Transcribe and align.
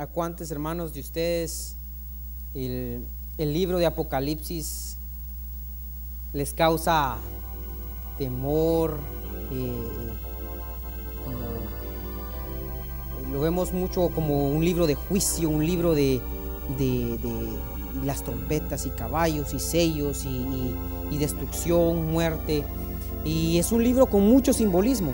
¿A 0.00 0.06
cuántos 0.06 0.50
hermanos 0.50 0.94
de 0.94 1.00
ustedes 1.00 1.76
el, 2.54 3.04
libro 3.36 3.76
de 3.76 3.84
Apocalipsis 3.84 4.96
les 6.32 6.54
causa 6.54 7.18
temor? 8.16 8.96
eh, 9.52 10.10
lo 13.30 13.42
vemos 13.42 13.74
mucho 13.74 14.08
como 14.14 14.48
un 14.50 14.64
libro 14.64 14.86
de 14.86 14.94
juicio, 14.94 15.50
un 15.50 15.66
libro 15.66 15.94
de, 15.94 16.22
las 18.02 18.24
trompetas 18.24 18.86
y 18.86 18.90
caballos 18.92 19.52
y 19.52 19.60
sellos 19.60 20.24
y, 20.24 21.18
destrucción, 21.18 22.10
muerte. 22.10 22.64
Y 23.22 23.58
es 23.58 23.70
un 23.70 23.84
libro 23.84 24.06
con 24.06 24.26
mucho 24.26 24.54
simbolismo. 24.54 25.12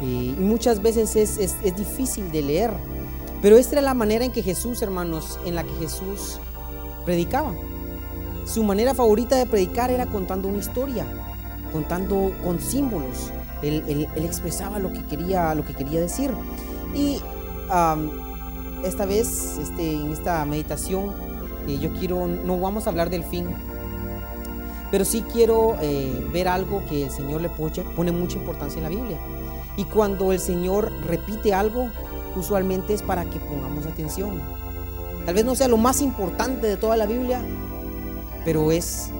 Eh, 0.00 0.36
y 0.38 0.40
muchas 0.40 0.80
veces 0.80 1.16
es, 1.16 1.38
es- 1.38 1.56
es 1.64 1.76
difícil 1.76 2.30
de 2.30 2.42
leer. 2.42 2.99
Pero 3.42 3.56
esta 3.56 3.76
era 3.76 3.82
la 3.82 3.94
manera 3.94 4.24
en 4.24 4.32
que 4.32 4.42
Jesús, 4.42 4.82
hermanos, 4.82 5.38
en 5.44 5.54
la 5.54 5.64
que 5.64 5.72
Jesús 5.74 6.38
predicaba. 7.04 7.54
Su 8.44 8.64
manera 8.64 8.94
favorita 8.94 9.36
de 9.36 9.46
predicar 9.46 9.90
era 9.90 10.06
contando 10.06 10.48
una 10.48 10.58
historia, 10.58 11.06
contando 11.72 12.32
con 12.44 12.60
símbolos. 12.60 13.32
Él, 13.62 14.08
expresaba 14.16 14.78
lo 14.78 14.92
que 14.92 15.04
quería, 15.04 15.54
lo 15.54 15.64
que 15.64 15.74
quería 15.74 16.00
decir. 16.00 16.30
Y 16.94 17.20
esta 18.84 19.06
vez, 19.06 19.58
este, 19.58 19.94
en 19.94 20.12
esta 20.12 20.44
meditación, 20.44 21.14
eh, 21.68 21.78
yo 21.78 21.92
quiero, 21.92 22.26
no 22.26 22.58
vamos 22.58 22.86
a 22.86 22.90
hablar 22.90 23.10
del 23.10 23.24
fin, 23.24 23.46
pero 24.90 25.04
sí 25.04 25.24
quiero 25.32 25.76
eh, 25.80 26.26
ver 26.32 26.48
algo 26.48 26.82
que 26.88 27.04
el 27.04 27.10
Señor 27.10 27.40
le 27.40 27.50
pone 27.50 28.12
mucha 28.12 28.38
importancia 28.38 28.78
en 28.78 28.82
la 28.82 28.88
Biblia. 28.88 29.18
Y 29.76 29.84
cuando 29.84 30.32
el 30.32 30.40
Señor 30.40 30.90
repite 31.06 31.54
algo, 31.54 31.90
usualmente 32.38 32.94
es 32.94 33.02
para 33.02 33.24
que 33.24 33.40
pongamos 33.40 33.86
atención. 33.86 34.40
Tal 35.26 35.34
vez 35.34 35.44
no 35.44 35.54
sea 35.54 35.68
lo 35.68 35.76
más 35.76 36.00
importante 36.00 36.66
de 36.66 36.76
toda 36.76 36.96
la 36.96 37.06
Biblia, 37.06 37.42
pero 38.44 38.72
es, 38.72 39.10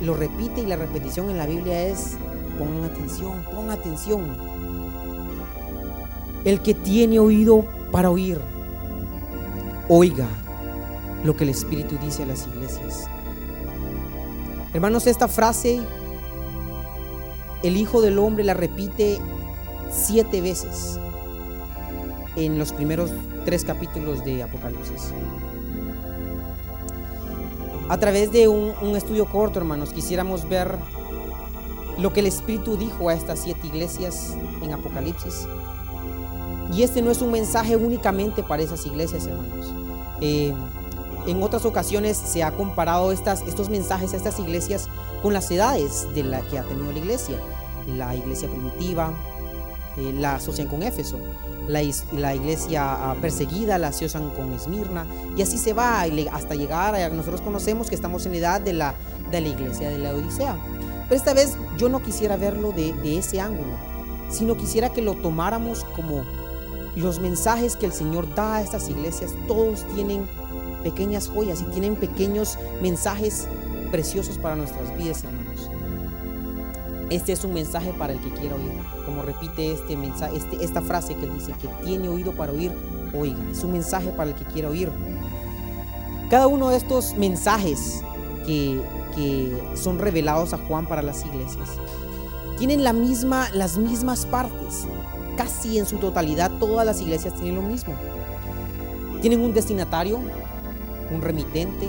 lo 0.00 0.14
repite 0.14 0.60
y 0.60 0.66
la 0.66 0.76
repetición 0.76 1.30
en 1.30 1.38
la 1.38 1.46
Biblia 1.46 1.86
es, 1.86 2.16
pongan 2.58 2.84
atención, 2.84 3.42
pongan 3.52 3.70
atención. 3.70 4.36
El 6.44 6.60
que 6.60 6.74
tiene 6.74 7.18
oído 7.18 7.64
para 7.90 8.10
oír, 8.10 8.40
oiga 9.88 10.28
lo 11.24 11.36
que 11.36 11.44
el 11.44 11.50
Espíritu 11.50 11.96
dice 11.98 12.24
a 12.24 12.26
las 12.26 12.46
iglesias. 12.46 13.08
Hermanos, 14.74 15.06
esta 15.06 15.28
frase, 15.28 15.80
el 17.62 17.76
Hijo 17.76 18.00
del 18.00 18.18
Hombre 18.18 18.44
la 18.44 18.54
repite 18.54 19.18
siete 19.90 20.40
veces 20.40 20.98
en 22.36 22.58
los 22.58 22.72
primeros 22.72 23.10
tres 23.44 23.64
capítulos 23.64 24.24
de 24.24 24.42
Apocalipsis. 24.42 25.12
A 27.88 27.98
través 27.98 28.32
de 28.32 28.48
un, 28.48 28.96
estudio 28.96 29.26
corto, 29.26 29.58
hermanos, 29.58 29.92
quisiéramos 29.92 30.48
ver 30.48 30.78
lo 31.98 32.12
que 32.12 32.20
el 32.20 32.26
Espíritu 32.26 32.76
dijo 32.76 33.08
a 33.10 33.14
estas 33.14 33.40
siete 33.40 33.66
iglesias 33.66 34.34
en 34.62 34.72
Apocalipsis. 34.72 35.46
Y 36.72 36.84
este 36.84 37.02
no 37.02 37.10
es 37.10 37.20
un 37.20 37.32
mensaje 37.32 37.76
únicamente 37.76 38.42
para 38.42 38.62
esas 38.62 38.86
iglesias, 38.86 39.26
hermanos. 39.26 39.74
Eh, 40.22 40.54
en 41.26 41.42
otras 41.42 41.66
ocasiones 41.66 42.16
se 42.16 42.42
ha 42.42 42.52
comparado 42.52 43.12
estas, 43.12 43.42
estos 43.42 43.68
mensajes 43.68 44.14
a 44.14 44.16
estas 44.16 44.38
iglesias 44.38 44.88
con 45.20 45.34
las 45.34 45.50
edades 45.50 46.08
de 46.14 46.24
la 46.24 46.40
que 46.42 46.58
ha 46.58 46.62
tenido 46.62 46.92
la 46.92 46.98
iglesia. 46.98 47.36
La 47.86 48.16
iglesia 48.16 48.48
primitiva, 48.48 49.12
eh, 49.98 50.14
la 50.14 50.36
asocian 50.36 50.68
con 50.68 50.82
Éfeso. 50.82 51.18
La, 51.68 51.82
iglesia 51.82 53.10
ah, 53.10 53.16
perseguida 53.20 53.78
la 53.78 53.88
asocian 53.88 54.30
con 54.30 54.52
Esmirna. 54.52 55.06
Y 55.36 55.42
así 55.42 55.58
se 55.58 55.72
va 55.72 56.02
hasta 56.32 56.54
llegar 56.54 56.94
a 56.94 57.08
nosotros 57.10 57.40
conocemos 57.40 57.88
que 57.88 57.94
estamos 57.94 58.26
en 58.26 58.32
la 58.32 58.38
edad 58.38 58.60
de 58.60 58.72
la, 58.72 58.94
de 59.30 59.40
la 59.40 59.48
iglesia 59.48 59.90
de 59.90 59.98
la 59.98 60.14
Odisea. 60.14 60.56
Pero 61.08 61.16
esta 61.16 61.34
vez 61.34 61.56
yo 61.76 61.88
no 61.88 62.02
quisiera 62.02 62.36
verlo 62.36 62.72
de, 62.72 62.92
de 62.94 63.18
ese 63.18 63.40
ángulo, 63.40 63.72
sino 64.28 64.56
quisiera 64.56 64.90
que 64.90 65.02
lo 65.02 65.14
tomáramos 65.14 65.84
como 65.96 66.24
los 66.96 67.20
mensajes 67.20 67.76
que 67.76 67.86
el 67.86 67.92
Señor 67.92 68.34
da 68.34 68.56
a 68.56 68.62
estas 68.62 68.88
iglesias. 68.88 69.34
Todos 69.46 69.84
tienen 69.94 70.26
pequeñas 70.82 71.28
joyas 71.28 71.62
y 71.62 71.64
tienen 71.66 71.96
pequeños 71.96 72.58
mensajes 72.80 73.46
preciosos 73.90 74.38
para 74.38 74.56
nuestras 74.56 74.96
vidas, 74.96 75.24
hermanos. 75.24 75.41
Este 77.12 77.32
es 77.32 77.44
un 77.44 77.52
mensaje 77.52 77.92
para 77.92 78.12
el 78.14 78.20
que 78.20 78.30
quiera 78.30 78.56
oír. 78.56 78.72
Como 79.04 79.22
repite 79.22 79.72
este 79.72 79.96
mensaje, 79.96 80.36
este, 80.36 80.64
esta 80.64 80.80
frase 80.80 81.14
que 81.14 81.26
él 81.26 81.34
dice, 81.34 81.52
que 81.60 81.68
tiene 81.84 82.08
oído 82.08 82.32
para 82.32 82.52
oír, 82.52 82.72
oiga. 83.14 83.38
Es 83.50 83.62
un 83.62 83.72
mensaje 83.72 84.08
para 84.10 84.30
el 84.30 84.36
que 84.36 84.44
quiera 84.46 84.70
oír. 84.70 84.90
Cada 86.30 86.46
uno 86.46 86.70
de 86.70 86.76
estos 86.78 87.14
mensajes 87.14 88.02
que, 88.46 88.80
que 89.14 89.62
son 89.74 89.98
revelados 89.98 90.54
a 90.54 90.58
Juan 90.58 90.86
para 90.86 91.02
las 91.02 91.24
iglesias 91.26 91.68
tienen 92.62 92.84
la 92.84 92.92
misma, 92.92 93.48
las 93.52 93.76
mismas 93.76 94.24
partes. 94.24 94.86
Casi 95.36 95.78
en 95.78 95.84
su 95.86 95.98
totalidad 95.98 96.48
todas 96.60 96.86
las 96.86 97.00
iglesias 97.00 97.34
tienen 97.34 97.56
lo 97.56 97.62
mismo. 97.62 97.92
Tienen 99.20 99.40
un 99.40 99.52
destinatario, 99.52 100.20
un 101.10 101.22
remitente. 101.22 101.88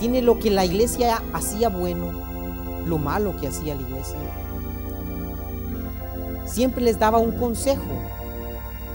Tiene 0.00 0.20
lo 0.20 0.38
que 0.38 0.50
la 0.50 0.66
iglesia 0.66 1.22
hacía 1.32 1.70
bueno, 1.70 2.27
lo 2.86 2.98
malo 2.98 3.36
que 3.36 3.48
hacía 3.48 3.74
la 3.74 3.82
iglesia. 3.82 4.18
Siempre 6.46 6.82
les 6.82 6.98
daba 6.98 7.18
un 7.18 7.32
consejo. 7.32 7.84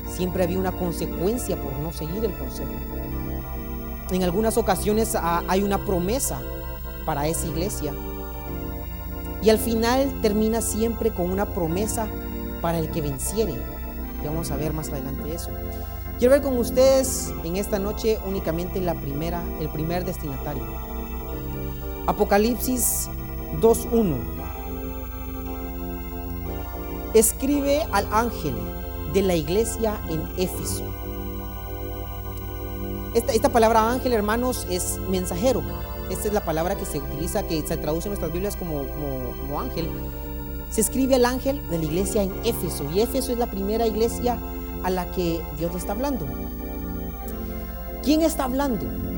Siempre 0.08 0.44
había 0.44 0.60
una 0.60 0.72
consecuencia 0.72 1.56
por 1.56 1.74
no 1.80 1.92
seguir 1.92 2.24
el 2.26 2.34
consejo. 2.34 2.72
En 4.12 4.24
algunas 4.24 4.58
ocasiones 4.58 5.16
ah, 5.16 5.44
hay 5.48 5.64
una 5.64 5.86
promesa 5.86 6.40
para 7.06 7.28
esa 7.28 7.48
iglesia. 7.48 7.94
Y 9.42 9.50
al 9.50 9.58
final 9.58 10.12
termina 10.22 10.62
siempre 10.62 11.12
con 11.12 11.32
una 11.32 11.46
promesa 11.54 12.08
para 12.62 12.80
el 12.80 12.90
que 12.90 13.02
venciere. 13.02 13.54
Y 14.22 14.26
vamos 14.26 14.52
a 14.52 14.56
ver 14.56 14.74
más 14.74 14.90
adelante 14.90 15.34
eso. 15.34 15.50
Quiero 16.18 16.34
ver 16.34 16.42
con 16.42 16.58
ustedes 16.58 17.34
en 17.44 17.58
esta 17.58 17.80
noche 17.80 18.20
únicamente 18.26 18.80
la 18.80 18.94
primera, 18.94 19.44
el 19.60 19.70
primer 19.70 20.06
destinatario. 20.06 20.64
Apocalipsis 22.08 23.10
2.1. 23.62 24.16
Escribe 27.14 27.86
al 27.92 28.08
ángel 28.12 28.56
de 29.14 29.22
la 29.22 29.36
iglesia 29.36 30.00
en 30.10 30.24
Éfeso. 30.38 30.84
Esta, 33.14 33.32
esta 33.34 33.50
palabra 33.50 33.92
ángel, 33.92 34.14
hermanos, 34.14 34.66
es 34.70 35.00
mensajero. 35.10 35.62
Esta 36.10 36.28
es 36.28 36.34
la 36.34 36.44
palabra 36.44 36.76
que 36.76 36.86
se 36.86 36.98
utiliza, 37.00 37.44
que 37.44 37.66
se 37.66 37.78
traduce 37.78 38.08
en 38.08 38.12
nuestras 38.12 38.34
Biblias 38.34 38.56
como, 38.56 38.80
como, 38.88 39.32
como 39.42 39.60
ángel. 39.62 39.88
Se 40.70 40.82
escribe 40.82 41.16
al 41.16 41.26
ángel 41.26 41.62
de 41.70 41.78
la 41.78 41.86
iglesia 41.86 42.24
en 42.24 42.34
Éfeso. 42.44 42.90
Y 42.94 43.02
Éfeso 43.02 43.32
es 43.32 43.38
la 43.38 43.48
primera 43.48 43.86
iglesia 43.86 44.40
a 44.84 44.90
la 44.90 45.12
que 45.12 45.42
Dios 45.58 45.72
le 45.72 45.78
está 45.78 45.94
hablando. 45.94 46.26
¿Quién 48.04 48.22
está 48.22 48.46
hablando? 48.46 49.13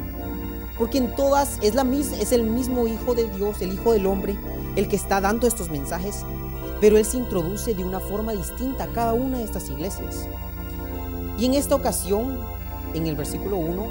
Porque 0.78 0.97
en 0.97 1.16
todas 1.16 1.58
es, 1.62 1.74
la, 1.75 1.84
mis- 1.84 2.12
es 2.13 2.31
el 2.31 2.44
mismo 2.44 2.88
Hijo 2.88 3.16
de 3.16 3.30
Dios, 3.30 3.62
el 3.62 3.74
Hijo 3.74 3.94
del 3.94 4.06
Hombre, 4.08 4.38
el 4.75 4.88
que 4.88 4.96
está 4.96 5.22
dando 5.22 5.47
estos 5.47 5.69
mensajes, 5.69 6.25
pero 6.81 6.97
Él 6.97 7.06
se 7.06 7.18
introduce 7.18 7.74
de 7.74 7.84
una 7.84 8.00
forma 8.02 8.34
distinta 8.34 8.84
a 8.84 8.88
cada 8.88 9.14
una 9.14 9.38
de 9.38 9.46
estas 9.46 9.69
iglesias. 9.69 10.28
Y 11.38 11.46
en 11.46 11.53
esta 11.53 11.75
ocasión, 11.75 12.40
en 12.94 13.08
el 13.08 13.16
versículo 13.16 13.58
1, 13.58 13.85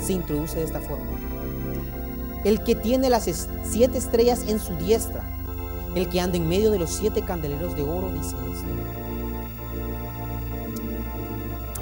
se 0.00 0.12
introduce 0.14 0.56
de 0.58 0.64
esta 0.64 0.80
forma. 0.80 1.06
El 2.44 2.62
que 2.64 2.74
tiene 2.74 3.08
las 3.10 3.28
siete 3.62 3.98
estrellas 3.98 4.44
en 4.48 4.58
su 4.58 4.74
diestra, 4.74 5.24
el 5.94 6.08
que 6.08 6.20
anda 6.20 6.36
en 6.36 6.48
medio 6.48 6.70
de 6.72 6.78
los 6.80 6.90
siete 6.90 7.22
candeleros 7.22 7.76
de 7.76 7.82
oro, 7.84 8.10
dice 8.12 8.34
esto. 8.52 8.64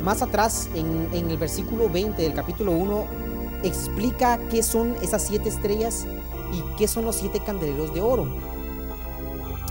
Más 0.02 0.20
atrás, 0.20 0.68
en, 0.74 1.08
en 1.12 1.30
el 1.30 1.38
versículo 1.38 1.88
20 1.88 2.20
del 2.22 2.34
capítulo 2.34 2.72
1, 2.72 3.04
explica 3.62 4.38
qué 4.50 4.62
son 4.62 4.94
esas 5.02 5.22
siete 5.22 5.48
estrellas 5.48 6.06
y 6.52 6.62
qué 6.76 6.88
son 6.88 7.04
los 7.04 7.16
siete 7.16 7.40
candeleros 7.40 7.94
de 7.94 8.00
oro. 8.00 8.26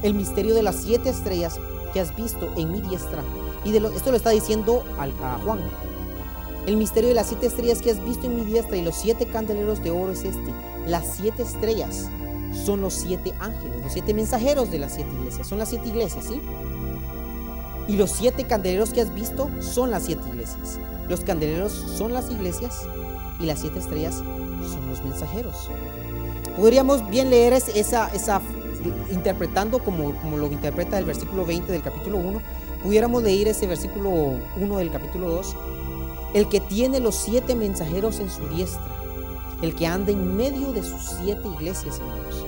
El 0.03 0.13
misterio 0.13 0.55
de 0.55 0.63
las 0.63 0.75
siete 0.77 1.09
estrellas 1.09 1.59
que 1.93 1.99
has 1.99 2.15
visto 2.15 2.53
en 2.57 2.71
mi 2.71 2.81
diestra. 2.81 3.23
Y 3.63 3.71
de 3.71 3.79
lo- 3.79 3.89
esto 3.89 4.11
lo 4.11 4.17
está 4.17 4.31
diciendo 4.31 4.83
al- 4.97 5.13
a 5.23 5.37
Juan. 5.43 5.59
El 6.65 6.77
misterio 6.77 7.09
de 7.09 7.15
las 7.15 7.27
siete 7.27 7.47
estrellas 7.47 7.81
que 7.81 7.91
has 7.91 8.03
visto 8.03 8.25
en 8.25 8.35
mi 8.35 8.43
diestra 8.43 8.77
y 8.77 8.83
los 8.83 8.95
siete 8.95 9.25
candeleros 9.27 9.83
de 9.83 9.91
oro 9.91 10.11
es 10.11 10.23
este. 10.23 10.53
Las 10.87 11.05
siete 11.17 11.43
estrellas 11.43 12.09
son 12.65 12.81
los 12.81 12.93
siete 12.93 13.33
ángeles, 13.39 13.81
los 13.81 13.93
siete 13.93 14.13
mensajeros 14.13 14.71
de 14.71 14.79
las 14.79 14.93
siete 14.95 15.09
iglesias. 15.19 15.47
Son 15.47 15.59
las 15.59 15.69
siete 15.69 15.87
iglesias, 15.89 16.25
¿sí? 16.25 16.41
Y 17.87 17.95
los 17.97 18.11
siete 18.11 18.45
candeleros 18.45 18.91
que 18.91 19.01
has 19.01 19.13
visto 19.13 19.49
son 19.59 19.91
las 19.91 20.03
siete 20.03 20.27
iglesias. 20.29 20.79
Los 21.07 21.21
candeleros 21.21 21.71
son 21.71 22.13
las 22.13 22.31
iglesias 22.31 22.87
y 23.41 23.45
las 23.45 23.59
siete 23.59 23.79
estrellas 23.79 24.15
son 24.15 24.87
los 24.89 25.01
mensajeros. 25.03 25.69
Podríamos 26.57 27.07
bien 27.09 27.29
leer 27.29 27.53
es- 27.53 27.69
esa, 27.69 28.09
esa 28.13 28.41
interpretando 29.11 29.79
como, 29.79 30.13
como 30.15 30.37
lo 30.37 30.47
interpreta 30.51 30.97
el 30.97 31.05
versículo 31.05 31.45
20 31.45 31.71
del 31.71 31.81
capítulo 31.81 32.17
1. 32.17 32.41
Pudiéramos 32.83 33.21
leer 33.23 33.47
ese 33.49 33.67
versículo 33.67 34.09
1 34.59 34.77
del 34.77 34.91
capítulo 34.91 35.29
2 35.29 35.55
el 36.33 36.47
que 36.47 36.59
tiene 36.61 36.99
los 37.01 37.15
siete 37.15 37.55
mensajeros 37.55 38.19
en 38.21 38.29
su 38.29 38.47
diestra, 38.47 38.81
el 39.61 39.75
que 39.75 39.85
anda 39.85 40.11
en 40.13 40.35
medio 40.37 40.71
de 40.71 40.81
sus 40.81 41.01
siete 41.21 41.45
iglesias, 41.45 41.99
hermanos. 41.99 42.45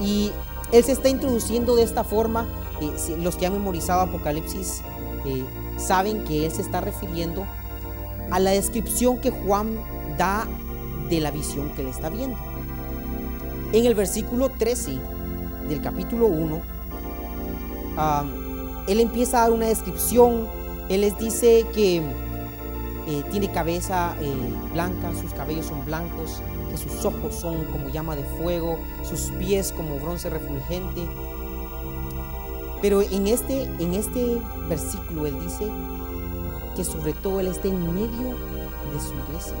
Y 0.00 0.32
él 0.72 0.82
se 0.82 0.92
está 0.92 1.08
introduciendo 1.08 1.76
de 1.76 1.84
esta 1.84 2.02
forma. 2.02 2.48
Eh, 2.80 3.16
los 3.22 3.36
que 3.36 3.46
han 3.46 3.52
memorizado 3.52 4.00
Apocalipsis 4.00 4.82
eh, 5.24 5.44
saben 5.78 6.24
que 6.24 6.46
él 6.46 6.52
se 6.52 6.62
está 6.62 6.80
refiriendo 6.80 7.46
a 8.32 8.40
la 8.40 8.50
descripción 8.50 9.18
que 9.20 9.30
Juan 9.30 9.78
da 10.16 10.46
de 11.08 11.20
la 11.20 11.30
visión 11.30 11.70
que 11.70 11.82
él 11.82 11.88
está 11.88 12.08
viendo. 12.08 12.36
En 13.72 13.84
el 13.84 13.94
versículo 13.94 14.50
13 14.50 14.98
del 15.68 15.82
capítulo 15.82 16.26
1, 16.26 16.62
él 18.86 19.00
empieza 19.00 19.38
a 19.38 19.40
dar 19.42 19.52
una 19.52 19.66
descripción. 19.66 20.46
Él 20.88 21.00
les 21.00 21.18
dice 21.18 21.66
que 21.74 21.96
eh, 23.08 23.22
tiene 23.30 23.50
cabeza 23.50 24.16
eh, 24.20 24.34
blanca, 24.72 25.12
sus 25.20 25.32
cabellos 25.32 25.66
son 25.66 25.84
blancos, 25.84 26.42
que 26.70 26.76
sus 26.76 27.04
ojos 27.04 27.34
son 27.34 27.64
como 27.66 27.88
llama 27.88 28.16
de 28.16 28.24
fuego, 28.24 28.78
sus 29.02 29.30
pies 29.38 29.72
como 29.72 29.98
bronce 29.98 30.30
refulgente. 30.30 31.06
Pero 32.82 33.02
en 33.02 33.26
este, 33.26 33.64
en 33.78 33.94
este 33.94 34.40
versículo 34.68 35.26
él 35.26 35.34
dice 35.40 35.66
que 36.76 36.84
sobre 36.84 37.14
todo 37.14 37.40
él 37.40 37.46
está 37.46 37.68
en 37.68 37.94
medio 37.94 38.30
de 38.92 39.00
su 39.00 39.14
iglesia. 39.14 39.54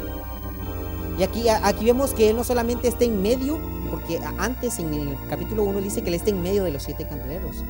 Y 1.18 1.22
aquí, 1.22 1.48
aquí 1.48 1.84
vemos 1.86 2.12
que 2.12 2.30
él 2.30 2.36
no 2.36 2.44
solamente 2.44 2.88
está 2.88 3.04
en 3.04 3.22
medio, 3.22 3.58
porque 3.90 4.18
antes 4.38 4.78
en 4.78 4.92
el 4.92 5.16
capítulo 5.28 5.64
1 5.64 5.80
dice 5.80 6.02
que 6.02 6.08
él 6.08 6.14
está 6.14 6.30
en 6.30 6.42
medio 6.42 6.64
de 6.64 6.72
los 6.72 6.82
siete 6.82 7.06
candeleros, 7.08 7.64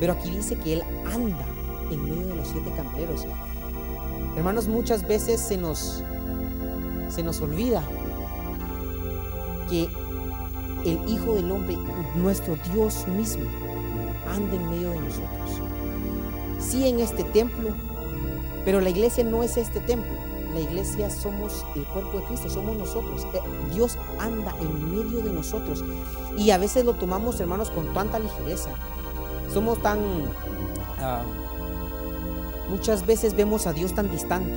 pero 0.00 0.14
aquí 0.14 0.30
dice 0.30 0.56
que 0.56 0.74
él 0.74 0.82
anda 1.06 1.46
en 1.90 2.02
medio 2.04 2.26
de 2.26 2.34
los 2.34 2.48
siete 2.48 2.72
candeleros. 2.76 3.24
Hermanos, 4.36 4.68
muchas 4.68 5.06
veces 5.06 5.40
se 5.40 5.56
nos, 5.56 6.02
se 7.08 7.22
nos 7.22 7.40
olvida 7.40 7.82
que 9.70 9.88
el 10.84 11.08
Hijo 11.08 11.34
del 11.34 11.50
Hombre, 11.50 11.76
nuestro 12.16 12.56
Dios 12.72 13.06
mismo, 13.08 13.44
anda 14.26 14.56
en 14.56 14.70
medio 14.70 14.90
de 14.90 15.00
nosotros. 15.00 15.60
Sí 16.58 16.88
en 16.88 17.00
este 17.00 17.24
templo, 17.24 17.70
pero 18.64 18.80
la 18.80 18.90
iglesia 18.90 19.24
no 19.24 19.42
es 19.42 19.56
este 19.56 19.80
templo. 19.80 20.27
La 20.58 20.64
iglesia 20.64 21.08
somos 21.08 21.64
el 21.76 21.84
cuerpo 21.84 22.18
de 22.18 22.24
Cristo, 22.24 22.50
somos 22.50 22.76
nosotros. 22.76 23.28
Eh, 23.32 23.38
Dios 23.72 23.96
anda 24.18 24.52
en 24.60 24.90
medio 24.90 25.20
de 25.20 25.32
nosotros. 25.32 25.84
Y 26.36 26.50
a 26.50 26.58
veces 26.58 26.84
lo 26.84 26.94
tomamos, 26.94 27.38
hermanos, 27.38 27.70
con 27.70 27.94
tanta 27.94 28.18
ligereza. 28.18 28.70
Somos 29.54 29.80
tan... 29.80 30.00
Ah, 30.98 31.22
Muchas 32.68 33.06
veces 33.06 33.36
vemos 33.36 33.68
a 33.68 33.72
Dios 33.72 33.94
tan 33.94 34.10
distante. 34.10 34.52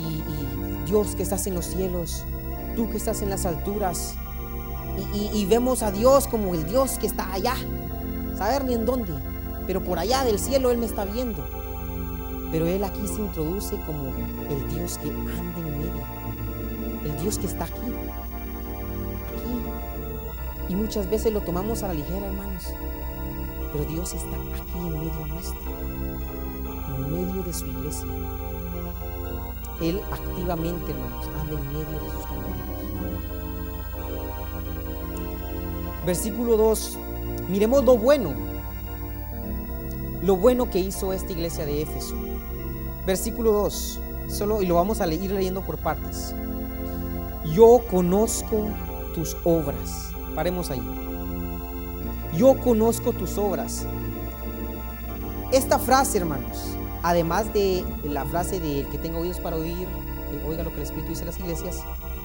Y, 0.00 0.24
Dios 0.84 1.14
que 1.14 1.22
estás 1.22 1.46
en 1.46 1.54
los 1.54 1.66
cielos, 1.66 2.24
tú 2.74 2.90
que 2.90 2.96
estás 2.96 3.22
en 3.22 3.30
las 3.30 3.46
alturas. 3.46 4.16
Y, 5.14 5.46
vemos 5.46 5.84
a 5.84 5.92
Dios 5.92 6.26
como 6.26 6.56
el 6.56 6.66
Dios 6.66 6.98
que 6.98 7.06
está 7.06 7.32
allá, 7.32 7.54
saber 8.36 8.64
ni 8.64 8.74
en 8.74 8.84
dónde, 8.84 9.12
pero 9.64 9.84
por 9.84 10.00
allá 10.00 10.24
del 10.24 10.40
cielo 10.40 10.72
Él 10.72 10.78
me 10.78 10.86
está 10.86 11.04
viendo. 11.04 11.65
Pero 12.50 12.66
Él 12.66 12.84
aquí 12.84 13.06
se 13.06 13.20
introduce 13.20 13.76
como 13.86 14.12
el 14.48 14.68
Dios 14.68 14.98
que 14.98 15.10
anda 15.10 15.58
en 15.58 15.78
medio, 15.78 16.04
el 17.04 17.22
Dios 17.22 17.38
que 17.38 17.46
está 17.46 17.64
aquí, 17.64 17.74
aquí. 19.38 20.72
Y 20.72 20.74
muchas 20.74 21.08
veces 21.10 21.32
lo 21.32 21.40
tomamos 21.40 21.82
a 21.82 21.88
la 21.88 21.94
ligera, 21.94 22.26
hermanos, 22.26 22.64
pero 23.72 23.84
Dios 23.84 24.14
está 24.14 24.36
aquí 24.36 24.78
en 24.78 24.92
medio 24.92 25.26
nuestro 25.26 25.76
medio 27.08 27.42
de 27.42 27.52
su 27.52 27.66
iglesia. 27.66 28.06
Él 29.80 30.00
activamente, 30.10 30.92
hermanos, 30.92 31.26
anda 31.40 31.60
en 31.60 31.66
medio 31.68 32.00
de 32.00 32.10
sus 32.10 32.26
candeleros. 32.26 32.76
Versículo 36.06 36.56
2. 36.56 36.98
Miremos 37.48 37.84
lo 37.84 37.98
bueno. 37.98 38.55
Lo 40.26 40.34
bueno 40.34 40.68
que 40.68 40.80
hizo 40.80 41.12
esta 41.12 41.30
iglesia 41.30 41.64
de 41.64 41.82
Éfeso. 41.82 42.16
Versículo 43.06 43.52
2. 43.52 44.00
Solo 44.26 44.60
y 44.60 44.66
lo 44.66 44.74
vamos 44.74 45.00
a 45.00 45.06
ir 45.06 45.30
leyendo 45.30 45.64
por 45.64 45.78
partes. 45.78 46.34
Yo 47.44 47.82
conozco 47.88 48.66
tus 49.14 49.36
obras. 49.44 50.10
Paremos 50.34 50.72
ahí. 50.72 50.82
Yo 52.36 52.58
conozco 52.58 53.12
tus 53.12 53.38
obras. 53.38 53.86
Esta 55.52 55.78
frase, 55.78 56.18
hermanos, 56.18 56.76
además 57.04 57.52
de 57.54 57.84
la 58.02 58.24
frase 58.24 58.58
de 58.58 58.80
el 58.80 58.88
que 58.88 58.98
tenga 58.98 59.20
oídos 59.20 59.38
para 59.38 59.54
oír, 59.54 59.86
oiga 60.44 60.64
lo 60.64 60.70
que 60.70 60.78
el 60.78 60.82
Espíritu 60.82 61.10
dice 61.10 61.22
a 61.22 61.26
las 61.26 61.38
iglesias, 61.38 61.84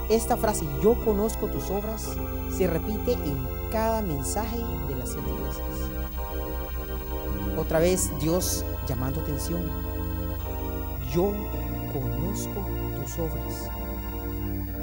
esta 0.09 0.37
frase, 0.37 0.65
yo 0.81 0.95
conozco 1.05 1.45
tus 1.49 1.69
obras, 1.69 2.17
se 2.49 2.65
repite 2.65 3.13
en 3.13 3.47
cada 3.71 4.01
mensaje 4.01 4.57
de 4.87 4.95
las 4.95 5.09
siete 5.11 5.29
iglesias. 5.29 5.80
Otra 7.61 7.77
vez 7.77 8.09
Dios 8.19 8.65
llamando 8.87 9.21
atención, 9.21 9.61
yo 11.13 11.31
conozco 11.93 12.65
tus 12.99 13.19
obras, 13.19 13.69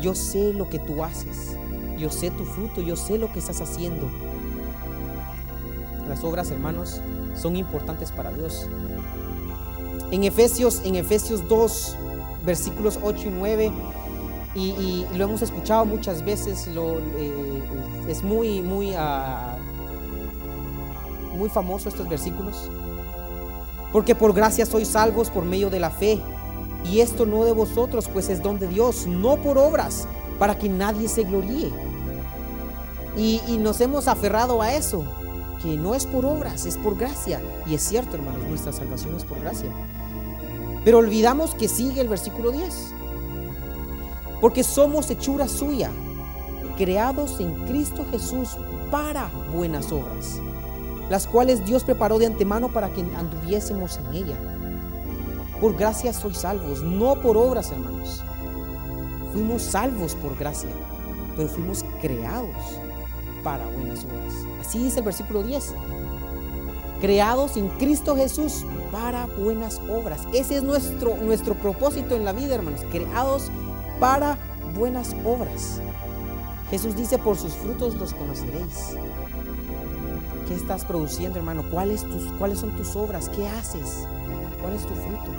yo 0.01 0.15
sé 0.15 0.53
lo 0.53 0.71
que 0.71 0.79
tú 0.79 1.03
haces, 1.03 1.57
yo 1.99 2.09
sé 2.09 2.31
tu 2.31 2.45
fruto, 2.45 2.81
yo 2.81 2.95
sé 2.95 3.19
lo 3.19 3.33
que 3.33 3.41
estás 3.41 3.61
haciendo. 3.61 4.09
Las 6.09 6.23
obras, 6.23 6.53
hermanos, 6.53 7.01
son 7.35 7.57
importantes 7.57 8.13
para 8.13 8.31
Dios. 8.31 8.69
En 10.13 10.23
Efesios, 10.23 10.81
en 10.85 10.95
Efesios 10.95 11.49
2, 11.49 11.97
versículos 12.47 13.01
8 13.03 13.23
y 13.27 13.31
9, 13.31 13.73
y, 14.55 15.05
lo 15.17 15.25
hemos 15.25 15.43
escuchado 15.43 15.85
muchas 15.85 16.25
veces, 16.25 16.69
lo, 16.69 17.01
eh, 17.01 17.63
es 18.09 18.23
muy, 18.23 18.63
muy, 18.63 18.93
uh, 18.93 19.48
muy 21.39 21.49
famoso 21.49 21.89
estos 21.89 22.09
versículos. 22.09 22.69
Porque 23.93 24.15
por 24.15 24.35
gracia 24.35 24.67
sois 24.67 24.89
salvos 24.89 25.31
por 25.31 25.45
medio 25.45 25.71
de 25.71 25.81
la 25.81 25.91
fe. 25.91 26.21
Y 26.85 27.01
esto 27.01 27.25
no 27.25 27.45
de 27.45 27.53
vosotros, 27.53 28.09
pues 28.13 28.29
es 28.29 28.43
don 28.43 28.59
de 28.59 28.69
Dios, 28.69 29.07
no 29.07 29.37
por 29.37 29.59
obras, 29.59 30.07
para 30.39 30.59
que 30.59 30.69
nadie 30.69 31.09
se 31.09 31.25
gloríe. 31.25 31.73
Y, 33.17 33.41
y, 33.49 33.57
nos 33.57 33.81
hemos 33.81 34.07
aferrado 34.07 34.63
a 34.63 34.75
eso, 34.75 35.05
que 35.61 35.77
no 35.77 35.95
es 35.95 36.07
por 36.07 36.25
obras, 36.25 36.67
es 36.67 36.77
por 36.77 36.97
gracia. 36.97 37.43
Y 37.67 37.75
es 37.75 37.83
cierto, 37.83 38.17
hermanos, 38.17 38.47
nuestra 38.49 38.73
salvación 38.73 39.17
es 39.17 39.25
por 39.25 39.41
gracia. 39.41 39.73
Pero 40.85 40.99
olvidamos 40.99 41.55
que 41.55 41.69
sigue 41.69 42.01
el 42.01 42.09
versículo 42.09 42.53
10. 42.53 42.95
Porque 44.41 44.63
somos 44.63 45.11
hechura 45.11 45.49
suya, 45.49 45.91
creados 46.77 47.41
en 47.41 47.55
Cristo 47.67 48.07
Jesús 48.11 48.57
para 48.91 49.29
buenas 49.53 49.91
obras, 49.91 50.41
las 51.11 51.27
cuales 51.27 51.65
Dios 51.65 51.85
preparó 51.85 52.19
de 52.19 52.27
antemano 52.27 52.69
para 52.69 52.93
que 52.93 53.01
anduviésemos 53.01 53.99
en 53.99 54.15
ella. 54.15 54.37
Por 55.61 55.77
gracia 55.77 56.13
sois 56.13 56.39
salvos, 56.39 56.83
no 56.83 57.21
por 57.21 57.37
obras, 57.37 57.73
hermanos. 57.73 58.23
Fuimos 59.33 59.63
salvos 59.63 60.15
por 60.15 60.37
gracia, 60.39 60.71
pero 61.37 61.49
fuimos 61.49 61.85
creados 62.01 62.57
para 63.43 63.67
buenas 63.67 64.05
obras. 64.05 64.35
Así 64.61 64.79
dice 64.79 65.01
el 65.01 65.05
versículo 65.05 65.43
10. 65.43 65.75
Creados 67.01 67.57
en 67.57 67.69
Cristo 67.71 68.17
Jesús 68.17 68.65
para 68.91 69.27
buenas 69.27 69.81
obras. 69.89 70.23
Ese 70.33 70.57
es 70.57 70.63
nuestro, 70.63 71.17
nuestro 71.17 71.55
propósito 71.55 72.15
en 72.17 72.25
la 72.25 72.33
vida, 72.33 72.55
hermanos. 72.55 72.81
Creados 72.91 73.51
para 74.01 74.39
buenas 74.75 75.15
obras. 75.25 75.81
Jesús 76.71 76.97
dice, 76.97 77.19
por 77.19 77.37
sus 77.37 77.55
frutos 77.55 77.95
los 77.95 78.15
conoceréis. 78.15 78.97
¿Qué 80.49 80.55
estás 80.55 80.87
produciendo, 80.87 81.39
hermano? 81.39 81.63
¿Cuáles, 81.71 82.05
tus, 82.05 82.33
¿Cuáles 82.39 82.59
son 82.61 82.71
tus 82.71 82.97
obras? 82.97 83.29
¿Qué 83.29 83.47
haces? 83.47 84.07
¿Cuál 84.63 84.73
es 84.73 84.83
tu 84.83 84.95
fruto? 84.95 85.31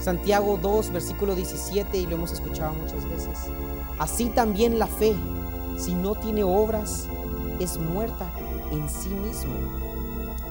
Santiago 0.00 0.58
2, 0.62 0.90
versículo 0.92 1.34
17, 1.34 1.98
y 1.98 2.06
lo 2.06 2.14
hemos 2.14 2.32
escuchado 2.32 2.72
muchas 2.72 3.04
veces. 3.04 3.38
Así 3.98 4.30
también 4.30 4.78
la 4.78 4.86
fe, 4.86 5.14
si 5.76 5.94
no 5.94 6.14
tiene 6.14 6.42
obras, 6.42 7.06
es 7.60 7.76
muerta 7.76 8.30
en 8.72 8.88
sí 8.88 9.10
mismo. 9.10 9.52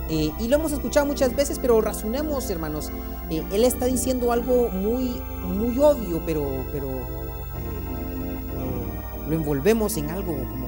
Eh, 0.09 0.31
y 0.39 0.47
lo 0.47 0.57
hemos 0.57 0.71
escuchado 0.71 1.07
muchas 1.07 1.35
veces, 1.35 1.57
pero 1.57 1.81
razonemos, 1.81 2.47
hermanos. 2.51 2.91
Eh, 3.31 3.43
él 3.51 3.63
está 3.63 3.87
diciendo 3.87 4.31
algo 4.31 4.69
muy, 4.69 5.19
muy 5.47 5.79
obvio, 5.79 6.21
pero, 6.27 6.45
pero 6.71 6.89
eh, 6.89 7.01
lo, 9.27 9.33
envolvemos 9.33 9.97
en 9.97 10.11
algo 10.11 10.33
como 10.33 10.67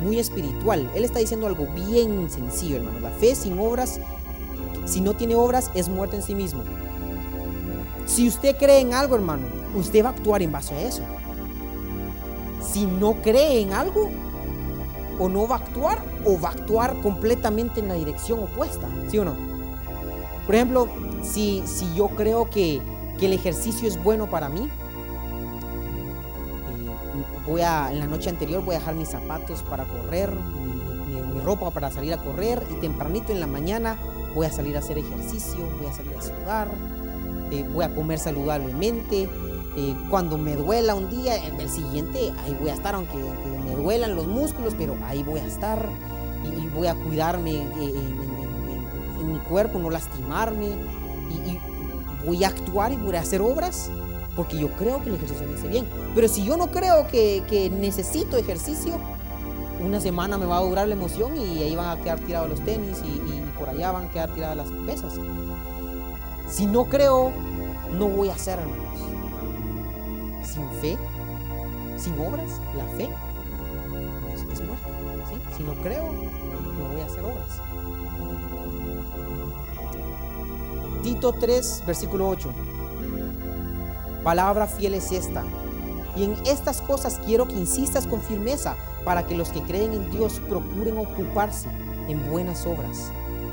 muy 0.00 0.18
espiritual. 0.18 0.90
Él 0.94 1.04
está 1.04 1.18
diciendo 1.18 1.46
algo 1.46 1.66
bien 1.66 2.30
sencillo, 2.30 2.76
hermano. 2.76 3.00
La 3.00 3.10
fe 3.10 3.34
sin 3.34 3.58
obras, 3.58 4.00
si 4.84 5.00
no 5.00 5.14
tiene 5.14 5.34
obras, 5.34 5.70
es 5.74 5.88
muerta 5.88 6.16
en 6.16 6.22
sí 6.22 6.34
mismo. 6.34 6.64
Si 8.06 8.26
usted 8.26 8.56
cree 8.56 8.80
en 8.80 8.94
algo, 8.94 9.14
hermano, 9.14 9.46
usted 9.74 10.04
va 10.04 10.08
a 10.08 10.12
actuar 10.12 10.42
en 10.42 10.52
base 10.52 10.74
a 10.74 10.82
eso. 10.82 11.02
Si 12.60 12.86
no 12.86 13.14
cree 13.22 13.60
en 13.60 13.72
algo, 13.72 14.10
o 15.20 15.28
no 15.28 15.46
va 15.46 15.56
a 15.56 15.58
actuar 15.58 16.02
o 16.24 16.40
va 16.40 16.48
a 16.48 16.52
actuar 16.52 17.00
completamente 17.02 17.80
en 17.80 17.88
la 17.88 17.94
dirección 17.94 18.42
opuesta, 18.42 18.88
¿sí 19.08 19.18
o 19.18 19.24
no? 19.24 19.36
Por 20.46 20.54
ejemplo, 20.54 20.88
si, 21.22 21.62
si 21.66 21.94
yo 21.94 22.08
creo 22.08 22.48
que, 22.48 22.80
que 23.18 23.26
el 23.26 23.34
ejercicio 23.34 23.86
es 23.86 24.02
bueno 24.02 24.28
para 24.28 24.48
mí, 24.48 24.68
voy 27.46 27.62
a, 27.62 27.90
en 27.90 27.98
la 27.98 28.06
noche 28.06 28.30
anterior 28.30 28.64
voy 28.64 28.76
a 28.76 28.78
dejar 28.78 28.94
mis 28.94 29.08
zapatos 29.08 29.62
para 29.62 29.84
correr, 29.84 30.32
mi, 30.34 31.40
ropa 31.40 31.70
para 31.70 31.90
salir 31.90 32.12
a 32.12 32.18
correr 32.18 32.62
y 32.70 32.74
tempranito 32.80 33.32
en 33.32 33.40
la 33.40 33.46
mañana 33.46 33.98
voy 34.34 34.46
a 34.46 34.52
salir 34.52 34.76
a 34.76 34.80
hacer 34.80 34.98
ejercicio, 34.98 35.66
voy 35.78 35.86
a 35.86 35.92
salir 35.92 36.14
a 36.16 36.22
sudar, 36.22 36.68
eh, 37.50 37.64
voy 37.72 37.84
a 37.84 37.94
comer 37.94 38.18
saludablemente. 38.18 39.28
Eh, 39.76 39.94
cuando 40.10 40.36
me 40.36 40.56
duela 40.56 40.94
un 40.94 41.08
día, 41.08 41.36
el 41.36 41.68
siguiente 41.68 42.32
ahí 42.44 42.56
voy 42.60 42.70
a 42.70 42.74
estar, 42.74 42.94
aunque, 42.94 43.16
me 43.64 43.74
duelan 43.74 44.16
los 44.16 44.26
músculos, 44.26 44.74
pero 44.76 44.96
ahí 45.04 45.22
voy 45.22 45.40
a 45.40 45.46
estar 45.46 45.88
y, 46.44 46.68
voy 46.68 46.88
a 46.88 46.94
cuidarme 46.94 47.52
eh, 47.52 47.94
en, 49.20 49.32
mi 49.32 49.38
cuerpo, 49.38 49.78
no 49.78 49.90
lastimarme 49.90 50.66
y, 50.66 51.58
voy 52.26 52.44
a 52.44 52.48
actuar 52.48 52.92
y 52.92 52.96
voy 52.96 53.16
a 53.16 53.20
hacer 53.20 53.40
obras 53.40 53.90
porque 54.40 54.56
yo 54.56 54.70
creo 54.70 55.02
que 55.02 55.10
el 55.10 55.16
ejercicio 55.16 55.46
me 55.46 55.58
hace 55.58 55.68
bien. 55.68 55.86
Pero 56.14 56.26
si 56.26 56.42
yo 56.42 56.56
no 56.56 56.70
creo 56.70 57.06
que, 57.08 57.70
necesito 57.78 58.38
ejercicio, 58.38 58.98
una 59.78 60.00
semana 60.00 60.38
me 60.38 60.46
va 60.46 60.56
a 60.56 60.62
durar 60.62 60.88
la 60.88 60.94
emoción 60.94 61.36
y 61.36 61.62
ahí 61.62 61.76
van 61.76 61.90
a 61.90 62.02
quedar 62.02 62.18
tirados 62.20 62.48
los 62.48 62.60
tenis 62.64 63.02
y, 63.04 63.08
y 63.08 63.52
por 63.58 63.68
allá 63.68 63.92
van 63.92 64.06
a 64.06 64.10
quedar 64.10 64.32
tiradas 64.32 64.56
las 64.56 64.70
pesas. 64.86 65.20
Si 66.48 66.64
no 66.64 66.86
creo, 66.86 67.32
no 67.92 68.08
voy 68.08 68.30
a 68.30 68.32
hacer, 68.32 68.60
hermanos. 68.60 68.98
Sin 70.42 70.70
fe, 70.80 70.96
sin 71.98 72.18
obras, 72.18 72.62
la 72.74 72.86
fe 72.96 73.10
es, 74.32 74.62
muerta. 74.62 74.88
Si 75.54 75.62
no 75.64 75.74
creo, 75.82 76.10
no 76.10 76.88
voy 76.94 77.02
a 77.02 77.04
hacer 77.04 77.22
obras. 77.26 77.60
Tito 81.02 81.34
3, 81.34 81.82
versículo 81.86 82.26
8. 82.30 82.48
Palabra 84.24 84.66
fiel 84.66 84.94
es 84.94 85.12
esta. 85.12 85.44
Y 86.16 86.24
en 86.24 86.34
estas 86.44 86.82
cosas 86.82 87.20
quiero 87.24 87.46
que 87.46 87.54
insistas 87.54 88.06
con 88.06 88.20
firmeza 88.20 88.76
para 89.04 89.26
que 89.26 89.36
los 89.36 89.50
que 89.50 89.62
creen 89.62 89.92
en 89.92 90.10
Dios 90.10 90.40
procuren 90.48 90.98
ocuparse 90.98 91.68
en 92.08 92.30
buenas 92.30 92.66
obras. 92.66 93.12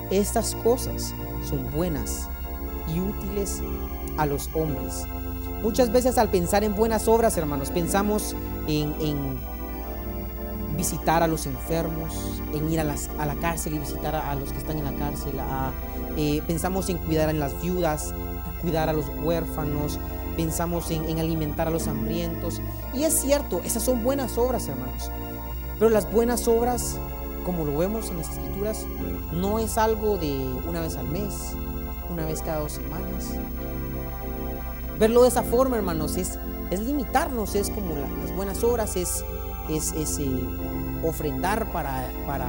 Estas 0.10 0.56
cosas 0.56 1.14
son 1.48 1.72
buenas 1.72 2.28
y 2.94 3.00
útiles 3.00 3.62
a 4.18 4.26
los 4.26 4.50
hombres. 4.54 5.06
Muchas 5.62 5.92
veces 5.92 6.18
al 6.18 6.30
pensar 6.30 6.64
en 6.64 6.76
buenas 6.76 7.08
obras, 7.08 7.38
hermanos, 7.38 7.72
pensamos 7.72 8.36
en, 8.68 9.40
visitar 10.76 11.24
a 11.24 11.28
los 11.28 11.48
enfermos, 11.48 12.42
en 12.54 12.70
ir 12.72 12.80
a, 12.80 12.84
la 12.84 13.36
cárcel 13.42 13.76
y 13.76 13.80
visitar 13.80 14.16
a, 14.16 14.36
los 14.36 14.52
que 14.52 14.60
están 14.60 14.78
en 14.78 14.86
la 14.86 14.94
cárcel. 14.94 15.34
Eh, 16.16 16.42
pensamos 16.48 16.90
en 16.90 16.98
cuidar 16.98 17.30
a 17.30 17.34
las 17.34 17.60
viudas, 17.62 18.14
cuidar 18.62 18.90
a 18.90 18.94
los 18.94 19.06
huérfanos, 19.24 20.00
pensamos 20.38 20.90
en, 20.92 21.10
en 21.10 21.20
alimentar 21.20 21.68
a 21.68 21.72
los 21.72 21.88
hambrientos. 21.90 22.62
Y 22.94 23.04
es 23.04 23.14
cierto, 23.20 23.62
esas 23.66 23.84
son 23.84 24.04
buenas 24.04 24.38
obras, 24.38 24.70
hermanos. 24.70 25.12
Pero 25.78 25.92
las 25.92 26.10
buenas 26.10 26.48
obras, 26.48 26.98
como 27.46 27.66
lo 27.66 27.78
vemos 27.78 28.10
en 28.10 28.18
las 28.18 28.30
escrituras, 28.30 28.86
no 29.34 29.60
es 29.60 29.78
algo 29.78 30.18
de 30.18 30.34
una 30.66 30.82
vez 30.82 30.96
al 30.96 31.08
mes, 31.10 31.54
una 32.10 32.26
vez 32.26 32.42
cada 32.42 32.60
dos 32.60 32.74
semanas. 32.74 33.34
Verlo 35.00 35.24
de 35.24 35.28
esa 35.28 35.44
forma, 35.44 35.78
hermanos, 35.78 36.18
es, 36.18 36.40
es 36.72 36.80
limitarnos, 36.80 37.54
es 37.56 37.70
como 37.70 37.96
las 37.96 38.36
buenas 38.36 38.64
obras, 38.64 38.96
es, 38.96 39.24
es, 39.70 40.20
eh, 40.20 40.40
ofrendar 41.04 41.72
para, 41.72 42.10
para, 42.26 42.48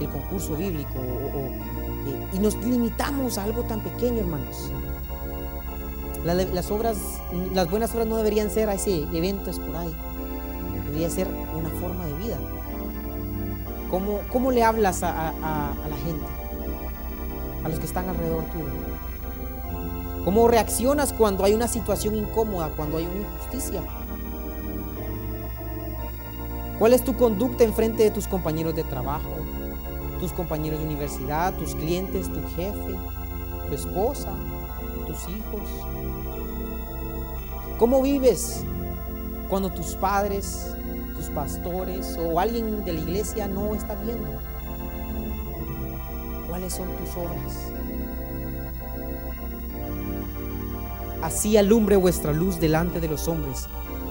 el 0.00 0.08
concurso 0.08 0.56
bíblico 0.56 0.98
eh, 0.98 2.26
y 2.32 2.38
nos 2.40 2.56
limitamos 2.56 3.38
a 3.38 3.44
algo 3.44 3.62
tan 3.62 3.80
pequeño, 3.80 4.20
hermanos. 4.20 4.70
Las 6.24 6.70
obras, 6.70 6.98
las 7.52 7.70
buenas 7.70 7.92
obras 7.92 8.06
no 8.06 8.16
deberían 8.16 8.50
ser 8.50 8.68
a 8.70 8.74
ese 8.74 9.02
evento 9.12 9.50
esporádico, 9.50 10.02
debería 10.86 11.10
ser 11.10 11.28
una 11.28 11.68
forma 11.80 12.06
de 12.06 12.14
vida. 12.14 12.38
¿Cómo, 13.90 14.20
cómo 14.32 14.50
le 14.50 14.64
hablas 14.64 15.02
a, 15.02 15.28
a 15.28 15.88
la 15.88 15.96
gente? 16.04 16.26
A 17.62 17.68
los 17.68 17.78
que 17.78 17.86
están 17.86 18.08
alrededor 18.08 18.44
tuyo. 18.44 18.66
¿Cómo 20.24 20.48
reaccionas 20.48 21.12
cuando 21.12 21.44
hay 21.44 21.52
una 21.52 21.68
situación 21.68 22.14
incómoda, 22.14 22.70
cuando 22.74 22.96
hay 22.96 23.06
una 23.06 23.20
injusticia? 23.20 23.82
¿Cuál 26.78 26.94
es 26.94 27.04
tu 27.04 27.14
conducta 27.16 27.62
en 27.62 27.74
frente 27.74 28.02
de 28.02 28.10
tus 28.10 28.26
compañeros 28.26 28.74
de 28.74 28.84
trabajo, 28.84 29.30
tus 30.18 30.32
compañeros 30.32 30.80
de 30.80 30.86
universidad, 30.86 31.54
tus 31.54 31.74
clientes, 31.74 32.32
tu 32.32 32.40
jefe, 32.56 32.96
tu 33.68 33.74
esposa, 33.74 34.32
hijos? 35.28 35.62
¿Cómo 37.78 38.02
vives 38.02 38.64
cuando 39.48 39.70
tus 39.70 39.94
padres, 39.96 40.76
tus 41.16 41.26
pastores 41.26 42.18
o 42.18 42.38
alguien 42.38 42.84
de 42.84 42.92
la 42.92 43.00
iglesia 43.00 43.48
no 43.48 43.74
está 43.74 43.94
viendo? 43.96 44.28
¿Cuáles 46.48 46.74
son 46.74 46.88
tus 46.96 47.10
obras? 47.16 47.72
Así 51.22 51.56
alumbre 51.56 51.96
vuestra 51.96 52.32
luz 52.32 52.60
delante 52.60 53.00
de 53.00 53.08
los 53.08 53.28
hombres, 53.28 53.66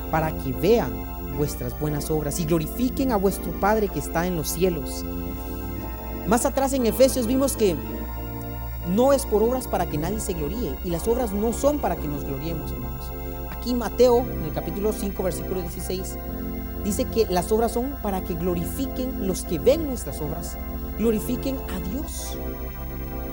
para 0.10 0.36
que 0.38 0.52
vean 0.52 0.92
vuestras 1.38 1.80
buenas 1.80 2.10
obras 2.10 2.40
y 2.40 2.46
glorifiquen 2.46 3.12
a 3.12 3.18
vuestro 3.18 3.52
Padre 3.60 3.88
que 3.88 4.00
está 4.00 4.26
en 4.26 4.36
los 4.36 4.50
cielos. 4.50 5.06
Más 6.28 6.46
atrás 6.46 6.74
en 6.74 6.86
Efesios 6.86 7.28
vimos 7.28 7.56
que 7.56 7.76
no 8.88 9.14
es 9.14 9.26
por 9.26 9.42
obras 9.44 9.68
para 9.68 9.86
que 9.86 9.98
nadie 9.98 10.20
se 10.20 10.34
gloríe 10.34 10.76
y 10.84 10.90
las 10.90 11.08
obras 11.08 11.32
no 11.32 11.54
son 11.54 11.80
para 11.80 11.96
que 11.96 12.08
nos 12.08 12.24
gloriemos, 12.24 12.72
hermanos. 12.72 13.12
Aquí 13.52 13.74
Mateo, 13.74 14.20
en 14.20 14.44
el 14.44 14.54
capítulo 14.54 14.92
5, 14.92 15.24
versículo 15.24 15.62
16, 15.62 16.18
dice 16.84 17.06
que 17.06 17.26
las 17.28 17.52
obras 17.52 17.72
son 17.72 17.96
para 18.02 18.24
que 18.24 18.34
glorifiquen 18.34 19.26
los 19.28 19.44
que 19.44 19.60
ven 19.60 19.88
nuestras 19.88 20.22
obras, 20.22 20.58
glorifiquen 20.98 21.58
a 21.74 21.80
Dios 21.90 22.38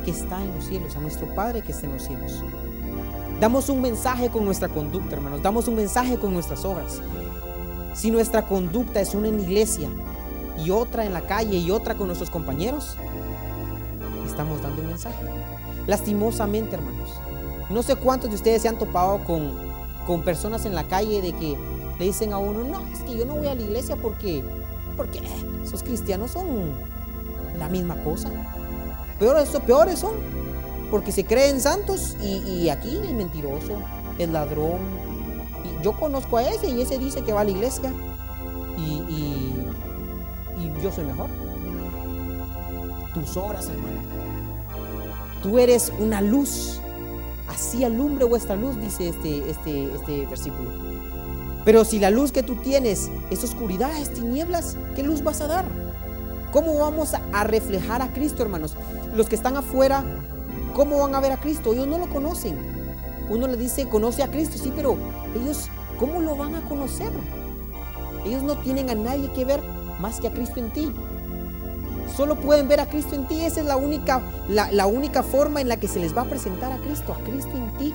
que 0.05 0.13
está 0.13 0.43
en 0.43 0.55
los 0.55 0.65
cielos, 0.65 0.97
a 0.97 1.01
nuestro 1.01 1.35
Padre 1.35 1.63
que 1.63 1.73
está 1.73 1.87
en 1.87 1.93
los 1.95 2.03
cielos. 2.03 2.43
Damos 3.41 3.71
un 3.71 3.81
mensaje 3.81 4.29
con 4.29 4.45
nuestra 4.45 4.69
conducta, 4.69 5.17
hermanos. 5.17 5.43
Damos 5.43 5.67
un 5.67 5.75
mensaje 5.75 6.19
con 6.19 6.35
nuestras 6.35 6.65
obras. 6.67 7.01
Si 7.95 8.11
nuestra 8.11 8.47
conducta 8.47 9.01
es 9.01 9.15
una 9.15 9.29
en 9.29 9.41
iglesia 9.41 9.89
y 10.59 10.71
otra 10.71 11.07
en 11.07 11.15
la 11.15 11.23
calle 11.23 11.57
y 11.57 11.71
otra 11.71 11.97
con 11.97 12.07
nuestros 12.07 12.29
compañeros, 12.29 12.97
estamos 14.41 14.63
dando 14.63 14.83
un 14.83 14.89
mensaje. 14.89 15.19
Lastimosamente, 15.87 16.77
hermanos. 16.77 17.21
No 17.69 17.83
sé 17.83 17.97
cuántos 17.97 18.31
de 18.31 18.37
ustedes 18.37 18.63
se 18.63 18.69
han 18.69 18.79
topado 18.79 19.23
con, 19.25 19.53
con 20.07 20.23
personas 20.23 20.65
en 20.65 20.75
la 20.75 20.85
calle 20.85 21.21
de 21.21 21.33
que 21.33 21.57
le 21.99 22.05
dicen 22.05 22.33
a 22.33 22.39
uno, 22.39 22.65
no, 22.65 22.81
es 22.93 23.01
que 23.01 23.17
yo 23.17 23.27
no 23.27 23.37
voy 23.37 23.49
a 23.49 23.55
la 23.55 23.61
iglesia 23.61 23.97
porque, 23.97 24.43
porque 24.97 25.21
esos 25.63 25.83
cristianos 25.83 26.31
son 26.33 26.73
la 27.59 27.69
misma 27.69 28.03
cosa. 28.03 28.31
Peores, 29.19 29.51
peores 29.67 29.99
son 29.99 30.15
porque 30.91 31.13
se 31.13 31.25
creen 31.25 31.61
santos 31.61 32.17
y, 32.23 32.69
aquí 32.71 32.97
es 32.97 33.13
mentiroso, 33.13 33.83
es 34.19 34.29
ladrón. 34.29 34.79
Y 35.65 35.85
yo 35.85 35.93
conozco 35.93 36.39
a 36.39 36.43
ese 36.45 36.69
y 36.71 36.81
ese 36.81 36.99
dice 36.99 37.23
que 37.23 37.33
va 37.33 37.43
a 37.43 37.45
la 37.45 37.51
iglesia 37.51 37.93
y, 38.79 39.03
y 40.59 40.83
yo 40.83 40.91
soy 40.91 41.05
mejor. 41.05 41.29
Tus 43.13 43.37
obras, 43.37 43.69
hermano. 43.69 44.30
Tú 45.43 45.59
eres 45.59 45.93
una 45.99 46.21
luz. 46.21 46.81
Así 47.49 47.85
alumbre 47.85 48.25
vuestra 48.25 48.57
luz, 48.57 48.81
dice 48.81 49.09
este, 49.09 49.51
este, 49.51 49.93
este 49.95 50.27
versículo. 50.27 50.71
Pero 51.65 51.85
si 51.85 51.99
la 51.99 52.11
luz 52.11 52.33
que 52.33 52.43
tú 52.43 52.55
tienes 52.57 53.11
es 53.31 53.43
oscuridad, 53.43 53.97
es 53.99 54.13
tinieblas, 54.13 54.77
¿qué 54.95 55.03
luz 55.03 55.23
vas 55.23 55.41
a 55.41 55.47
dar? 55.47 55.65
¿Cómo 56.53 56.79
vamos 56.79 57.15
a 57.15 57.45
reflejar 57.45 58.03
a 58.03 58.13
Cristo, 58.13 58.43
hermanos? 58.43 58.77
Los 59.15 59.29
que 59.29 59.35
están 59.35 59.57
afuera 59.57 60.05
¿Cómo 60.75 61.01
van 61.01 61.15
a 61.15 61.21
ver 61.21 61.33
a 61.33 61.37
Cristo? 61.37 61.73
Ellos 61.73 61.89
no 61.89 61.99
lo 61.99 62.09
conocen. 62.09 62.57
Uno 63.29 63.47
le 63.47 63.57
dice, 63.57 63.89
conoce 63.89 64.23
a 64.23 64.31
Cristo, 64.31 64.57
sí, 64.57 64.73
pero 64.75 64.97
ellos, 65.35 65.69
¿cómo 65.99 66.21
lo 66.21 66.37
van 66.37 66.55
a 66.55 66.63
conocer? 66.69 67.11
Ellos 68.25 68.43
no 68.43 68.57
tienen 68.59 68.91
a 68.91 68.95
nadie 68.95 69.33
que 69.33 69.45
ver 69.45 69.61
más 70.01 70.21
que 70.21 70.29
a 70.29 70.33
Cristo 70.33 70.61
en 70.61 70.73
ti. 70.73 70.93
Solo 72.17 72.37
pueden 72.37 72.69
ver 72.69 72.81
a 72.81 72.87
Cristo 72.87 73.15
en 73.15 73.27
ti. 73.27 73.41
Esa 73.43 73.61
es 73.61 73.67
la 73.67 73.77
única, 73.77 74.21
la, 74.49 74.87
única 74.87 75.23
forma 75.23 75.61
en 75.61 75.69
la 75.69 75.79
que 75.79 75.89
se 75.89 76.01
les 76.01 76.17
va 76.17 76.23
a 76.23 76.25
presentar 76.27 76.73
a 76.73 76.79
Cristo, 76.79 77.13
a 77.13 77.19
Cristo 77.25 77.53
en 77.57 77.71
ti. 77.79 77.95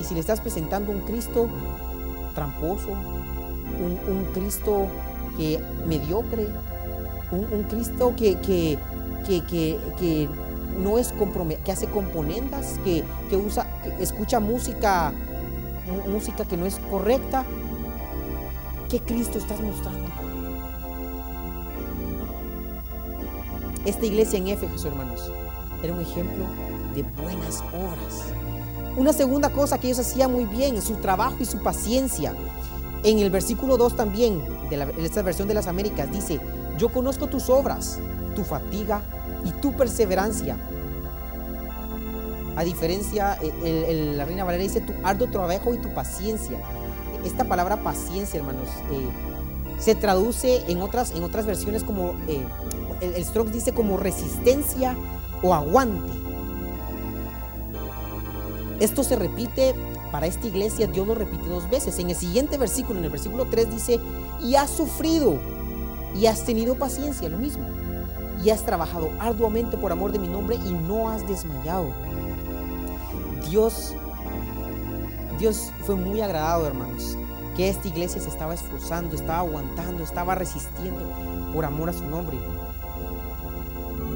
Y 0.00 0.04
si 0.04 0.14
le 0.14 0.20
estás 0.20 0.40
presentando 0.40 0.90
un 0.90 1.00
Cristo 1.00 1.48
tramposo, 2.34 2.90
un, 2.90 4.28
Cristo 4.32 4.86
que 5.36 5.60
mediocre, 5.86 6.48
un, 7.30 7.62
Cristo 7.64 8.14
que, 8.16 8.38
que, 8.40 8.78
que, 9.26 9.78
que 9.98 10.28
no 10.78 10.98
es 10.98 11.12
que 11.64 11.72
hace 11.72 11.86
componendas, 11.86 12.78
que, 12.84 13.04
usa, 13.36 13.66
escucha 13.98 14.40
música, 14.40 15.12
música 16.08 16.44
que 16.44 16.56
no 16.56 16.66
es 16.66 16.78
correcta. 16.90 17.44
¿Qué 18.88 19.00
Cristo 19.00 19.38
estás 19.38 19.60
mostrando? 19.60 20.25
Esta 23.86 24.04
iglesia 24.04 24.38
en 24.38 24.48
Éfeso, 24.48 24.88
hermanos, 24.88 25.30
era 25.80 25.92
un 25.92 26.00
ejemplo 26.00 26.44
de 26.92 27.04
buenas 27.22 27.60
obras. 27.72 28.32
Una 28.96 29.12
segunda 29.12 29.50
cosa 29.50 29.78
que 29.78 29.86
ellos 29.86 30.00
hacían 30.00 30.32
muy 30.32 30.44
bien, 30.44 30.82
su 30.82 30.96
trabajo 30.96 31.36
y 31.38 31.44
su 31.44 31.62
paciencia. 31.62 32.34
En 33.04 33.20
el 33.20 33.30
versículo 33.30 33.76
2 33.76 33.94
también, 33.94 34.42
de 34.68 34.92
esta 35.04 35.22
versión 35.22 35.46
de 35.46 35.54
las 35.54 35.68
Américas, 35.68 36.10
dice, 36.10 36.40
yo 36.78 36.88
conozco 36.88 37.28
tus 37.28 37.48
obras, 37.48 38.00
tu 38.34 38.42
fatiga 38.42 39.02
y 39.44 39.52
tu 39.52 39.72
perseverancia. 39.76 40.56
A 42.56 42.64
diferencia, 42.64 43.38
eh, 43.40 44.14
la 44.16 44.24
Reina 44.24 44.42
Valeria 44.42 44.66
dice 44.66 44.80
tu 44.80 44.94
arduo 45.04 45.28
trabajo 45.28 45.74
y 45.74 45.78
tu 45.78 45.94
paciencia. 45.94 46.58
Esta 47.24 47.44
palabra 47.44 47.76
paciencia, 47.76 48.40
hermanos, 48.40 48.68
eh, 48.90 49.08
se 49.78 49.94
traduce 49.94 50.64
en 50.68 50.82
otras, 50.82 51.12
en 51.12 51.22
otras 51.22 51.46
versiones 51.46 51.84
como, 51.84 52.14
eh, 52.26 52.44
el, 53.00 53.14
el 53.14 53.24
Strokes 53.24 53.52
dice 53.52 53.72
como 53.72 53.96
resistencia 53.96 54.96
o 55.42 55.54
aguante. 55.54 56.12
Esto 58.80 59.02
se 59.02 59.16
repite 59.16 59.74
para 60.10 60.26
esta 60.26 60.46
iglesia, 60.46 60.86
Dios 60.86 61.06
lo 61.06 61.14
repite 61.14 61.48
dos 61.48 61.68
veces. 61.68 61.98
En 61.98 62.10
el 62.10 62.16
siguiente 62.16 62.58
versículo, 62.58 62.98
en 62.98 63.04
el 63.06 63.10
versículo 63.10 63.46
3 63.46 63.70
dice, 63.70 64.00
y 64.40 64.54
has 64.54 64.70
sufrido 64.70 65.38
y 66.14 66.26
has 66.26 66.44
tenido 66.44 66.74
paciencia, 66.76 67.28
lo 67.28 67.38
mismo. 67.38 67.64
Y 68.42 68.50
has 68.50 68.64
trabajado 68.64 69.10
arduamente 69.18 69.76
por 69.76 69.92
amor 69.92 70.12
de 70.12 70.18
mi 70.18 70.28
nombre 70.28 70.56
y 70.56 70.72
no 70.72 71.08
has 71.08 71.26
desmayado. 71.26 71.86
Dios, 73.48 73.94
Dios 75.38 75.72
fue 75.84 75.96
muy 75.96 76.20
agradado, 76.20 76.66
hermanos, 76.66 77.16
que 77.56 77.68
esta 77.68 77.88
iglesia 77.88 78.20
se 78.20 78.28
estaba 78.28 78.54
esforzando, 78.54 79.14
estaba 79.16 79.38
aguantando, 79.38 80.04
estaba 80.04 80.34
resistiendo 80.34 81.02
por 81.54 81.64
amor 81.64 81.88
a 81.90 81.92
su 81.92 82.04
nombre. 82.04 82.38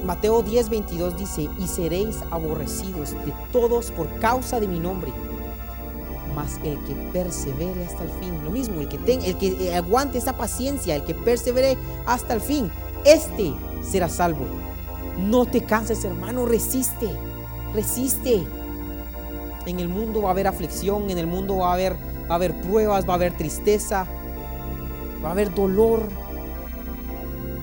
Mateo 0.04 0.42
10, 0.42 0.70
22 0.70 1.18
dice, 1.18 1.48
y 1.58 1.66
seréis 1.66 2.20
aborrecidos 2.30 3.12
de 3.24 3.34
todos 3.52 3.90
por 3.90 4.08
causa 4.18 4.58
de 4.58 4.66
mi 4.66 4.80
nombre, 4.80 5.12
mas 6.34 6.58
el 6.64 6.82
que 6.84 6.94
persevere 7.12 7.84
hasta 7.84 8.04
el 8.04 8.10
fin, 8.10 8.44
lo 8.44 8.50
mismo, 8.50 8.80
el 8.80 8.88
que, 8.88 8.98
tenga, 8.98 9.26
el 9.26 9.36
que 9.36 9.74
aguante 9.74 10.18
esa 10.18 10.36
paciencia, 10.36 10.96
el 10.96 11.04
que 11.04 11.14
persevere 11.14 11.76
hasta 12.06 12.34
el 12.34 12.40
fin, 12.40 12.70
este 13.04 13.52
será 13.82 14.08
salvo. 14.08 14.46
No 15.18 15.44
te 15.44 15.64
canses, 15.64 16.04
hermano, 16.04 16.46
resiste, 16.46 17.08
resiste. 17.74 18.42
En 19.66 19.80
el 19.80 19.88
mundo 19.88 20.22
va 20.22 20.28
a 20.28 20.32
haber 20.32 20.46
aflicción, 20.46 21.10
en 21.10 21.18
el 21.18 21.26
mundo 21.26 21.58
va 21.58 21.70
a 21.70 21.74
haber, 21.74 21.94
va 21.94 22.32
a 22.32 22.34
haber 22.36 22.58
pruebas, 22.62 23.06
va 23.06 23.12
a 23.12 23.16
haber 23.16 23.36
tristeza, 23.36 24.06
va 25.22 25.28
a 25.28 25.32
haber 25.32 25.54
dolor, 25.54 26.08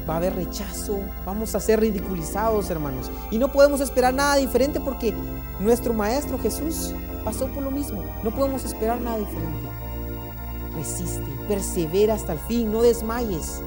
va 0.08 0.16
a 0.16 0.18
haber 0.18 0.36
rechazo, 0.36 1.00
vamos 1.26 1.56
a 1.56 1.60
ser 1.60 1.80
ridiculizados, 1.80 2.70
hermanos. 2.70 3.12
Y 3.32 3.38
no 3.38 3.52
podemos 3.52 3.82
esperar 3.82 4.14
nada 4.14 4.36
diferente 4.36 4.80
porque 4.80 5.14
nuestro 5.60 5.94
Maestro 5.94 6.40
Jesús 6.40 6.94
pasó 7.24 7.48
por 7.48 7.64
lo 7.64 7.72
mismo. 7.72 8.04
No 8.24 8.32
podemos 8.32 8.64
esperar 8.64 9.02
nada 9.02 9.18
diferente. 9.18 9.70
Resiste, 10.76 11.28
persevera 11.48 12.14
hasta 12.14 12.34
el 12.34 12.40
fin, 12.40 12.72
no 12.72 12.82
desmayes, 12.82 13.62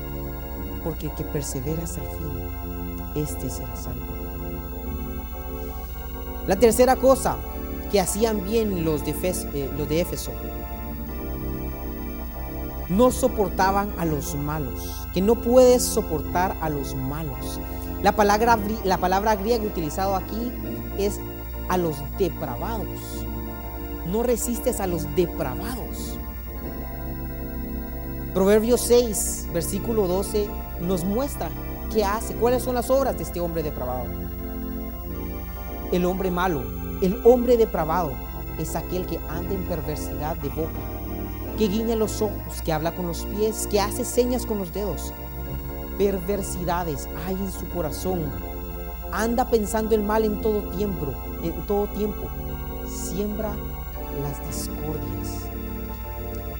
porque 0.84 1.06
el 1.06 1.14
que 1.14 1.24
persevera 1.24 1.82
hasta 1.82 2.00
el 2.00 2.08
fin, 2.08 3.22
este 3.22 3.50
será 3.50 3.74
salvo. 3.76 4.06
La 6.46 6.56
tercera 6.56 6.96
cosa 6.96 7.36
que 7.90 8.00
hacían 8.00 8.44
bien 8.44 8.84
los 8.84 9.04
de, 9.04 9.10
eh, 9.10 9.70
los 9.76 9.88
de 9.88 10.00
Éfeso 10.00 10.32
no 12.90 13.12
soportaban 13.12 13.88
a 13.98 14.04
los 14.04 14.34
malos, 14.34 15.06
que 15.14 15.22
no 15.22 15.36
puedes 15.36 15.82
soportar 15.82 16.56
a 16.60 16.68
los 16.68 16.96
malos. 16.96 17.60
La 18.02 18.12
palabra, 18.16 18.58
la 18.84 18.98
palabra 18.98 19.36
griega 19.36 19.64
utilizada 19.64 20.18
aquí 20.18 20.52
es 20.98 21.20
a 21.68 21.78
los 21.78 21.96
depravados. 22.18 23.24
No 24.06 24.24
resistes 24.24 24.80
a 24.80 24.88
los 24.88 25.06
depravados. 25.14 26.18
Proverbios 28.34 28.80
6, 28.80 29.50
versículo 29.54 30.08
12, 30.08 30.48
nos 30.80 31.04
muestra 31.04 31.48
qué 31.92 32.04
hace, 32.04 32.34
cuáles 32.34 32.64
son 32.64 32.74
las 32.74 32.90
obras 32.90 33.16
de 33.16 33.22
este 33.22 33.38
hombre 33.38 33.62
depravado. 33.62 34.06
El 35.92 36.04
hombre 36.04 36.32
malo, 36.32 36.62
el 37.02 37.20
hombre 37.24 37.56
depravado, 37.56 38.12
es 38.58 38.74
aquel 38.74 39.06
que 39.06 39.18
anda 39.28 39.54
en 39.54 39.62
perversidad 39.68 40.36
de 40.36 40.48
boca 40.48 40.89
que 41.60 41.68
guiña 41.68 41.94
los 41.94 42.22
ojos, 42.22 42.62
que 42.64 42.72
habla 42.72 42.94
con 42.94 43.06
los 43.06 43.26
pies, 43.26 43.68
que 43.70 43.82
hace 43.82 44.02
señas 44.02 44.46
con 44.46 44.56
los 44.56 44.72
dedos. 44.72 45.12
Perversidades 45.98 47.06
hay 47.26 47.34
en 47.34 47.52
su 47.52 47.68
corazón. 47.68 48.32
Anda 49.12 49.50
pensando 49.50 49.94
el 49.94 50.02
mal 50.02 50.24
en 50.24 50.40
todo 50.40 50.62
tiempo, 50.70 51.12
en 51.42 51.52
todo 51.66 51.86
tiempo. 51.88 52.30
Siembra 52.88 53.50
las 54.22 54.38
discordias. 54.46 55.50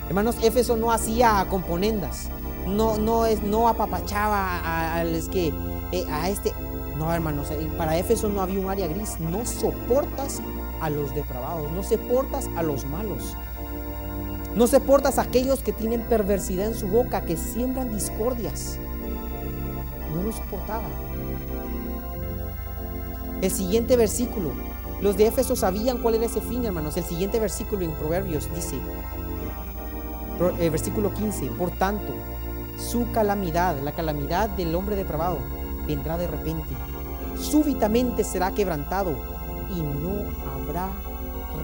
Hermanos, 0.07 0.37
Éfeso 0.43 0.77
no 0.77 0.93
hacía 0.93 1.47
componendas. 1.49 2.29
No, 2.67 2.99
no, 2.99 3.25
es, 3.25 3.43
no 3.43 3.69
apapachaba 3.69 4.59
a, 4.59 5.01
a, 5.01 5.05
que, 5.33 5.55
eh, 5.93 6.05
a 6.11 6.29
este. 6.29 6.53
No, 6.99 7.11
hermanos, 7.11 7.51
eh, 7.53 7.71
para 7.79 7.97
Éfeso 7.97 8.29
no 8.29 8.43
había 8.43 8.61
un 8.61 8.69
área 8.69 8.87
gris. 8.87 9.19
No 9.19 9.47
soportas 9.47 10.43
a 10.83 10.91
los 10.91 11.15
depravados, 11.15 11.73
no 11.73 11.83
soportas 11.83 12.51
a 12.55 12.63
los 12.63 12.85
malos. 12.85 13.35
No 14.55 14.67
soportas 14.67 15.19
a 15.19 15.23
aquellos 15.23 15.61
que 15.61 15.73
tienen 15.73 16.03
perversidad 16.03 16.67
en 16.67 16.75
su 16.75 16.89
boca, 16.89 17.25
que 17.25 17.37
siembran 17.37 17.95
discordias. 17.95 18.79
No 20.15 20.23
lo 20.23 20.33
soportaba. 20.33 20.89
El 23.41 23.51
siguiente 23.51 23.97
versículo. 23.97 24.53
Los 25.01 25.17
de 25.17 25.27
Éfeso 25.29 25.57
sabían 25.57 25.99
cuál 25.99 26.17
era 26.17 26.27
ese 26.27 26.41
fin, 26.41 26.65
hermanos. 26.65 26.97
El 26.97 27.05
siguiente 27.05 27.41
versículo 27.41 27.85
en 27.85 27.93
Proverbios 27.93 28.53
dice, 28.55 28.77
el 30.41 30.61
eh, 30.61 30.71
versículo 30.71 31.15
15, 31.15 31.47
por 31.51 31.71
tanto, 31.71 32.15
su 32.77 33.11
calamidad, 33.13 33.81
la 33.83 33.93
calamidad 33.93 34.49
del 34.51 34.75
hombre 34.75 34.97
depravado, 34.97 35.39
vendrá 35.87 36.19
de 36.19 36.27
repente. 36.27 36.75
Súbitamente 37.39 38.25
será 38.25 38.51
quebrantado 38.53 39.17
y 39.71 39.81
no 39.81 40.25
habrá 40.53 40.89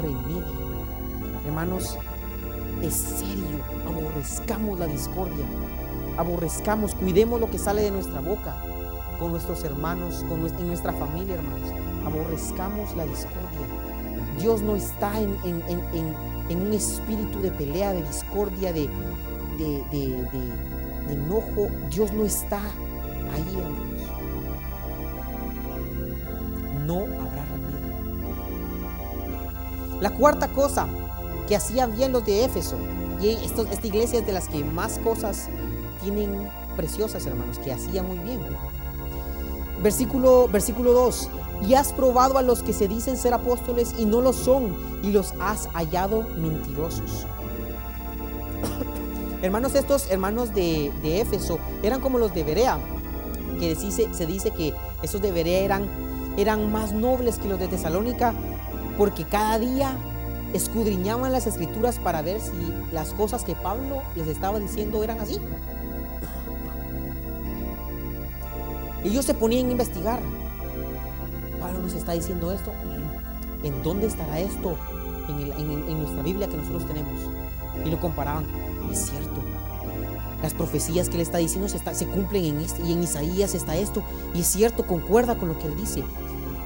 remedio. 0.00 0.66
Hermanos, 1.46 1.98
es 2.82 2.94
serio. 2.94 3.60
Aborrezcamos 3.86 4.78
la 4.78 4.86
discordia. 4.86 5.44
Aborrezcamos, 6.16 6.94
cuidemos 6.94 7.40
lo 7.40 7.50
que 7.50 7.58
sale 7.58 7.82
de 7.82 7.90
nuestra 7.90 8.20
boca 8.20 8.56
con 9.18 9.32
nuestros 9.32 9.64
hermanos, 9.64 10.24
con 10.28 10.46
en 10.46 10.68
nuestra 10.68 10.92
familia, 10.92 11.34
hermanos. 11.34 11.70
Aborrezcamos 12.04 12.94
la 12.96 13.04
discordia. 13.04 13.66
Dios 14.38 14.62
no 14.62 14.76
está 14.76 15.18
en, 15.20 15.34
un 16.50 16.72
espíritu 16.72 17.40
de 17.40 17.50
pelea, 17.50 17.92
de 17.92 18.02
discordia, 18.02 18.72
de, 18.72 18.88
de, 19.58 19.84
enojo. 21.10 21.68
Dios 21.90 22.12
no 22.12 22.24
está 22.24 22.60
ahí, 23.32 23.56
hermanos. 23.58 24.02
No 26.86 27.00
habrá 27.00 27.44
remedio. 27.46 27.76
La 30.00 30.10
cuarta 30.10 30.48
cosa 30.48 30.86
que 31.46 31.56
hacían 31.56 31.94
bien 31.96 32.12
los 32.12 32.24
de 32.24 32.44
Éfeso. 32.44 32.76
Y 33.20 33.28
esta 33.28 33.86
iglesia 33.86 34.20
es 34.20 34.26
de 34.26 34.32
las 34.32 34.48
que 34.48 34.62
más 34.62 34.98
cosas 34.98 35.48
tienen 36.02 36.48
preciosas, 36.76 37.26
hermanos, 37.26 37.58
que 37.58 37.72
hacían 37.72 38.06
muy 38.06 38.18
bien. 38.18 38.40
Versículo, 39.82 40.48
versículo 40.48 40.92
2. 40.92 41.30
Y 41.66 41.74
has 41.74 41.92
probado 41.92 42.38
a 42.38 42.42
los 42.42 42.62
que 42.62 42.72
se 42.72 42.86
dicen 42.86 43.16
ser 43.16 43.32
apóstoles 43.32 43.94
y 43.98 44.04
no 44.04 44.20
lo 44.20 44.32
son, 44.32 44.76
y 45.02 45.10
los 45.10 45.32
has 45.40 45.68
hallado 45.72 46.22
mentirosos. 46.36 47.26
hermanos, 49.42 49.74
estos 49.74 50.10
hermanos 50.10 50.54
de, 50.54 50.92
Éfeso 51.02 51.58
eran 51.82 52.00
como 52.00 52.18
los 52.18 52.34
de 52.34 52.44
Berea, 52.44 52.78
que 53.58 53.74
se, 53.74 54.12
se 54.12 54.26
dice 54.26 54.50
que 54.50 54.74
esos 55.02 55.22
de 55.22 55.32
Berea 55.32 55.60
eran, 55.60 55.88
eran 56.36 56.70
más 56.70 56.92
nobles 56.92 57.38
que 57.38 57.48
los 57.48 57.58
de 57.58 57.68
Tesalónica, 57.68 58.34
porque 58.98 59.24
cada 59.24 59.58
día 59.58 59.96
escudriñaban 60.52 61.32
las 61.32 61.46
escrituras 61.46 61.98
para 61.98 62.22
ver 62.22 62.40
si 62.40 62.52
las 62.92 63.12
cosas 63.12 63.44
que 63.44 63.54
Pablo 63.54 64.02
les 64.14 64.28
estaba 64.28 64.58
diciendo 64.58 65.02
eran 65.04 65.20
así. 65.20 65.40
Ellos 69.04 69.24
se 69.24 69.34
ponían 69.34 69.68
a 69.68 69.70
investigar. 69.70 70.20
Pablo 71.60 71.80
nos 71.80 71.92
está 71.92 72.12
diciendo 72.12 72.50
esto. 72.52 72.72
¿En 73.62 73.82
dónde 73.82 74.06
estará 74.06 74.40
esto 74.40 74.76
en, 75.28 75.98
nuestra 75.98 76.22
Biblia 76.22 76.48
que 76.48 76.56
nosotros 76.56 76.86
tenemos? 76.86 77.12
Y 77.84 77.90
lo 77.90 78.00
comparaban. 78.00 78.44
Es 78.90 79.06
cierto. 79.06 79.40
Las 80.42 80.54
profecías 80.54 81.08
que 81.08 81.16
él 81.16 81.22
está 81.22 81.38
diciendo 81.38 81.68
se, 81.68 82.06
cumplen 82.06 82.44
en 82.44 82.60
este, 82.60 82.82
en 82.82 83.02
Isaías 83.02 83.54
está 83.54 83.76
esto. 83.76 84.02
Y 84.34 84.40
es 84.40 84.46
cierto, 84.46 84.86
concuerda 84.86 85.36
con 85.36 85.48
lo 85.48 85.58
que 85.58 85.66
él 85.66 85.76
dice. 85.76 86.02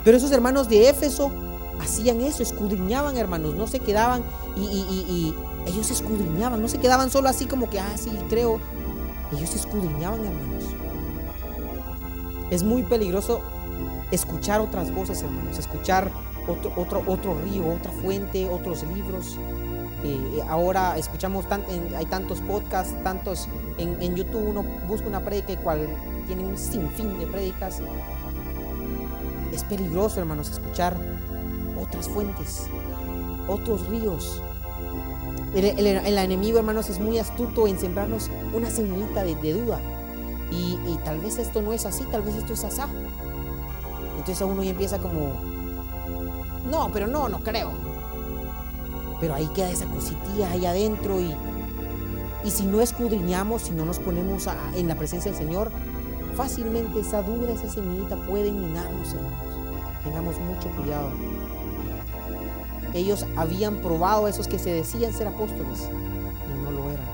Pero 0.02 0.16
esos 0.16 0.32
hermanos 0.32 0.68
de 0.68 0.88
Éfeso 0.88 1.30
hacían 1.80 2.20
eso, 2.20 2.42
escudriñaban, 2.42 3.16
hermanos, 3.16 3.54
no 3.54 3.66
se 3.66 3.80
quedaban 3.80 4.22
y, 4.56 5.34
ellos 5.66 5.90
escudriñaban, 5.90 6.60
no 6.62 6.68
se 6.68 6.78
quedaban 6.78 7.10
solo 7.10 7.28
así 7.28 7.44
como 7.44 7.68
que, 7.68 7.78
ah, 7.78 7.96
sí, 7.96 8.10
creo. 8.30 8.60
Ellos 9.30 9.54
escudriñaban, 9.54 10.24
hermanos. 10.24 10.64
Es 12.50 12.62
muy 12.62 12.82
peligroso 12.82 13.42
escuchar 14.10 14.60
otras 14.60 14.92
voces, 14.92 15.22
hermanos, 15.22 15.58
escuchar 15.58 16.10
otro, 16.48 16.72
otro, 16.76 17.04
otro 17.06 17.38
río, 17.42 17.74
otra 17.74 17.92
fuente, 17.92 18.48
otros 18.48 18.82
libros. 18.94 19.36
Eh, 20.02 20.40
ahora 20.48 20.96
escuchamos, 20.96 21.44
hay 21.96 22.06
tantos 22.06 22.40
podcasts, 22.40 22.94
tantos 23.02 23.48
en, 23.76 24.16
YouTube, 24.16 24.48
uno 24.48 24.64
busca 24.88 25.06
una 25.06 25.20
prédica 25.20 25.52
y 25.52 25.56
cual 25.58 25.86
tiene 26.26 26.42
un 26.42 26.56
sinfín 26.56 27.18
de 27.18 27.26
prédicas. 27.26 27.82
Es 29.52 29.62
peligroso, 29.64 30.20
hermanos, 30.20 30.50
escuchar 30.50 30.96
otras 31.80 32.08
fuentes, 32.08 32.68
otros 33.48 33.86
ríos. 33.88 34.42
El, 35.54 35.66
enemigo, 35.86 36.58
hermanos, 36.58 36.88
es 36.90 37.00
muy 37.00 37.18
astuto 37.18 37.66
en 37.66 37.78
sembrarnos 37.78 38.30
una 38.52 38.70
semillita 38.70 39.24
de, 39.24 39.52
duda. 39.52 39.80
Y, 40.50 40.96
tal 41.04 41.18
vez 41.20 41.38
esto 41.38 41.62
no 41.62 41.72
es 41.72 41.86
así, 41.86 42.04
tal 42.10 42.22
vez 42.22 42.36
esto 42.36 42.52
es 42.52 42.64
asá. 42.64 42.88
Entonces 44.12 44.42
a 44.42 44.46
uno 44.46 44.62
ya 44.62 44.70
empieza 44.70 44.98
como, 44.98 45.40
no, 46.70 46.90
pero 46.92 47.06
no, 47.06 47.28
no 47.28 47.40
creo. 47.40 47.72
Pero 49.20 49.34
ahí 49.34 49.48
queda 49.48 49.70
esa 49.70 49.86
cositilla 49.86 50.50
ahí 50.50 50.66
adentro 50.66 51.20
y, 51.20 51.34
y 52.44 52.50
si 52.50 52.64
no 52.64 52.80
escudriñamos, 52.80 53.62
si 53.62 53.72
no 53.72 53.84
nos 53.84 53.98
ponemos 53.98 54.46
en 54.74 54.88
la 54.88 54.94
presencia 54.94 55.32
del 55.32 55.40
Señor, 55.40 55.72
fácilmente 56.36 57.00
esa 57.00 57.22
duda, 57.22 57.52
esa 57.52 57.68
semillita 57.68 58.16
puede 58.16 58.52
minarnos, 58.52 59.12
hermanos. 59.14 59.60
Tengamos 60.04 60.38
mucho 60.40 60.68
cuidado. 60.76 61.10
Ellos 62.94 63.26
habían 63.36 63.76
probado 63.76 64.26
a 64.26 64.30
esos 64.30 64.48
que 64.48 64.58
se 64.58 64.72
decían 64.72 65.12
ser 65.12 65.28
apóstoles 65.28 65.88
y 65.88 66.64
no 66.64 66.70
lo 66.70 66.90
eran. 66.90 67.06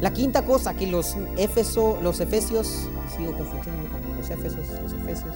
La 0.00 0.12
quinta 0.12 0.42
cosa 0.42 0.74
que 0.74 0.86
los, 0.86 1.16
Éfeso, 1.36 1.98
los 2.02 2.20
efesios, 2.20 2.88
sigo 3.16 3.32
confundiendo 3.36 3.90
con 3.90 4.16
los 4.16 4.30
efesos, 4.30 4.66
los 4.82 4.92
efesios, 4.92 5.34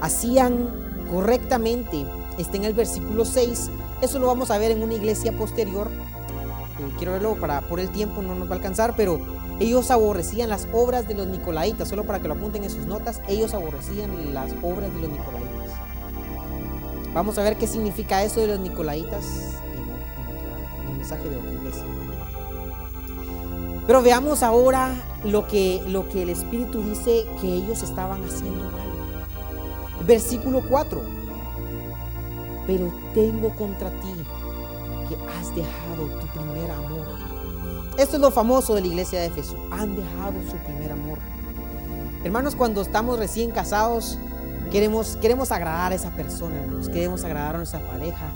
hacían 0.00 1.06
correctamente, 1.10 2.06
está 2.38 2.56
en 2.56 2.64
el 2.64 2.74
versículo 2.74 3.24
6, 3.24 3.70
eso 4.00 4.18
lo 4.18 4.26
vamos 4.26 4.50
a 4.50 4.58
ver 4.58 4.70
en 4.70 4.82
una 4.82 4.94
iglesia 4.94 5.32
posterior, 5.32 5.90
eh, 5.90 6.92
quiero 6.96 7.12
verlo 7.12 7.36
para, 7.36 7.60
por 7.62 7.80
el 7.80 7.90
tiempo 7.90 8.22
no 8.22 8.34
nos 8.34 8.48
va 8.48 8.52
a 8.52 8.56
alcanzar, 8.56 8.94
pero 8.96 9.20
ellos 9.60 9.90
aborrecían 9.90 10.48
las 10.48 10.66
obras 10.72 11.06
de 11.06 11.14
los 11.14 11.26
nicolaitas, 11.26 11.88
solo 11.88 12.04
para 12.04 12.20
que 12.20 12.28
lo 12.28 12.34
apunten 12.34 12.64
en 12.64 12.70
sus 12.70 12.86
notas, 12.86 13.20
ellos 13.28 13.54
aborrecían 13.54 14.32
las 14.32 14.52
obras 14.62 14.92
de 14.94 15.00
los 15.00 15.10
nicolaitas. 15.10 15.41
Vamos 17.14 17.36
a 17.38 17.42
ver 17.42 17.58
qué 17.58 17.66
significa 17.66 18.22
eso 18.22 18.40
de 18.40 18.46
los 18.46 18.60
nicolaitas 18.60 19.24
en, 19.64 20.88
el 20.88 20.96
mensaje 20.96 21.28
de 21.28 21.36
otra 21.36 21.52
iglesia. 21.52 21.84
Pero 23.86 24.02
veamos 24.02 24.42
ahora 24.42 24.94
lo 25.24 25.46
que, 25.46 25.82
lo 25.88 26.08
que 26.08 26.22
el 26.22 26.30
Espíritu 26.30 26.82
dice 26.82 27.26
que 27.40 27.48
ellos 27.48 27.82
estaban 27.82 28.24
haciendo 28.24 28.64
mal. 28.64 28.88
Versículo 30.06 30.62
4. 30.66 31.02
Pero 32.66 32.92
tengo 33.12 33.54
contra 33.56 33.90
ti 33.90 34.14
que 35.08 35.16
has 35.38 35.54
dejado 35.54 36.06
tu 36.20 36.26
primer 36.28 36.70
amor. 36.70 37.06
Esto 37.98 38.16
es 38.16 38.22
lo 38.22 38.30
famoso 38.30 38.74
de 38.74 38.80
la 38.80 38.86
iglesia 38.86 39.20
de 39.20 39.26
Éfeso. 39.26 39.56
Han 39.70 39.96
dejado 39.96 40.34
su 40.50 40.56
primer 40.64 40.92
amor. 40.92 41.18
Hermanos, 42.24 42.54
cuando 42.56 42.80
estamos 42.80 43.18
recién 43.18 43.50
casados, 43.50 44.16
Queremos, 44.72 45.18
queremos 45.20 45.52
agradar 45.52 45.92
a 45.92 45.94
esa 45.94 46.10
persona, 46.12 46.56
hermanos. 46.56 46.88
Queremos 46.88 47.22
agradar 47.24 47.56
a 47.56 47.58
nuestra 47.58 47.80
pareja. 47.80 48.32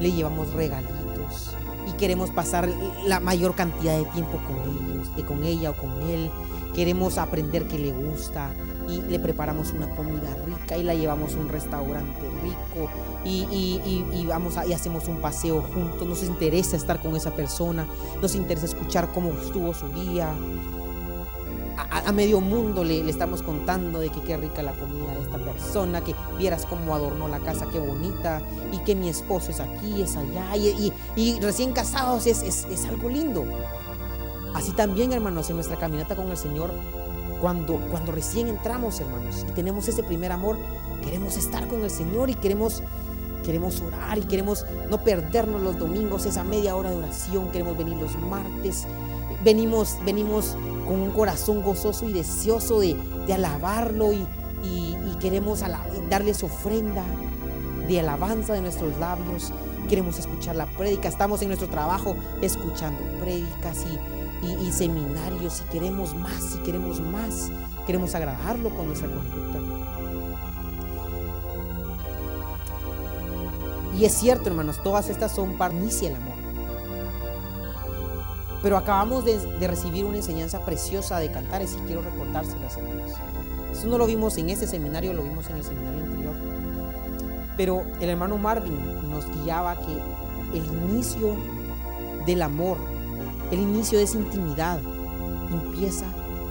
Le 0.00 0.12
llevamos 0.12 0.52
regalitos 0.52 1.56
y 1.88 1.92
queremos 1.96 2.30
pasar 2.30 2.68
la 3.06 3.18
mayor 3.18 3.56
cantidad 3.56 3.98
de 3.98 4.04
tiempo 4.04 4.40
con 4.46 4.56
ellos, 4.56 5.10
y 5.16 5.22
con 5.22 5.42
ella 5.42 5.70
o 5.70 5.74
con 5.74 6.08
él. 6.08 6.30
Queremos 6.76 7.18
aprender 7.18 7.64
qué 7.64 7.80
le 7.80 7.90
gusta 7.90 8.52
y 8.88 9.02
le 9.02 9.18
preparamos 9.18 9.72
una 9.72 9.88
comida 9.90 10.36
rica 10.46 10.76
y 10.76 10.84
la 10.84 10.94
llevamos 10.94 11.34
a 11.34 11.38
un 11.38 11.48
restaurante 11.48 12.20
rico 12.42 12.90
y, 13.24 14.26
vamos 14.28 14.54
y 14.68 14.72
hacemos 14.72 15.08
un 15.08 15.20
paseo 15.20 15.60
juntos. 15.74 16.06
Nos 16.06 16.22
interesa 16.22 16.76
estar 16.76 17.02
con 17.02 17.16
esa 17.16 17.32
persona, 17.32 17.88
nos 18.22 18.36
interesa 18.36 18.66
escuchar 18.66 19.10
cómo 19.12 19.30
estuvo 19.30 19.74
su 19.74 19.88
día, 19.88 20.32
a, 21.76 22.12
medio 22.12 22.40
mundo 22.40 22.84
le, 22.84 23.08
estamos 23.08 23.42
contando 23.42 24.00
de 24.00 24.10
que 24.10 24.20
qué 24.22 24.36
rica 24.36 24.62
la 24.62 24.72
comida 24.72 25.12
de 25.14 25.22
esta 25.22 25.38
persona, 25.38 26.02
que 26.02 26.14
vieras 26.38 26.66
cómo 26.66 26.94
adornó 26.94 27.28
la 27.28 27.40
casa, 27.40 27.66
qué 27.70 27.78
bonita, 27.78 28.42
y 28.72 28.78
que 28.78 28.94
mi 28.94 29.08
esposo 29.08 29.50
es 29.50 29.60
aquí, 29.60 30.02
es 30.02 30.16
allá, 30.16 30.56
y, 30.56 31.40
recién 31.40 31.72
casados 31.72 32.26
es, 32.26 32.42
es, 32.42 32.84
algo 32.86 33.08
lindo. 33.08 33.44
Así 34.54 34.72
también, 34.72 35.12
hermanos, 35.12 35.50
en 35.50 35.56
nuestra 35.56 35.76
caminata 35.76 36.14
con 36.14 36.30
el 36.30 36.36
Señor, 36.36 36.72
cuando, 37.40 37.78
cuando 37.90 38.12
recién 38.12 38.48
entramos, 38.48 39.00
hermanos, 39.00 39.44
y 39.48 39.52
tenemos 39.52 39.88
ese 39.88 40.02
primer 40.02 40.32
amor, 40.32 40.56
queremos 41.02 41.36
estar 41.36 41.66
con 41.68 41.82
el 41.82 41.90
Señor 41.90 42.30
y 42.30 42.34
queremos 42.34 42.82
queremos 43.44 43.80
orar 43.82 44.16
y 44.16 44.22
queremos 44.22 44.64
no 44.90 45.04
perdernos 45.04 45.60
los 45.60 45.78
domingos, 45.78 46.24
esa 46.24 46.42
media 46.42 46.74
hora 46.76 46.90
de 46.90 46.96
oración, 46.96 47.50
queremos 47.50 47.76
venir 47.76 47.96
los 47.98 48.18
martes, 48.18 48.86
venimos, 49.44 49.98
venimos 50.04 50.56
con 50.86 51.00
un 51.00 51.10
corazón 51.10 51.62
gozoso 51.62 52.08
y 52.08 52.12
deseoso 52.12 52.80
de, 52.80 52.96
alabarlo 53.32 54.12
y, 54.12 54.26
queremos 55.20 55.62
darle 56.10 56.34
su 56.34 56.46
ofrenda 56.46 57.02
de 57.88 58.00
alabanza 58.00 58.52
de 58.52 58.60
nuestros 58.60 58.94
labios. 58.98 59.54
Queremos 59.88 60.18
escuchar 60.18 60.54
la 60.54 60.66
prédica. 60.66 61.08
Estamos 61.08 61.40
en 61.40 61.48
nuestro 61.48 61.70
trabajo 61.70 62.14
escuchando 62.42 63.00
prédicas 63.20 63.86
y, 64.42 64.70
seminarios 64.70 65.62
y 65.64 65.70
queremos 65.70 66.14
más 66.14 66.56
y 66.56 66.58
queremos 66.58 67.00
más. 67.00 67.50
Queremos 67.86 68.14
agradarlo 68.14 68.68
con 68.68 68.88
nuestra 68.88 69.08
conducta. 69.08 69.60
Y 73.98 74.04
es 74.04 74.12
cierto, 74.12 74.50
hermanos, 74.50 74.82
todas 74.82 75.08
estas 75.08 75.34
son 75.34 75.56
para 75.56 75.72
el 75.72 76.14
amor. 76.16 76.43
Pero 78.64 78.78
acabamos 78.78 79.26
de, 79.26 79.68
recibir 79.68 80.06
una 80.06 80.16
enseñanza 80.16 80.64
preciosa 80.64 81.18
de 81.18 81.30
cantares 81.30 81.76
y 81.78 81.86
quiero 81.86 82.00
recordárselas, 82.00 82.78
hermanos. 82.78 83.12
Eso 83.70 83.86
no 83.88 83.98
lo 83.98 84.06
vimos 84.06 84.38
en 84.38 84.48
este 84.48 84.66
seminario, 84.66 85.12
lo 85.12 85.22
vimos 85.22 85.50
en 85.50 85.56
el 85.56 85.64
seminario 85.64 86.02
anterior. 86.02 86.34
Pero 87.58 87.82
el 88.00 88.08
hermano 88.08 88.38
Marvin 88.38 89.10
nos 89.10 89.26
guiaba 89.42 89.76
que 89.76 90.56
el 90.56 90.64
inicio 90.64 91.36
del 92.24 92.40
amor, 92.40 92.78
el 93.50 93.60
inicio 93.60 93.98
de 93.98 94.04
esa 94.04 94.16
intimidad, 94.16 94.80
empieza 95.52 96.06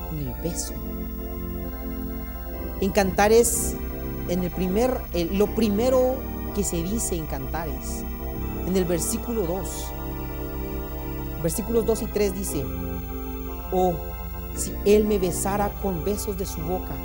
con 0.07 0.19
el 0.19 0.35
beso. 0.35 0.75
En 2.79 2.91
Cantares, 2.91 3.73
en 4.29 4.43
el 4.43 4.51
primer, 4.51 5.01
lo 5.31 5.47
primero 5.55 6.17
que 6.53 6.63
se 6.63 6.83
dice 6.83 7.15
en 7.15 7.25
Cantares, 7.25 8.03
en 8.67 8.77
el 8.77 8.85
versículo 8.85 9.47
2, 9.47 9.92
Versículos 11.43 11.85
2 11.85 12.03
y 12.03 12.05
3 12.05 12.33
dice, 12.33 12.65
oh, 13.73 13.93
si 14.55 14.73
Él 14.85 15.05
me 15.05 15.19
besara 15.19 15.69
con 15.81 16.05
besos 16.05 16.37
de 16.37 16.45
su 16.45 16.61
boca, 16.61 16.95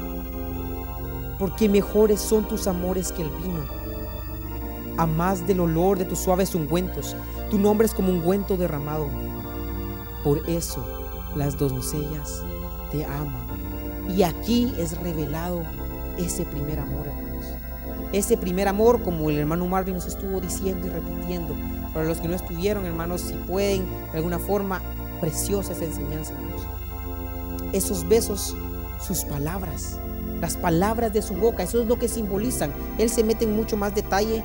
porque 1.41 1.69
mejores 1.69 2.21
son 2.21 2.47
tus 2.47 2.69
amores 2.69 3.11
que 3.11 3.23
el 3.23 3.31
vino, 3.31 3.67
a 4.97 5.07
más 5.07 5.47
del 5.47 5.61
olor 5.61 5.99
de 5.99 6.05
tus 6.05 6.21
suaves 6.21 6.55
ungüentos, 6.55 7.17
tu 7.51 7.59
nombre 7.59 7.87
es 7.87 7.95
como 7.95 8.11
un 8.11 8.19
ungüento 8.19 8.57
derramado. 8.57 9.09
Por 10.23 10.49
eso 10.49 10.85
las 11.35 11.59
doncellas 11.59 12.43
te 12.93 13.05
aman. 13.05 13.47
Y 14.09 14.23
aquí 14.23 14.73
es 14.79 14.99
revelado 14.99 15.63
ese 16.17 16.45
primer 16.45 16.79
amor, 16.79 17.07
hermanos. 17.07 17.45
Ese 18.13 18.37
primer 18.37 18.69
amor, 18.69 19.03
como 19.03 19.31
el 19.31 19.39
hermano 19.39 19.67
Marvin 19.67 19.95
nos 19.95 20.07
estuvo 20.07 20.41
diciendo 20.41 20.87
y 20.87 20.91
repitiendo, 20.91 21.55
para 21.93 22.07
los 22.07 22.19
que 22.19 22.29
no 22.29 22.35
estuvieron, 22.35 22.85
hermanos, 22.87 23.23
si 23.23 23.35
pueden, 23.35 23.87
de 24.13 24.19
alguna 24.19 24.39
forma, 24.39 24.83
preciosa 25.21 25.73
esa 25.73 25.85
enseñanza, 25.85 26.33
hermanos. 26.33 26.63
Esos 27.73 28.09
besos, 28.09 28.57
sus 29.01 29.25
palabras, 29.25 29.99
las 30.41 30.57
palabras 30.57 31.13
de 31.13 31.23
su 31.23 31.35
boca, 31.35 31.63
eso 31.63 31.81
es 31.81 31.89
lo 31.89 31.99
que 31.99 32.09
simbolizan. 32.09 32.73
Él 32.99 33.11
se 33.11 33.25
mete 33.25 33.45
en 33.45 33.57
mucho 33.57 33.77
más 33.77 33.95
detalle 33.95 34.43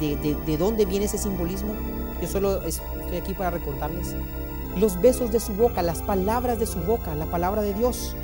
de, 0.00 0.56
dónde 0.58 0.84
viene 0.84 1.06
ese 1.06 1.18
simbolismo. 1.18 1.72
Yo 2.20 2.28
solo 2.28 2.62
estoy 2.62 3.16
aquí 3.16 3.34
para 3.34 3.50
recordarles 3.50 4.14
los 4.76 5.00
besos 5.00 5.32
de 5.32 5.40
su 5.40 5.54
boca, 5.54 5.82
las 5.82 6.02
palabras 6.02 6.58
de 6.58 6.66
su 6.66 6.78
boca, 6.80 7.14
la 7.14 7.26
palabra 7.26 7.62
de 7.62 7.74
Dios. 7.74 8.14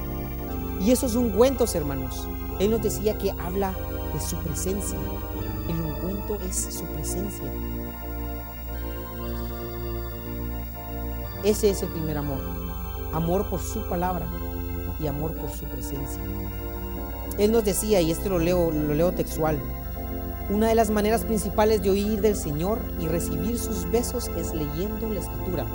Y 0.81 0.91
esos 0.91 1.15
ungüentos, 1.15 1.75
hermanos. 1.75 2.29
Él 2.61 2.71
nos 2.71 2.83
decía 2.83 3.19
que 3.19 3.33
habla 3.33 3.75
de 4.13 4.21
su 4.21 4.37
presencia. 4.37 4.99
El 5.69 5.81
ungüento 5.81 6.39
es 6.41 6.57
su 6.57 6.85
presencia. 6.87 7.51
Ese 11.45 11.69
es 11.69 11.83
el 11.83 11.91
primer 11.91 12.17
amor. 12.17 12.41
Amor 13.13 13.49
por 13.51 13.61
su 13.61 13.87
palabra 13.89 14.27
y 14.99 15.07
amor 15.07 15.35
por 15.35 15.51
su 15.51 15.67
presencia. 15.67 16.23
Él 17.39 17.53
nos 17.53 17.65
decía, 17.65 18.01
y 18.01 18.11
esto 18.11 18.31
lo 18.31 18.39
leo, 18.39 18.71
lo 18.71 18.95
leo 18.95 19.13
textual, 19.13 19.61
una 20.51 20.69
de 20.69 20.75
las 20.75 20.91
maneras 20.91 21.25
principales 21.25 21.83
de 21.83 21.91
oír 21.91 22.21
del 22.21 22.37
Señor 22.37 22.81
y 22.99 23.09
recibir 23.09 23.59
sus 23.59 23.91
besos 23.91 24.29
es 24.37 24.55
leyendo 24.55 25.11
la 25.11 25.21
escritura. 25.21 25.67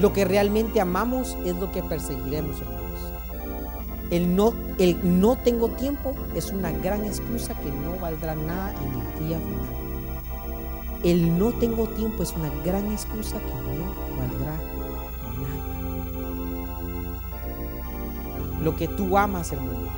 Lo 0.00 0.12
que 0.12 0.24
realmente 0.24 0.80
amamos 0.80 1.36
es 1.44 1.56
lo 1.56 1.72
que 1.72 1.82
perseguiremos, 1.82 2.60
hermanos. 2.60 2.80
El 4.10 4.34
no, 4.34 4.54
el 4.78 5.20
no 5.20 5.36
tengo 5.36 5.70
tiempo 5.70 6.14
es 6.34 6.50
una 6.50 6.70
gran 6.72 7.04
excusa 7.04 7.54
que 7.60 7.70
no 7.70 7.98
valdrá 8.00 8.34
nada 8.34 8.74
en 8.74 9.22
el 9.22 9.28
día 9.28 9.38
final. 9.38 9.79
El 11.02 11.38
no 11.38 11.52
tengo 11.52 11.86
tiempo 11.86 12.22
es 12.22 12.34
una 12.34 12.50
gran 12.62 12.92
excusa 12.92 13.38
que 13.38 13.46
no 13.46 13.94
valdrá 14.18 14.52
nada. 15.40 15.80
Lo 18.62 18.76
que 18.76 18.86
tú 18.86 19.16
amas, 19.16 19.50
hermano, 19.52 19.88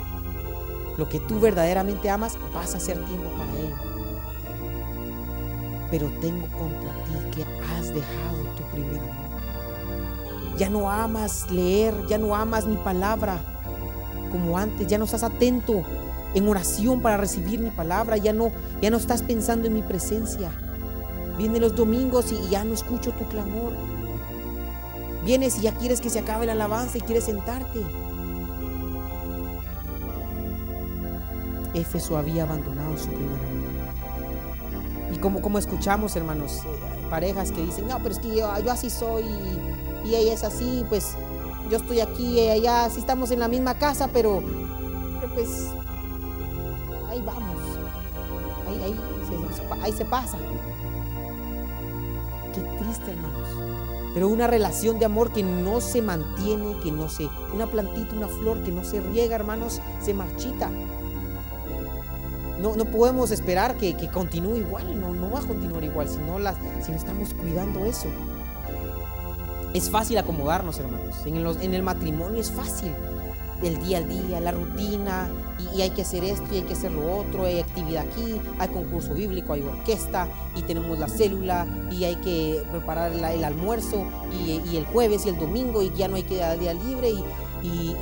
lo 0.97 1.09
que 1.09 1.19
tú 1.19 1.41
verdaderamente 1.41 2.09
amas, 2.09 2.39
vas 2.55 2.75
a 2.75 2.77
hacer 2.77 2.99
tiempo 3.05 3.31
para 3.31 3.51
él. 3.59 3.75
Pero 5.91 6.09
tengo 6.21 6.47
contra 6.57 6.93
ti 7.05 7.15
que 7.35 7.43
has 7.43 7.89
dejado 7.89 8.45
tu 8.57 8.63
primer 8.73 9.01
amor. 9.01 9.41
Ya 10.57 10.71
no 10.71 10.89
amas 10.89 11.51
leer, 11.51 11.95
ya 12.09 12.19
no 12.19 12.37
amas 12.37 12.67
mi 12.67 12.77
palabra 12.77 13.41
como 14.31 14.57
antes, 14.57 14.87
ya 14.87 14.99
no 14.99 15.05
estás 15.05 15.25
atento 15.25 15.83
en 16.35 16.49
oración 16.49 17.01
para 17.03 17.17
recibir 17.17 17.59
mi 17.61 17.71
palabra, 17.71 18.17
ya 18.17 18.33
no, 18.33 18.53
ya 18.81 18.91
no 18.91 18.97
estás 18.97 19.23
pensando 19.23 19.67
en 19.67 19.75
mi 19.75 19.83
presencia. 19.83 20.51
Vienen 21.43 21.61
los 21.61 21.75
domingos 21.75 22.31
y 22.31 22.51
ya 22.51 22.63
no 22.63 22.73
escucho 22.73 23.11
tu 23.11 23.27
clamor. 23.27 23.73
Vienes 25.25 25.59
y 25.59 25.63
ya 25.63 25.73
quieres 25.73 26.01
que 26.01 26.09
se 26.09 26.21
acabe 26.21 26.47
la 26.47 26.53
alabanza 26.53 26.99
y 26.99 27.01
quieres 27.01 27.25
sentarte. 27.25 27.81
Éfeso 31.75 32.17
había 32.17 32.45
abandonado 32.45 32.97
su 32.97 33.09
primer 33.09 33.41
amor. 33.41 35.13
Y 35.13 35.19
como, 35.19 35.43
como 35.43 35.59
escuchamos, 35.59 36.15
hermanos, 36.15 36.61
eh, 36.65 37.09
parejas 37.11 37.51
que 37.51 37.61
dicen, 37.61 37.89
no, 37.89 37.99
pero 37.99 38.11
es 38.11 38.21
que 38.21 38.37
yo, 38.37 38.49
así 38.71 38.89
soy 38.89 39.25
y, 40.05 40.15
ella 40.15 40.35
es 40.35 40.45
así, 40.45 40.87
pues 40.89 41.17
yo 41.69 41.79
estoy 41.79 42.03
aquí, 42.03 42.39
ella 42.39 42.53
allá, 42.83 42.91
sí 42.95 43.01
estamos 43.01 43.33
en 43.33 43.41
la 43.41 43.49
misma 43.49 43.75
casa, 43.75 44.09
pero, 44.13 44.45
pues 45.35 45.71
ahí 47.11 47.21
vamos, 47.21 47.57
ahí, 48.69 48.81
ahí, 48.85 49.01
ahí 49.83 49.93
se 49.93 50.05
pasa. 50.05 50.39
Qué 52.55 52.61
triste, 52.79 53.11
hermanos. 53.11 53.49
Pero 54.15 54.29
una 54.29 54.47
relación 54.47 54.99
de 54.99 55.07
amor 55.07 55.33
que 55.33 55.43
no 55.43 55.81
se 55.81 56.03
mantiene, 56.03 56.77
que 56.83 56.93
no 56.93 57.09
se... 57.09 57.29
Una 57.55 57.67
plantita, 57.67 58.15
una 58.15 58.29
flor 58.29 58.63
que 58.63 58.71
no 58.71 58.85
se 58.85 59.01
riega, 59.01 59.37
hermanos, 59.37 59.81
se 60.01 60.13
marchita. 60.13 60.71
No, 62.61 62.85
podemos 62.85 63.33
esperar 63.33 63.77
que, 63.77 63.97
continúe 64.13 64.59
igual, 64.59 65.01
no, 65.01 65.13
no 65.13 65.31
va 65.31 65.41
a 65.41 65.43
continuar 65.43 65.83
igual 65.83 66.09
si 66.09 66.19
no, 66.19 66.39
las, 66.39 66.57
si 66.85 66.93
no 66.93 66.97
estamos 66.97 67.35
cuidando 67.35 67.85
eso. 67.85 68.07
Es 69.75 69.91
fácil 69.91 70.19
acomodarnos, 70.19 70.79
hermanos. 70.79 71.27
En 71.27 71.37
el, 71.37 71.47
en 71.61 71.75
el 71.75 71.83
matrimonio 71.83 72.41
es 72.41 72.53
fácil. 72.53 72.95
El 73.63 73.83
día 73.83 73.99
al 73.99 74.09
día, 74.09 74.39
la 74.39 74.53
rutina, 74.53 75.29
y, 75.75 75.83
hay 75.83 75.91
que 75.91 76.03
hacer 76.03 76.25
esto 76.25 76.47
y 76.53 76.57
hay 76.57 76.63
que 76.63 76.75
hacer 76.75 76.93
lo 76.93 77.19
otro, 77.19 77.45
hay 77.45 77.61
actividad 77.61 78.07
aquí, 78.09 78.41
hay 78.59 78.69
concurso 78.69 79.15
bíblico, 79.15 79.53
hay 79.53 79.63
orquesta, 79.63 80.29
y 80.57 80.63
tenemos 80.63 80.99
la 80.99 81.09
célula, 81.09 81.67
y 81.91 82.05
hay 82.05 82.17
que 82.17 82.63
preparar 82.71 83.13
el 83.13 83.45
almuerzo, 83.45 84.07
y, 84.33 84.77
el 84.77 84.85
jueves 84.87 85.27
y 85.27 85.31
el 85.31 85.39
domingo, 85.39 85.83
y 85.83 85.93
ya 85.95 86.09
no 86.09 86.17
hay 86.17 86.25
que 86.25 86.37
dar 86.37 86.59
día 86.59 86.75
libre, 86.75 87.11
y, 87.63 87.95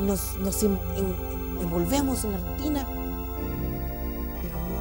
nos, 0.00 0.36
nos 0.36 0.62
envolvemos 0.62 2.24
en 2.24 2.32
la 2.32 2.38
rutina 2.38 2.86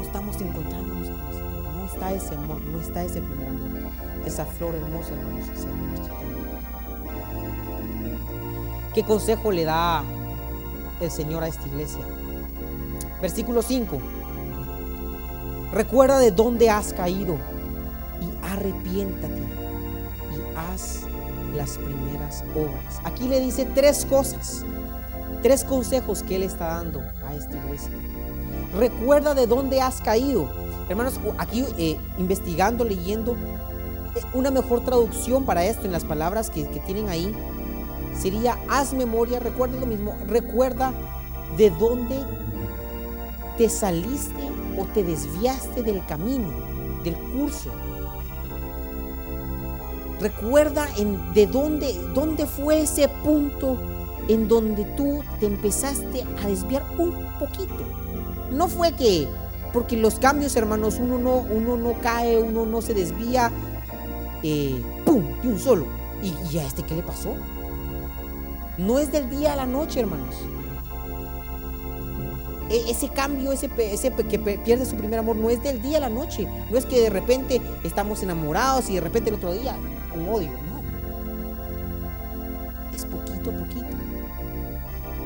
estamos 0.10 0.42
encontrándonos 0.42 1.08
con 1.08 1.78
No 1.78 1.86
está 1.86 2.12
ese 2.12 2.36
amor, 2.36 2.60
no 2.62 2.82
está 2.82 3.04
ese 3.04 3.22
primer 3.22 3.48
amor. 3.48 3.70
Esa 4.26 4.46
flor 4.46 4.74
hermosa, 4.76 5.14
hermanos, 5.14 5.46
se 5.56 5.70
va 5.70 5.76
marchitando. 5.76 6.20
¿Qué 8.94 9.04
consejo 9.04 9.52
le 9.52 9.66
da 9.66 10.04
el 11.00 11.12
Señor 11.12 11.44
a 11.44 11.48
esta 11.48 11.68
iglesia? 11.68 12.02
Versículo 13.22 13.62
5. 13.62 14.00
Recuerda 15.72 16.20
de 16.20 16.32
dónde 16.32 16.70
has 16.70 16.94
caído 16.94 17.36
y 18.22 18.46
arrepiéntate 18.46 19.38
y 19.38 20.58
haz 20.58 21.02
las 21.56 21.78
primeras 21.78 22.44
obras. 22.56 23.00
Aquí 23.04 23.28
le 23.28 23.40
dice 23.40 23.66
tres 23.66 24.06
cosas, 24.06 24.66
tres 25.44 25.64
consejos 25.64 26.24
que 26.24 26.38
Él 26.38 26.44
está 26.44 26.68
dando 26.68 27.02
a 27.26 27.36
esta 27.36 27.56
iglesia. 27.56 27.92
Recuerda 28.78 29.34
de 29.34 29.48
dónde 29.48 29.82
has 29.82 30.02
caído. 30.02 30.50
Hermanos, 30.90 31.20
aquí 31.38 31.66
eh, 31.78 31.98
investigando, 32.18 32.84
leyendo, 32.84 33.34
eh, 33.34 34.22
una 34.34 34.50
mejor 34.50 34.84
traducción 34.84 35.46
para 35.46 35.66
esto 35.66 35.86
en 35.86 35.92
las 35.92 36.04
palabras 36.04 36.50
que, 36.50 36.68
que 36.70 36.80
tienen 36.80 37.10
ahí 37.10 37.36
sería 38.18 38.58
haz 38.68 38.94
memoria, 38.94 39.40
recuerda 39.40 39.80
lo 39.80 39.86
mismo, 39.86 40.16
recuerda 40.28 40.94
de 41.58 41.70
dónde 41.72 42.16
te 43.58 43.70
saliste 43.70 44.44
o 44.78 44.86
te 44.86 45.04
desviaste 45.04 45.84
del 45.84 46.06
camino, 46.06 46.50
del 47.04 47.16
curso. 47.34 47.70
Recuerda 50.20 50.88
en 50.98 51.34
de 51.34 51.48
dónde, 51.48 51.94
dónde 52.14 52.46
fue 52.46 52.82
ese 52.82 53.08
punto 53.24 53.78
en 54.28 54.48
donde 54.48 54.86
tú 54.96 55.24
te 55.40 55.48
empezaste 55.48 56.24
a 56.44 56.48
desviar 56.48 56.86
un 56.98 57.14
poquito. 57.40 57.84
No 58.52 58.68
fue 58.68 58.94
que, 58.94 59.28
porque 59.74 59.98
los 59.98 60.20
cambios, 60.20 60.56
hermanos, 60.56 60.98
uno 61.00 61.18
no, 61.18 61.38
uno 61.38 61.78
no 61.78 62.00
cae, 62.02 62.38
uno 62.38 62.66
no 62.66 62.82
se 62.82 62.94
desvía, 62.94 63.52
eh, 64.44 64.82
¡pum!, 65.06 65.24
de 65.42 65.48
un 65.48 65.60
solo. 65.60 65.86
¿Y, 66.22 66.58
a 66.58 66.66
este 66.66 66.84
qué 66.84 66.96
le 66.96 67.04
pasó? 67.04 67.34
No 68.80 68.98
es 68.98 69.12
del 69.12 69.30
día 69.30 69.54
a 69.54 69.56
la 69.58 69.66
noche, 69.66 70.00
hermanos. 70.00 70.36
E, 72.70 72.90
ese 72.90 73.10
cambio, 73.10 73.52
ese, 73.52 73.70
que 73.70 74.40
pierde 74.40 74.86
su 74.86 74.96
primer 74.96 75.20
amor, 75.20 75.36
no 75.36 75.50
es 75.50 75.62
del 75.62 75.82
día 75.82 75.98
a 75.98 76.02
la 76.02 76.10
noche. 76.10 76.48
No 76.72 76.78
es 76.78 76.86
que 76.86 77.02
de 77.02 77.10
repente 77.10 77.62
estamos 77.84 78.24
enamorados 78.24 78.90
y 78.90 78.96
de 78.96 79.02
repente 79.02 79.32
el 79.32 79.36
otro 79.36 79.52
día 79.52 79.76
un 80.16 80.30
odio. 80.30 80.50
No. 80.52 80.80
Es 82.96 83.04
poquito 83.04 83.50
a 83.50 83.58
poquito. 83.58 83.88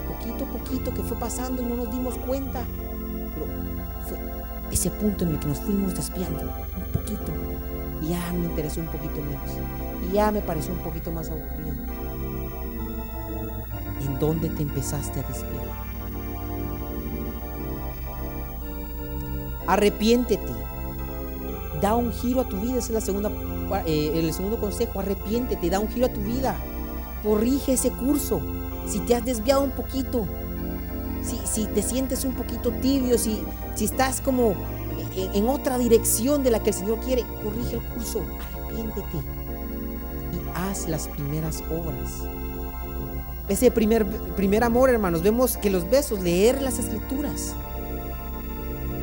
Poquito 0.08 0.46
a 0.46 0.48
poquito 0.48 0.94
que 0.94 1.04
fue 1.04 1.20
pasando 1.20 1.62
y 1.62 1.66
no 1.66 1.76
nos 1.76 1.92
dimos 1.92 2.18
cuenta 2.18 2.66
ese 4.72 4.90
punto 4.90 5.26
en 5.26 5.34
el 5.34 5.40
que 5.40 5.48
nos 5.48 5.60
fuimos 5.60 5.94
desviando 5.94 6.42
un 6.42 6.92
poquito. 6.92 7.32
Y 8.02 8.10
ya 8.10 8.34
me 8.34 8.46
interesó 8.46 8.82
un 8.82 8.88
poquito 8.88 9.22
menos. 9.22 9.52
Y 10.10 10.14
ya 10.14 10.32
me 10.32 10.42
pareció 10.42 10.74
un 10.74 10.80
poquito 10.80 11.12
más 11.12 11.30
aburrido. 11.30 12.03
¿En 14.06 14.20
dónde 14.20 14.50
te 14.50 14.64
empezaste 14.64 15.20
a 15.20 15.24
desviar? 15.24 15.68
Arrepiéntete. 19.68 20.54
Da 21.82 21.96
un 21.96 22.12
giro 22.12 22.42
a 22.42 22.48
tu 22.48 22.58
vida. 22.60 22.78
Ese 22.78 22.98
es 22.98 23.10
eh, 23.86 24.12
el 24.16 24.34
segundo 24.34 24.60
consejo. 24.60 25.00
Arrepiéntete. 25.00 25.70
Da 25.70 25.80
un 25.80 25.90
giro 25.90 26.06
a 26.06 26.10
tu 26.10 26.22
vida. 26.22 26.58
Corrige 27.24 27.74
ese 27.74 27.92
curso. 27.92 28.42
Si 28.86 29.00
te 29.00 29.16
has 29.16 29.24
desviado 29.24 29.64
un 29.64 29.72
poquito, 29.72 30.26
si, 31.46 31.66
te 31.68 31.82
sientes 31.82 32.26
un 32.26 32.34
poquito 32.34 32.72
tibio, 32.82 33.18
si, 33.18 33.42
estás 33.80 34.20
como 34.20 34.54
en, 35.16 35.48
otra 35.48 35.78
dirección 35.78 36.44
de 36.44 36.52
la 36.52 36.62
que 36.62 36.72
el 36.72 36.76
Señor 36.76 37.00
quiere, 37.00 37.24
corrige 37.44 37.78
el 37.78 37.84
curso, 37.94 38.22
arrepiéntete 38.52 39.18
y 40.34 40.58
haz 40.58 40.90
las 40.90 41.08
primeras 41.08 41.64
obras. 41.72 42.28
Ese 43.50 43.72
primer, 43.72 44.06
primer 44.36 44.64
amor, 44.64 44.90
hermanos, 44.90 45.22
vemos 45.22 45.58
que 45.58 45.70
los 45.70 45.90
besos, 45.90 46.22
leer 46.22 46.62
las 46.62 46.80
escrituras, 46.80 47.54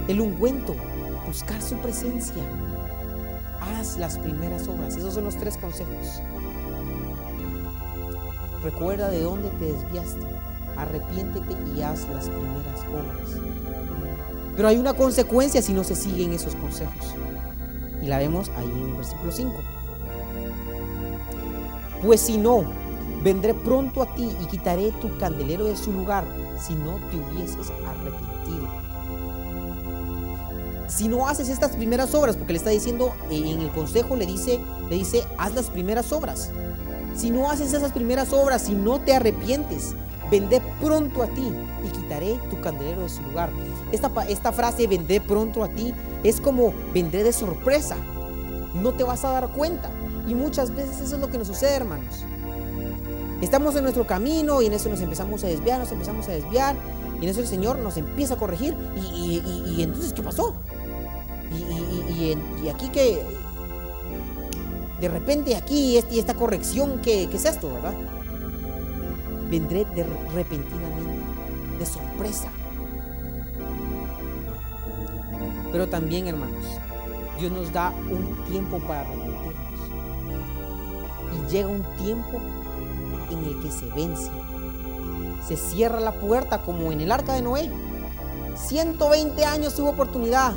el 0.09 0.21
ungüento, 0.21 0.75
buscar 1.27 1.61
su 1.61 1.77
presencia, 1.77 2.43
haz 3.61 3.99
las 3.99 4.19
primeras 4.19 4.67
obras. 4.69 4.97
Esos 4.97 5.15
son 5.15 5.25
los 5.25 5.37
tres 5.37 5.57
consejos. 5.57 6.23
Recuerda 8.63 9.09
de 9.11 9.23
dónde 9.23 9.51
te 9.51 9.73
desviaste 9.73 10.27
arrepiéntete 10.77 11.55
y 11.77 11.83
haz 11.83 12.09
las 12.09 12.29
primeras 12.29 12.81
obras. 12.89 13.41
Pero 14.57 14.69
hay 14.69 14.77
una 14.77 14.95
consecuencia 14.95 15.63
si 15.63 15.73
no 15.73 15.85
se 15.85 15.95
siguen 15.95 16.33
esos 16.33 16.55
consejos. 16.57 17.15
Y 18.03 18.07
la 18.07 18.19
vemos 18.19 18.51
ahí 18.57 18.71
en 18.71 18.91
el 18.91 18.97
versículo 18.97 19.33
5. 19.33 19.55
Pues 22.03 22.21
si 22.21 22.39
no, 22.39 22.65
vendré 23.23 23.55
pronto 23.55 24.03
a 24.03 24.15
ti 24.15 24.29
y 24.41 24.47
quitaré 24.47 24.93
tu 24.93 25.17
candelero 25.19 25.65
de 25.65 25.77
su 25.77 25.93
lugar 25.93 26.25
si 26.59 26.75
no 26.75 26.99
te 27.11 27.17
hubieses 27.17 27.71
arrepentido. 27.87 28.69
Si 30.89 31.07
no 31.07 31.29
haces 31.29 31.49
estas 31.49 31.77
primeras 31.77 32.15
obras, 32.15 32.37
porque 32.37 32.53
le 32.53 32.59
está 32.59 32.71
diciendo 32.71 33.13
en 33.31 33.61
el 33.61 33.71
consejo, 33.71 34.17
le 34.17 34.27
dice, 34.27 34.59
le 34.89 34.97
dice, 34.97 35.25
haz 35.39 35.55
las 35.55 35.71
primeras 35.71 36.13
obras. 36.13 36.51
Si 37.15 37.31
no 37.31 37.51
haces 37.51 37.73
esas 37.73 37.93
primeras 37.93 38.33
obras, 38.33 38.63
si 38.63 38.73
no 38.73 39.01
te 39.01 39.15
arrepientes, 39.15 39.95
vendé 40.31 40.61
pronto 40.81 41.23
a 41.23 41.29
ti 41.29 41.53
y 41.85 41.89
quitaré 41.91 42.39
tu 42.51 42.61
candelero 42.61 43.03
de 43.03 43.09
su 43.09 43.23
lugar. 43.23 43.51
Esta, 43.93 44.11
esta 44.29 44.53
frase, 44.53 44.87
vendé 44.87 45.21
pronto 45.21 45.63
a 45.63 45.69
ti, 45.69 45.95
es 46.25 46.41
como 46.41 46.75
vendré 46.93 47.23
de 47.23 47.33
sorpresa. 47.33 47.97
No 48.75 48.93
te 48.93 49.05
vas 49.05 49.25
a 49.25 49.31
dar 49.31 49.49
cuenta. 49.53 49.91
Y 50.27 50.35
muchas 50.35 50.75
veces 50.75 51.01
eso 51.01 51.17
es 51.17 51.21
lo 51.21 51.29
que 51.29 51.39
nos 51.39 51.49
sucede, 51.49 51.75
hermanos. 51.75 52.25
Estamos 53.41 53.75
en 53.77 53.83
nuestro 53.85 54.07
camino 54.07 54.61
y 54.61 54.67
en 54.67 54.75
eso 54.75 54.91
nos 54.91 55.01
empezamos 55.01 55.43
a 55.45 55.47
desviar, 55.47 55.81
nos 55.81 55.91
empezamos 55.91 56.29
a 56.29 56.33
desviar 56.33 56.77
y 57.21 57.25
en 57.25 57.31
eso 57.31 57.41
el 57.41 57.47
Señor 57.47 57.79
nos 57.79 57.97
empieza 57.97 58.35
a 58.35 58.37
corregir. 58.37 58.77
Y, 58.97 59.83
entonces, 59.83 60.13
¿qué 60.13 60.23
pasó? 60.23 60.55
Y, 61.51 62.69
aquí 62.69 62.89
que 62.91 63.23
de 65.01 65.09
repente 65.09 65.57
aquí 65.57 65.99
y 66.11 66.19
esta 66.19 66.35
corrección, 66.35 67.01
¿qué, 67.03 67.29
¿qué, 67.31 67.37
es 67.39 67.47
esto, 67.47 67.73
verdad? 67.73 67.95
Vendré 69.49 69.87
de 69.87 70.05
repentinamente, 70.35 71.25
de 71.79 71.87
sorpresa. 71.87 72.49
Pero 75.73 75.89
también, 75.89 76.27
hermanos, 76.27 76.67
Dios 77.39 77.53
nos 77.53 77.73
da 77.73 77.91
un 78.11 78.45
tiempo 78.51 78.79
para 78.81 79.01
arrepentirnos. 79.01 79.55
Y 81.33 81.51
llega 81.51 81.69
un 81.69 81.83
tiempo 81.97 82.41
en 83.31 83.45
el 83.45 83.61
que 83.61 83.71
se 83.71 83.87
vence. 83.87 84.31
Se 85.47 85.57
cierra 85.57 86.01
la 86.01 86.13
puerta 86.13 86.63
como 86.63 86.93
en 86.93 87.01
el 87.01 87.13
arca 87.13 87.35
de 87.35 87.43
Noé. 87.43 87.71
120 88.55 89.45
años 89.45 89.75
tuvo 89.75 89.91
oportunidad. 89.91 90.53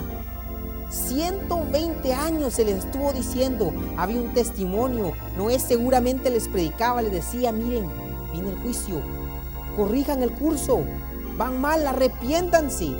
120 0.89 2.13
años 2.13 2.53
se 2.53 2.65
les 2.65 2.85
estuvo 2.85 3.11
diciendo, 3.13 3.73
había 3.97 4.21
un 4.21 4.33
testimonio. 4.33 5.13
Noé 5.37 5.57
seguramente 5.59 6.29
les 6.29 6.47
predicaba, 6.47 7.01
les 7.01 7.11
decía, 7.11 7.51
miren, 7.51 7.89
viene 8.31 8.49
el 8.49 8.57
juicio, 8.59 9.01
corrijan 9.75 10.21
el 10.21 10.31
curso, 10.33 10.81
van 11.37 11.59
mal, 11.59 11.87
arrepiéntanse. 11.87 12.95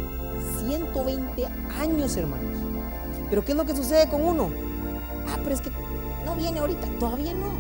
120 0.66 1.46
años, 1.80 2.18
hermanos. 2.18 2.58
Pero 3.30 3.46
¿qué 3.46 3.52
es 3.52 3.58
lo 3.58 3.66
que 3.66 3.76
sucede 3.76 4.10
con 4.10 4.24
uno? 4.24 4.50
Ah, 5.28 5.38
pero 5.44 5.54
es 5.54 5.62
que 5.62 5.72
no 6.26 6.36
viene 6.36 6.60
ahorita, 6.60 6.88
todavía 7.00 7.34
no. 7.34 7.52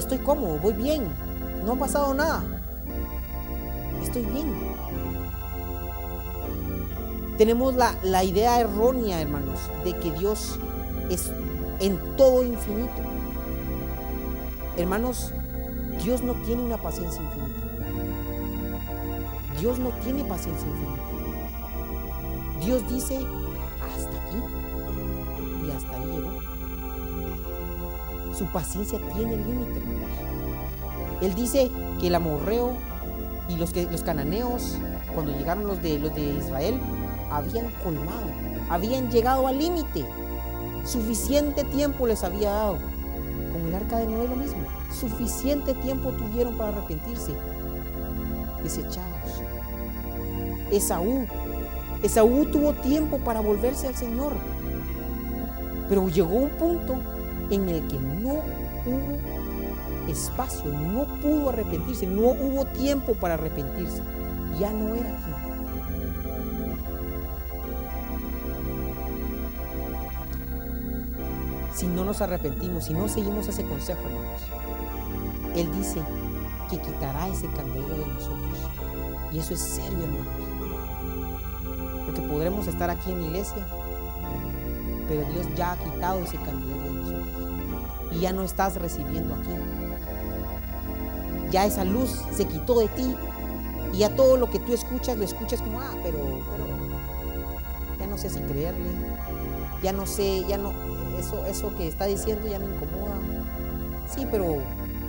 Estoy, 0.00 0.16
cómodo, 0.16 0.58
voy 0.58 0.72
bien, 0.72 1.04
no 1.66 1.72
ha 1.72 1.76
pasado 1.76 2.14
nada. 2.14 2.42
Estoy 4.02 4.22
bien. 4.22 4.54
Tenemos 7.36 7.74
la, 7.74 7.94
la 8.02 8.24
idea 8.24 8.58
errónea, 8.60 9.20
hermanos, 9.20 9.58
de 9.84 9.94
que 9.98 10.10
Dios 10.12 10.58
es 11.10 11.30
en 11.80 11.98
todo 12.16 12.42
infinito. 12.42 13.02
Hermanos, 14.78 15.32
Dios 16.02 16.22
no 16.22 16.32
tiene 16.46 16.62
una 16.62 16.78
paciencia 16.78 17.20
infinita. 17.20 17.60
Dios 19.60 19.78
no 19.78 19.90
tiene 20.02 20.24
paciencia 20.24 20.66
infinita. 20.66 21.02
Dios 22.64 22.88
dice, 22.90 23.16
hasta 23.16 24.16
aquí. 24.16 24.69
Su 28.40 28.46
paciencia 28.46 28.98
tiene 29.14 29.36
límite, 29.36 29.80
hermanos. 29.80 30.08
Él 31.20 31.34
dice 31.34 31.70
que 32.00 32.06
el 32.06 32.14
amorreo 32.14 32.72
y 33.50 33.56
los, 33.56 33.70
que, 33.70 33.84
los 33.84 34.02
cananeos, 34.02 34.78
cuando 35.14 35.36
llegaron 35.36 35.66
los 35.66 35.82
de, 35.82 35.98
los 35.98 36.14
de 36.14 36.22
Israel, 36.22 36.80
habían 37.30 37.70
colmado, 37.84 38.28
habían 38.70 39.10
llegado 39.10 39.46
al 39.46 39.58
límite. 39.58 40.06
Suficiente 40.86 41.64
tiempo 41.64 42.06
les 42.06 42.24
había 42.24 42.50
dado. 42.50 42.78
Con 43.52 43.68
el 43.68 43.74
arca 43.74 43.98
de 43.98 44.06
Noé 44.06 44.26
lo 44.26 44.36
mismo. 44.36 44.62
Suficiente 44.90 45.74
tiempo 45.74 46.08
tuvieron 46.12 46.56
para 46.56 46.70
arrepentirse. 46.70 47.34
Desechados. 48.62 49.42
Esaú. 50.70 51.26
Esaú 52.02 52.46
tuvo 52.46 52.72
tiempo 52.72 53.18
para 53.18 53.40
volverse 53.40 53.86
al 53.86 53.96
Señor. 53.96 54.32
Pero 55.90 56.08
llegó 56.08 56.36
un 56.36 56.50
punto 56.52 57.19
en 57.50 57.68
el 57.68 57.86
que 57.88 57.98
no 57.98 58.42
hubo 58.86 59.18
espacio, 60.08 60.72
no 60.72 61.04
pudo 61.20 61.50
arrepentirse, 61.50 62.06
no 62.06 62.30
hubo 62.30 62.64
tiempo 62.66 63.14
para 63.14 63.34
arrepentirse. 63.34 64.02
Ya 64.58 64.72
no 64.72 64.94
era 64.94 65.10
tiempo. 65.18 65.40
Si 71.74 71.86
no 71.86 72.04
nos 72.04 72.20
arrepentimos, 72.20 72.84
si 72.84 72.92
no 72.92 73.08
seguimos 73.08 73.48
ese 73.48 73.64
consejo, 73.64 74.00
hermanos, 74.04 74.42
Él 75.56 75.72
dice 75.76 76.02
que 76.68 76.78
quitará 76.78 77.28
ese 77.28 77.46
candelero 77.48 77.96
de 77.96 78.06
nosotros. 78.06 78.58
Y 79.32 79.38
eso 79.38 79.54
es 79.54 79.60
serio, 79.60 79.98
hermanos. 80.04 80.26
Porque 82.04 82.20
podremos 82.22 82.66
estar 82.66 82.90
aquí 82.90 83.12
en 83.12 83.20
la 83.20 83.26
iglesia, 83.28 83.66
pero 85.08 85.24
Dios 85.32 85.46
ya 85.56 85.72
ha 85.72 85.76
quitado 85.78 86.20
ese 86.20 86.36
candelero. 86.36 86.79
Y 88.10 88.20
ya 88.20 88.32
no 88.32 88.42
estás 88.42 88.76
recibiendo 88.76 89.34
aquí. 89.34 89.50
Ya 91.50 91.66
esa 91.66 91.84
luz 91.84 92.22
se 92.32 92.46
quitó 92.46 92.78
de 92.80 92.88
ti. 92.88 93.16
Y 93.92 93.98
ya 93.98 94.14
todo 94.14 94.36
lo 94.36 94.50
que 94.50 94.58
tú 94.58 94.72
escuchas, 94.72 95.18
lo 95.18 95.24
escuchas 95.24 95.60
como, 95.62 95.80
ah, 95.80 95.94
pero, 96.02 96.18
pero, 96.18 96.66
ya 97.98 98.06
no 98.06 98.16
sé 98.18 98.30
si 98.30 98.40
creerle. 98.40 98.90
Ya 99.82 99.92
no 99.92 100.06
sé, 100.06 100.44
ya 100.46 100.58
no, 100.58 100.72
eso, 101.18 101.44
eso 101.46 101.74
que 101.76 101.88
está 101.88 102.04
diciendo 102.04 102.46
ya 102.46 102.58
me 102.58 102.66
incomoda. 102.66 103.16
Sí, 104.08 104.26
pero 104.30 104.58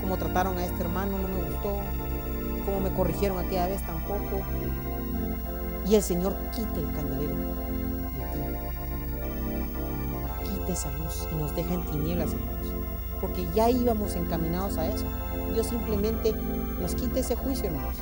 como 0.02 0.18
trataron 0.18 0.58
a 0.58 0.66
este 0.66 0.82
hermano 0.82 1.18
no 1.20 1.28
me 1.28 1.44
gustó. 1.44 1.78
Como 2.66 2.80
me 2.80 2.92
corrigieron 2.92 3.38
aquella 3.40 3.68
vez 3.68 3.86
tampoco. 3.86 4.42
Y 5.88 5.96
el 5.96 6.02
Señor 6.02 6.36
quita 6.56 6.80
el 6.80 6.94
candelero 6.94 7.36
de 7.36 7.44
ti. 7.44 7.54
Quita 10.50 10.74
esa 10.74 10.92
luz 10.98 11.28
y 11.32 11.36
nos 11.36 11.56
deja 11.56 11.74
en 11.74 11.84
tinieblas, 11.86 12.34
hermanos. 12.34 12.81
Porque 13.22 13.48
ya 13.54 13.70
íbamos 13.70 14.16
encaminados 14.16 14.78
a 14.78 14.88
eso. 14.88 15.06
Dios 15.54 15.68
simplemente 15.68 16.34
nos 16.82 16.96
quita 16.96 17.20
ese 17.20 17.36
juicio, 17.36 17.68
hermanos. 17.68 17.96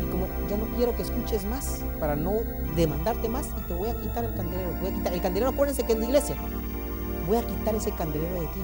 Y 0.00 0.10
como 0.10 0.26
ya 0.48 0.56
no 0.56 0.66
quiero 0.76 0.96
que 0.96 1.02
escuches 1.02 1.44
más, 1.44 1.84
para 1.98 2.14
no 2.14 2.34
demandarte 2.76 3.28
más, 3.28 3.48
y 3.58 3.62
te 3.66 3.74
voy 3.74 3.88
a 3.88 4.00
quitar 4.00 4.24
el 4.24 4.34
candelero. 4.34 4.72
Voy 4.80 4.90
a 4.90 4.94
quitar. 4.94 5.12
El 5.12 5.20
candelero, 5.20 5.50
acuérdense 5.50 5.84
que 5.84 5.92
es 5.94 5.98
la 5.98 6.04
iglesia. 6.04 6.36
Voy 7.26 7.36
a 7.36 7.46
quitar 7.46 7.74
ese 7.74 7.90
candelero 7.92 8.34
de 8.34 8.46
ti. 8.46 8.60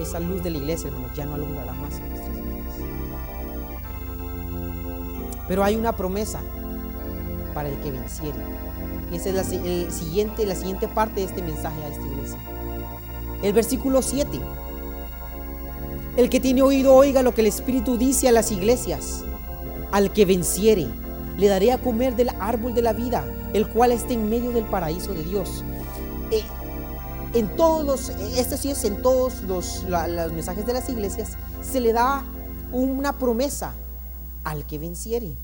Esa 0.00 0.18
luz 0.18 0.42
de 0.42 0.50
la 0.50 0.58
iglesia, 0.58 0.88
hermanos, 0.88 1.14
ya 1.14 1.26
no 1.26 1.34
alumbrará 1.34 1.74
más 1.74 1.98
en 1.98 2.08
nuestras 2.08 2.34
vidas. 2.34 2.74
Pero 5.46 5.62
hay 5.62 5.76
una 5.76 5.92
promesa 5.92 6.40
para 7.54 7.68
el 7.68 7.78
que 7.80 7.90
venciere. 7.90 8.38
Y 9.12 9.16
esa 9.16 9.30
es 9.30 9.34
la, 9.34 9.64
el 9.66 9.92
siguiente, 9.92 10.46
la 10.46 10.54
siguiente 10.54 10.88
parte 10.88 11.20
de 11.20 11.26
este 11.26 11.42
mensaje 11.42 11.82
a 11.84 11.88
esta 11.88 12.06
iglesia. 12.06 12.38
El 13.42 13.52
versículo 13.52 14.02
7. 14.02 14.40
El 16.16 16.28
que 16.28 16.40
tiene 16.40 16.62
oído 16.62 16.94
oiga 16.94 17.22
lo 17.22 17.34
que 17.34 17.40
el 17.40 17.46
Espíritu 17.46 17.96
dice 17.96 18.28
a 18.28 18.32
las 18.32 18.50
iglesias. 18.50 19.24
Al 19.92 20.12
que 20.12 20.24
venciere, 20.24 20.86
le 21.36 21.48
daré 21.48 21.72
a 21.72 21.78
comer 21.78 22.14
del 22.16 22.30
árbol 22.38 22.74
de 22.74 22.82
la 22.82 22.92
vida, 22.92 23.24
el 23.54 23.66
cual 23.68 23.92
está 23.92 24.12
en 24.12 24.28
medio 24.28 24.52
del 24.52 24.64
paraíso 24.64 25.14
de 25.14 25.24
Dios. 25.24 25.64
Eh, 26.30 26.42
en 27.32 27.48
todos 27.56 27.84
los, 27.84 28.08
esto 28.36 28.56
sí 28.56 28.70
es 28.70 28.84
en 28.84 29.02
todos 29.02 29.42
los, 29.42 29.84
los 29.88 30.32
mensajes 30.32 30.66
de 30.66 30.72
las 30.72 30.88
iglesias, 30.88 31.36
se 31.62 31.80
le 31.80 31.92
da 31.92 32.24
una 32.72 33.18
promesa 33.18 33.72
al 34.44 34.66
que 34.66 34.78
venciere. 34.78 35.36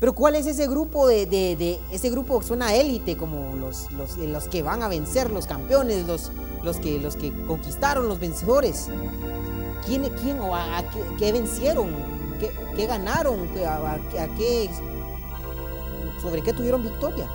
Pero 0.00 0.14
¿cuál 0.14 0.34
es 0.34 0.46
ese 0.46 0.66
grupo 0.66 1.06
de, 1.06 1.78
ese 1.92 2.08
grupo 2.08 2.40
suena 2.40 2.74
élite 2.74 3.18
como 3.18 3.54
los, 3.56 3.92
los, 3.92 4.16
los, 4.16 4.48
que 4.48 4.62
van 4.62 4.82
a 4.82 4.88
vencer, 4.88 5.30
los 5.30 5.46
campeones, 5.46 6.06
los, 6.06 6.32
los, 6.64 6.78
que, 6.78 6.98
los 6.98 7.16
que 7.16 7.30
conquistaron, 7.44 8.08
los 8.08 8.18
vencedores? 8.18 8.88
¿Quién, 9.84 10.10
quién 10.22 10.40
o 10.40 10.56
a, 10.56 10.82
qué, 11.18 11.32
vencieron? 11.32 11.90
¿Qué, 12.74 12.86
ganaron? 12.86 13.40
A, 13.66 13.98
qué, 14.38 14.70
¿Sobre 16.22 16.40
qué 16.40 16.54
tuvieron 16.54 16.82
victoria? 16.82 17.28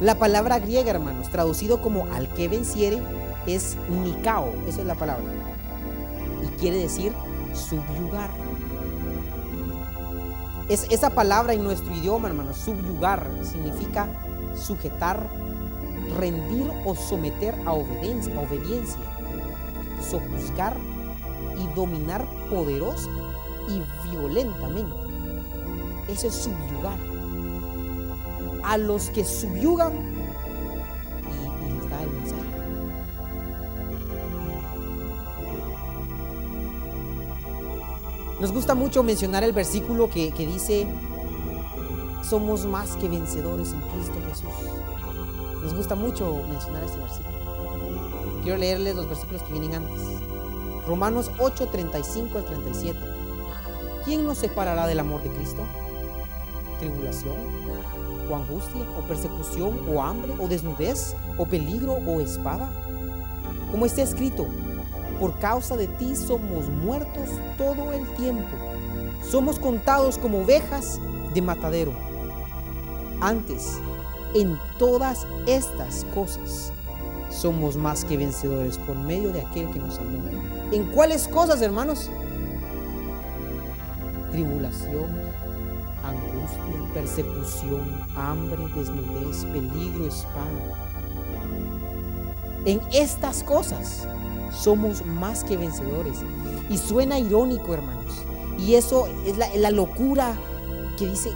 La 0.00 0.20
palabra 0.20 0.60
griega, 0.60 0.90
hermanos, 0.90 1.30
traducido 1.30 1.82
como 1.82 2.06
al 2.12 2.32
que 2.34 2.46
venciere, 2.46 3.02
es 3.44 3.76
nikao, 3.88 4.52
esa 4.68 4.82
es 4.82 4.86
la 4.86 4.94
palabra. 4.94 5.24
Y 6.44 6.46
quiere 6.60 6.78
decir 6.78 7.12
subyugar. 7.54 8.47
Es, 10.68 10.86
esa 10.90 11.10
palabra 11.10 11.54
en 11.54 11.64
nuestro 11.64 11.94
idioma, 11.94 12.28
hermanos, 12.28 12.58
subyugar, 12.58 13.30
significa 13.42 14.08
sujetar, 14.54 15.30
rendir 16.18 16.70
o 16.84 16.94
someter 16.94 17.54
a 17.64 17.72
obediencia, 17.72 18.34
a 18.36 18.40
obediencia 18.40 18.98
sojuzgar 20.00 20.76
y 21.58 21.66
dominar 21.74 22.26
poderosa 22.50 23.08
y 23.68 23.82
violentamente. 24.08 24.94
Eso 26.08 26.28
es 26.28 26.34
subyugar. 26.34 26.98
A 28.62 28.76
los 28.78 29.10
que 29.10 29.24
subyugan 29.24 29.92
Nos 38.40 38.52
gusta 38.52 38.76
mucho 38.76 39.02
mencionar 39.02 39.42
el 39.42 39.52
versículo 39.52 40.08
que, 40.08 40.30
dice, 40.30 40.86
somos 42.22 42.66
más 42.66 42.96
que 42.96 43.08
vencedores 43.08 43.72
en 43.72 43.80
Cristo 43.80 44.14
Jesús. 44.28 45.60
Nos 45.60 45.74
gusta 45.74 45.96
mucho 45.96 46.40
mencionar 46.48 46.84
este 46.84 46.98
versículo. 46.98 47.36
quiero 48.44 48.58
leerles 48.58 48.94
los 48.94 49.08
versículos 49.08 49.42
que 49.42 49.52
vienen 49.52 49.74
antes. 49.74 50.00
Romanos 50.86 51.32
8, 51.40 51.66
35 51.66 52.38
al 52.38 52.44
37. 52.44 52.98
¿Quién 54.04 54.24
nos 54.24 54.38
separará 54.38 54.86
del 54.86 55.00
amor 55.00 55.20
de 55.24 55.30
Cristo? 55.30 55.64
¿Tribulación? 56.78 57.34
¿O 58.30 58.36
angustia? 58.36 58.82
¿O 58.96 59.02
persecución? 59.02 59.80
¿O 59.92 60.00
hambre? 60.00 60.32
¿O 60.38 60.46
desnudez? 60.46 61.16
¿O 61.36 61.44
peligro? 61.44 61.94
¿O 61.94 62.20
espada? 62.20 62.70
Como 63.72 63.84
está 63.84 64.02
escrito, 64.02 64.46
por 65.18 65.38
causa 65.38 65.76
de 65.76 65.88
ti 65.88 66.14
somos 66.14 66.68
muertos 66.68 67.28
todo 67.56 67.92
el 67.92 68.06
tiempo. 68.14 68.48
Somos 69.22 69.58
contados 69.58 70.16
como 70.18 70.42
ovejas 70.42 71.00
de 71.34 71.42
matadero. 71.42 71.92
Antes, 73.20 73.78
en 74.34 74.58
todas 74.78 75.26
estas 75.46 76.04
cosas, 76.14 76.72
somos 77.30 77.76
más 77.76 78.04
que 78.04 78.16
vencedores 78.16 78.78
por 78.78 78.96
medio 78.96 79.32
de 79.32 79.42
aquel 79.42 79.70
que 79.70 79.78
nos 79.78 79.98
amó. 79.98 80.18
¿En 80.72 80.84
cuáles 80.92 81.26
cosas, 81.28 81.60
hermanos? 81.62 82.10
Tribulación, 84.30 85.10
angustia, 86.04 86.94
persecución, 86.94 88.06
hambre, 88.16 88.58
desnudez, 88.74 89.44
peligro, 89.46 90.06
espada. 90.06 90.88
En 92.64 92.80
estas 92.92 93.42
cosas 93.42 94.06
somos 94.50 95.04
más 95.04 95.44
que 95.44 95.56
vencedores. 95.56 96.18
Y 96.68 96.78
suena 96.78 97.18
irónico, 97.18 97.74
hermanos. 97.74 98.22
Y 98.58 98.74
eso 98.74 99.06
es 99.24 99.36
la, 99.56 99.70
locura 99.70 100.36
que 100.96 101.06
dice 101.06 101.30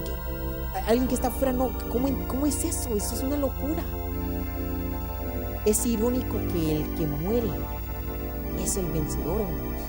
alguien 0.87 1.07
que 1.07 1.15
está 1.15 1.29
afuera, 1.29 1.53
no, 1.53 1.71
¿cómo, 1.91 2.09
¿cómo 2.27 2.47
es 2.47 2.65
eso? 2.65 2.97
Eso 2.97 3.15
es 3.15 3.23
una 3.23 3.37
locura. 3.37 3.83
Es 5.65 5.87
irónico 5.87 6.37
que 6.53 6.77
el 6.77 6.95
que 6.97 7.07
muere 7.07 7.49
es 8.59 8.77
el 8.77 8.87
vencedor, 8.87 9.43
hermanos. 9.43 9.83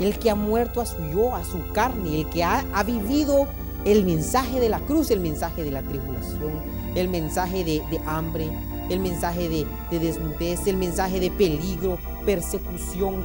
El 0.00 0.18
que 0.18 0.30
ha 0.30 0.34
muerto 0.34 0.80
a 0.80 0.86
su 0.86 1.02
yo, 1.06 1.34
a 1.34 1.44
su 1.44 1.72
carne, 1.72 2.20
el 2.20 2.28
que 2.28 2.42
ha, 2.42 2.64
vivido 2.84 3.48
el 3.84 4.04
mensaje 4.04 4.60
de 4.60 4.68
la 4.68 4.80
cruz, 4.80 5.10
el 5.10 5.20
mensaje 5.20 5.62
de 5.62 5.70
la 5.70 5.82
tribulación, 5.82 6.52
el 6.94 7.08
mensaje 7.08 7.64
de, 7.64 8.00
hambre, 8.06 8.50
el 8.90 9.00
mensaje 9.00 9.48
de, 9.48 9.98
desnudez, 9.98 10.66
el 10.66 10.76
mensaje 10.76 11.20
de 11.20 11.30
peligro, 11.30 11.98
persecución. 12.26 13.24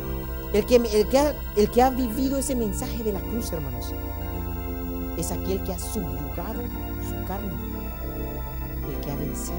El 0.53 0.65
que, 0.65 0.75
el, 0.75 1.09
que 1.09 1.33
el 1.57 1.69
que 1.69 1.81
ha 1.81 1.89
vivido 1.89 2.37
ese 2.37 2.55
mensaje 2.55 3.03
de 3.03 3.11
la 3.11 3.19
cruz, 3.19 3.51
hermanos, 3.51 3.93
es 5.17 5.31
aquel 5.31 5.61
que 5.63 5.73
ha 5.73 5.79
subyugado 5.79 6.61
su 7.01 7.27
carne, 7.27 7.51
el 8.87 9.05
que 9.05 9.11
ha 9.11 9.15
vencido. 9.15 9.57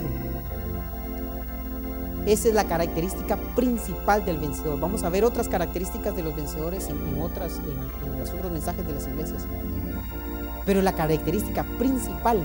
Esa 2.25 2.49
es 2.49 2.55
la 2.55 2.65
característica 2.65 3.37
principal 3.55 4.25
del 4.25 4.39
vencedor. 4.39 4.81
Vamos 4.81 5.05
a 5.05 5.11
ver 5.11 5.25
otras 5.25 5.49
características 5.49 6.17
de 6.17 6.23
los 6.23 6.35
vencedores 6.35 6.89
en, 6.89 7.21
otras, 7.21 7.59
en, 7.59 8.19
los 8.19 8.31
otros 8.31 8.51
mensajes 8.51 8.87
de 8.87 8.95
las 8.95 9.07
iglesias. 9.07 9.47
Pero 10.65 10.83
la 10.83 10.95
característica 10.95 11.65
principal 11.79 12.45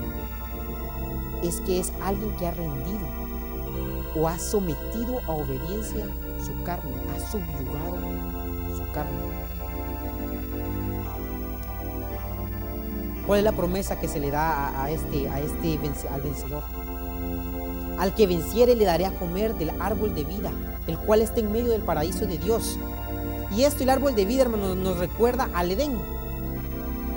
es 1.42 1.62
que 1.62 1.80
es 1.80 1.92
alguien 2.04 2.36
que 2.38 2.46
ha 2.46 2.52
rendido 2.52 3.21
o 4.16 4.28
ha 4.28 4.38
sometido 4.40 5.22
a 5.28 5.32
obediencia 5.32 6.06
su 6.44 6.64
carne, 6.64 6.92
ha 7.16 7.32
subyugado 7.32 7.98
su 8.76 8.92
carne. 8.92 9.42
¿Cuál 13.26 13.40
es 13.40 13.46
la 13.46 13.52
promesa 13.52 14.00
que 14.00 14.08
se 14.08 14.20
le 14.20 14.32
da 14.32 14.84
a, 14.84 14.90
este, 14.90 15.30
a 15.30 15.40
este 15.40 15.80
al 16.10 16.22
vencedor? 16.22 16.64
Al 17.98 18.14
que 18.16 18.28
venciere 18.28 18.76
le 18.76 18.86
daré 18.86 19.06
a 19.06 19.14
comer 19.14 19.56
del 19.56 19.70
árbol 19.80 20.16
de 20.16 20.24
vida, 20.24 20.52
el 20.88 20.98
cual 20.98 21.22
está 21.22 21.40
en 21.40 21.52
medio 21.52 21.72
del 21.72 21.82
paraíso 21.82 22.26
de 22.26 22.38
Dios. 22.38 22.80
Y 23.56 23.64
esto, 23.64 23.84
el 23.84 23.90
árbol 23.90 24.16
de 24.16 24.26
vida, 24.26 24.42
hermano, 24.44 24.76
nos 24.76 24.98
recuerda 24.98 25.50
al 25.54 25.72
Edén. 25.72 26.00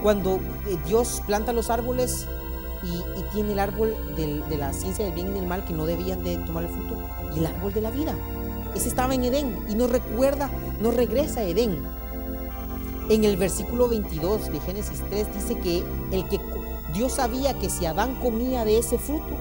Cuando 0.03 0.37
eh, 0.37 0.77
Dios 0.87 1.23
planta 1.27 1.53
los 1.53 1.71
árboles 1.71 2.27
y, 2.85 3.03
tiene 3.33 3.53
el 3.53 3.59
árbol 3.59 3.95
de 4.17 4.57
la 4.57 4.73
ciencia 4.73 5.05
del 5.05 5.15
bien 5.15 5.31
y 5.31 5.33
del 5.33 5.47
mal 5.47 5.65
que 5.65 5.73
no 5.73 5.87
debían 5.87 6.23
de 6.23 6.37
tomar 6.39 6.65
el 6.65 6.71
fruto, 6.71 6.97
y 7.35 7.39
el 7.41 7.47
árbol 7.47 7.73
de 7.73 7.81
la 7.81 7.91
vida. 7.91 8.15
Ese 8.75 8.89
estaba 8.89 9.15
en 9.15 9.25
Edén 9.25 9.65
y 9.69 9.75
nos 9.75 9.91
recuerda, 9.91 10.51
nos 10.81 10.95
regresa 10.95 11.41
a 11.41 11.45
Edén. 11.45 11.83
En 13.09 13.25
el 13.25 13.37
versículo 13.37 13.89
22 13.89 14.53
de 14.53 14.61
Génesis 14.61 15.03
3 15.11 15.35
dice 15.35 15.59
que 15.59 15.85
el 16.11 16.27
que 16.29 16.41
Dios 16.93 17.13
sabía 17.15 17.59
que 17.59 17.71
si 17.71 17.87
Adán 17.87 18.15
comía 18.21 18.65
de 18.65 18.79
ese 18.79 18.99
fruto, 18.99 19.37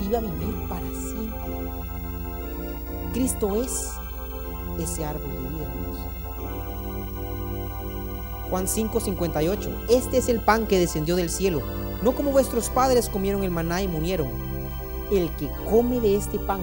iba 0.00 0.18
a 0.18 0.20
vivir 0.20 0.68
para 0.68 0.86
siempre. 0.86 1.38
Cristo 3.12 3.62
es 3.62 3.92
ese 4.78 5.04
árbol 5.04 5.30
de 5.30 5.38
vida, 5.38 5.64
hermanos. 5.64 5.98
Juan 8.50 8.68
5, 8.68 9.00
58. 9.00 9.70
Este 9.88 10.18
es 10.18 10.28
el 10.28 10.40
pan 10.40 10.66
que 10.66 10.78
descendió 10.78 11.16
del 11.16 11.30
cielo, 11.30 11.62
no 12.06 12.12
como 12.12 12.30
vuestros 12.30 12.70
padres 12.70 13.08
comieron 13.08 13.42
el 13.42 13.50
maná 13.50 13.82
y 13.82 13.88
murieron. 13.88 14.28
El 15.10 15.28
que 15.32 15.50
come 15.68 15.98
de 15.98 16.14
este 16.14 16.38
pan 16.38 16.60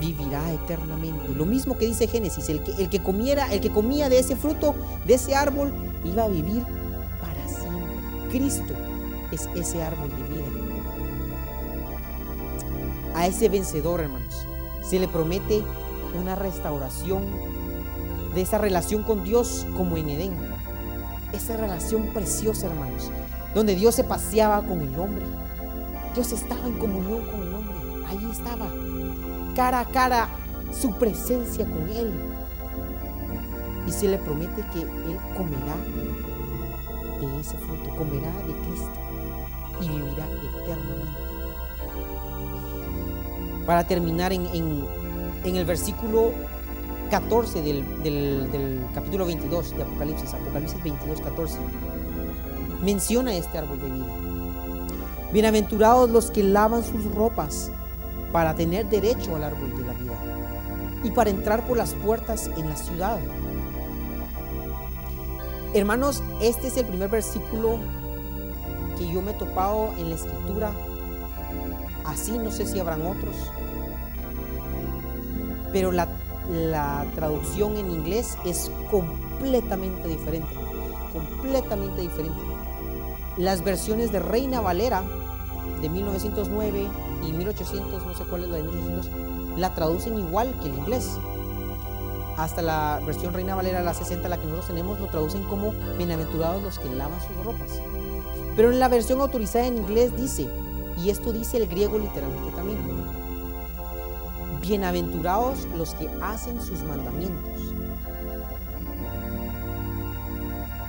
vivirá 0.00 0.50
eternamente. 0.50 1.28
Lo 1.28 1.44
mismo 1.44 1.76
que 1.76 1.84
dice 1.84 2.08
Génesis, 2.08 2.48
el 2.48 2.62
que, 2.62 2.72
el 2.72 2.88
que 2.88 3.02
comiera, 3.02 3.52
el 3.52 3.60
que 3.60 3.68
comía 3.68 4.08
de 4.08 4.18
ese 4.18 4.34
fruto, 4.34 4.74
de 5.04 5.12
ese 5.12 5.34
árbol, 5.34 5.74
iba 6.06 6.24
a 6.24 6.28
vivir 6.28 6.64
para 7.20 7.46
siempre. 7.46 8.30
Cristo 8.30 8.72
es 9.30 9.46
ese 9.54 9.82
árbol 9.82 10.08
de 10.08 10.34
vida 10.34 10.72
a 13.14 13.26
ese 13.26 13.50
vencedor, 13.50 14.00
hermanos, 14.00 14.46
se 14.82 14.98
le 14.98 15.06
promete 15.06 15.62
una 16.18 16.34
restauración 16.34 17.22
de 18.34 18.40
esa 18.40 18.56
relación 18.56 19.02
con 19.02 19.22
Dios 19.22 19.66
como 19.76 19.98
en 19.98 20.08
Edén. 20.08 20.34
Esa 21.34 21.58
relación 21.58 22.06
preciosa, 22.14 22.68
hermanos, 22.68 23.10
donde 23.54 23.74
Dios 23.74 23.94
se 23.94 24.04
paseaba 24.04 24.62
con 24.62 24.80
el 24.80 24.98
hombre. 24.98 25.24
Dios 26.14 26.32
estaba 26.32 26.66
en 26.66 26.78
comunión 26.78 27.22
con 27.26 27.46
el 27.46 27.54
hombre. 27.54 27.74
Ahí 28.08 28.30
estaba, 28.30 28.70
cara 29.54 29.80
a 29.80 29.84
cara, 29.86 30.28
su 30.72 30.94
presencia 30.94 31.64
con 31.64 31.88
él. 31.88 32.12
Y 33.86 33.92
se 33.92 34.08
le 34.08 34.18
promete 34.18 34.62
que 34.72 34.82
él 34.82 35.18
comerá 35.36 35.76
de 37.20 37.40
ese 37.40 37.56
fruto, 37.58 37.96
comerá 37.96 38.32
de 38.46 38.54
Cristo 38.66 38.92
y 39.80 39.88
vivirá 39.88 40.26
eternamente 40.62 41.22
para 43.66 43.84
terminar 43.84 44.32
en, 44.32 44.46
el 45.44 45.64
versículo 45.64 46.32
14 47.10 47.62
del, 47.62 48.86
capítulo 48.94 49.26
22 49.26 49.76
de 49.76 49.82
Apocalipsis, 49.82 50.34
Apocalipsis 50.34 50.82
22, 50.82 51.20
14, 51.20 51.58
menciona 52.82 53.34
este 53.34 53.58
árbol 53.58 53.80
de 53.80 53.90
vida. 53.90 54.06
Bienaventurados 55.32 56.10
los 56.10 56.30
que 56.30 56.42
lavan 56.42 56.84
sus 56.84 57.04
ropas 57.14 57.70
para 58.32 58.54
tener 58.54 58.88
derecho 58.88 59.34
al 59.36 59.44
árbol 59.44 59.70
de 59.76 59.84
la 59.84 59.92
vida 59.94 60.14
y 61.04 61.10
para 61.10 61.30
entrar 61.30 61.66
por 61.66 61.78
las 61.78 61.94
puertas 61.94 62.50
en 62.56 62.68
la 62.68 62.76
ciudad. 62.76 63.18
Hermanos, 65.74 66.22
este 66.40 66.68
es 66.68 66.76
el 66.76 66.86
primer 66.86 67.08
versículo 67.08 67.78
que 68.98 69.10
yo 69.10 69.22
me 69.22 69.30
he 69.30 69.34
topado 69.34 69.94
en 69.98 70.10
la 70.10 70.16
escritura 70.16 70.72
Así 72.04 72.36
no 72.38 72.50
sé 72.50 72.66
si 72.66 72.78
habrán 72.80 73.06
otros. 73.06 73.34
Pero 75.72 75.92
la, 75.92 76.08
traducción 77.14 77.76
en 77.76 77.90
inglés 77.90 78.36
es 78.44 78.70
completamente 78.90 80.08
diferente. 80.08 80.52
Completamente 81.12 82.02
diferente. 82.02 82.40
Las 83.38 83.64
versiones 83.64 84.12
de 84.12 84.18
Reina 84.18 84.60
Valera 84.60 85.02
de 85.80 85.88
1909 85.88 86.86
y 87.26 87.32
1800, 87.32 88.06
no 88.06 88.14
sé 88.14 88.24
cuál 88.24 88.44
es 88.44 88.50
la 88.50 88.56
de 88.56 88.62
1800, 88.64 89.58
la 89.58 89.74
traducen 89.74 90.18
igual 90.18 90.54
que 90.60 90.68
el 90.68 90.78
inglés. 90.78 91.18
Hasta 92.36 92.60
la 92.60 93.00
versión 93.06 93.32
Reina 93.32 93.54
Valera, 93.54 93.82
la 93.82 93.94
60, 93.94 94.28
la 94.28 94.36
que 94.36 94.44
nosotros 94.44 94.68
tenemos, 94.68 95.00
lo 95.00 95.06
traducen 95.06 95.44
como 95.44 95.72
bienaventurados 95.96 96.62
los 96.62 96.78
que 96.78 96.90
lavan 96.90 97.20
sus 97.20 97.44
ropas. 97.44 97.80
Pero 98.54 98.70
en 98.70 98.78
la 98.78 98.88
versión 98.88 99.20
autorizada 99.20 99.66
en 99.66 99.78
inglés 99.78 100.14
dice, 100.16 100.48
y 101.02 101.08
esto 101.08 101.32
dice 101.32 101.56
el 101.56 101.68
griego 101.68 101.98
literalmente 101.98 102.50
también. 102.54 102.78
Bienaventurados 104.60 105.66
los 105.76 105.94
que 105.94 106.08
hacen 106.20 106.60
sus 106.60 106.82
mandamientos. 106.82 107.51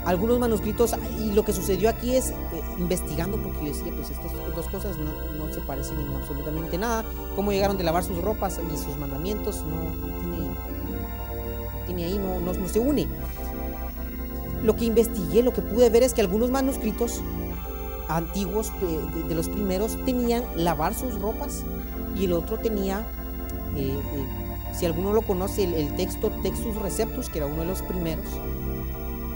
Algunos 0.06 0.38
manuscritos, 0.38 0.96
y 1.20 1.32
lo 1.32 1.44
que 1.46 1.54
sucedió 1.54 1.90
aquí 1.90 2.16
es, 2.16 2.32
eh, 2.32 2.36
investigando, 2.78 3.38
porque 3.38 3.60
yo 3.60 3.74
decía, 3.74 3.94
pues 3.96 4.10
estas 4.10 4.32
dos 4.54 4.68
cosas 4.68 4.98
no, 4.98 5.54
se 5.54 5.62
parecen 5.62 6.00
en 6.00 6.14
absolutamente 6.14 6.78
nada. 6.78 7.06
Cómo 7.36 7.52
llegaron 7.52 7.78
de 7.78 7.84
lavar 7.84 8.04
sus 8.04 8.22
ropas 8.22 8.60
y 8.74 8.78
sus 8.78 8.98
mandamientos, 8.98 9.64
no, 9.64 10.44
tiene, 11.86 12.06
ahí, 12.06 12.20
no, 12.20 12.40
no 12.40 12.68
se 12.68 12.80
une. 12.80 13.08
Lo 14.64 14.76
que 14.76 14.86
investigué, 14.86 15.44
lo 15.44 15.54
que 15.54 15.62
pude 15.62 15.90
ver 15.90 16.04
es 16.04 16.14
que 16.14 16.22
algunos 16.22 16.50
manuscritos 16.50 17.22
antiguos, 18.08 18.72
de, 19.28 19.36
los 19.36 19.50
primeros, 19.50 19.98
tenían 20.06 20.44
lavar 20.56 20.94
sus 20.94 21.20
ropas 21.20 21.64
y 22.16 22.26
el 22.26 22.34
otro 22.34 22.58
tenía 22.60 23.06
eh, 23.76 23.92
eh, 23.92 24.44
si 24.74 24.86
alguno 24.86 25.14
lo 25.14 25.22
conoce, 25.22 25.64
el, 25.64 25.96
texto 25.96 26.32
Textus 26.42 26.76
Receptus, 26.76 27.30
que 27.30 27.40
era 27.40 27.48
uno 27.48 27.62
de 27.62 27.66
los 27.66 27.82
primeros, 27.82 28.26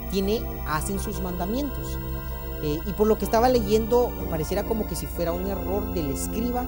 tiene, 0.09 0.41
hacen 0.67 0.99
sus 0.99 1.21
mandamientos. 1.21 1.97
Eh, 2.63 2.79
y 2.85 2.93
por 2.93 3.07
lo 3.07 3.17
que 3.17 3.25
estaba 3.25 3.49
leyendo, 3.49 4.11
pareciera 4.29 4.63
como 4.63 4.87
que 4.87 4.95
si 4.95 5.05
fuera 5.05 5.31
un 5.31 5.47
error 5.47 5.93
del 5.93 6.09
escriba. 6.09 6.65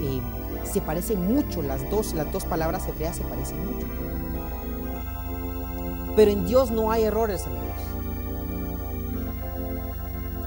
Eh, 0.00 0.20
se 0.64 0.80
parecen 0.80 1.26
mucho, 1.26 1.62
las 1.62 1.88
dos, 1.90 2.12
las 2.12 2.30
dos 2.30 2.44
palabras 2.44 2.86
hebreas 2.88 3.16
se 3.16 3.24
parecen 3.24 3.64
mucho. 3.64 3.86
Pero 6.14 6.30
en 6.30 6.46
Dios 6.46 6.70
no 6.70 6.90
hay 6.90 7.04
errores, 7.04 7.42
hermanos. 7.46 7.68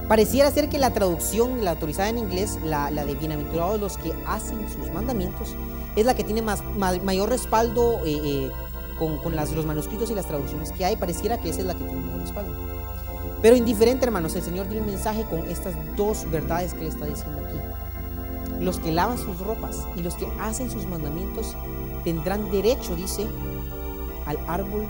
Pareciera 0.08 0.52
ser 0.52 0.68
que 0.68 0.78
la 0.78 0.91
traducción, 0.91 1.64
la 1.64 1.72
autorizada 1.72 2.10
en 2.10 2.18
inglés, 2.18 2.60
la, 2.64 2.91
de 2.91 3.16
bienaventurados 3.16 3.80
los 3.80 3.97
que 3.97 4.14
hacen 4.28 4.70
sus 4.70 4.91
mandamientos, 4.91 5.56
es 5.95 6.06
la 6.06 6.14
que 6.16 6.26
tiene 6.26 6.41
más, 6.41 6.62
mayor 6.78 7.30
respaldo 7.30 8.02
eh, 8.06 8.52
eh, 9.02 9.20
con, 9.24 9.36
los 9.36 9.66
manuscritos 9.66 10.12
y 10.12 10.16
las 10.16 10.28
traducciones 10.28 10.72
que 10.72 10.86
hay. 10.86 10.95
Pareciera 10.95 11.39
que 11.39 11.49
esa 11.49 11.62
es 11.62 11.66
la 11.66 11.74
que 11.74 11.84
tiene 11.84 12.02
mayor 12.02 12.22
respaldo. 12.22 12.54
Pero 13.41 13.56
indiferente, 13.56 14.06
hermanos, 14.06 14.36
el 14.36 14.43
Señor 14.43 14.68
tiene 14.68 14.82
un 14.82 14.88
mensaje 14.88 15.26
con 15.26 15.39
estas 15.49 15.74
dos 15.95 16.30
verdades 16.30 16.74
que 16.74 16.82
le 16.82 16.89
está 16.89 17.06
diciendo 17.06 17.41
aquí. 17.45 17.58
Los 18.64 18.80
que 18.80 18.91
lavan 18.91 19.18
sus 19.18 19.39
ropas 19.39 19.88
y 19.95 20.02
los 20.02 20.16
que 20.16 20.28
hacen 20.39 20.70
sus 20.70 20.86
mandamientos 20.86 21.56
tendrán 22.04 22.52
derecho, 22.52 22.95
dice, 22.95 23.28
al 24.28 24.38
árbol 24.47 24.86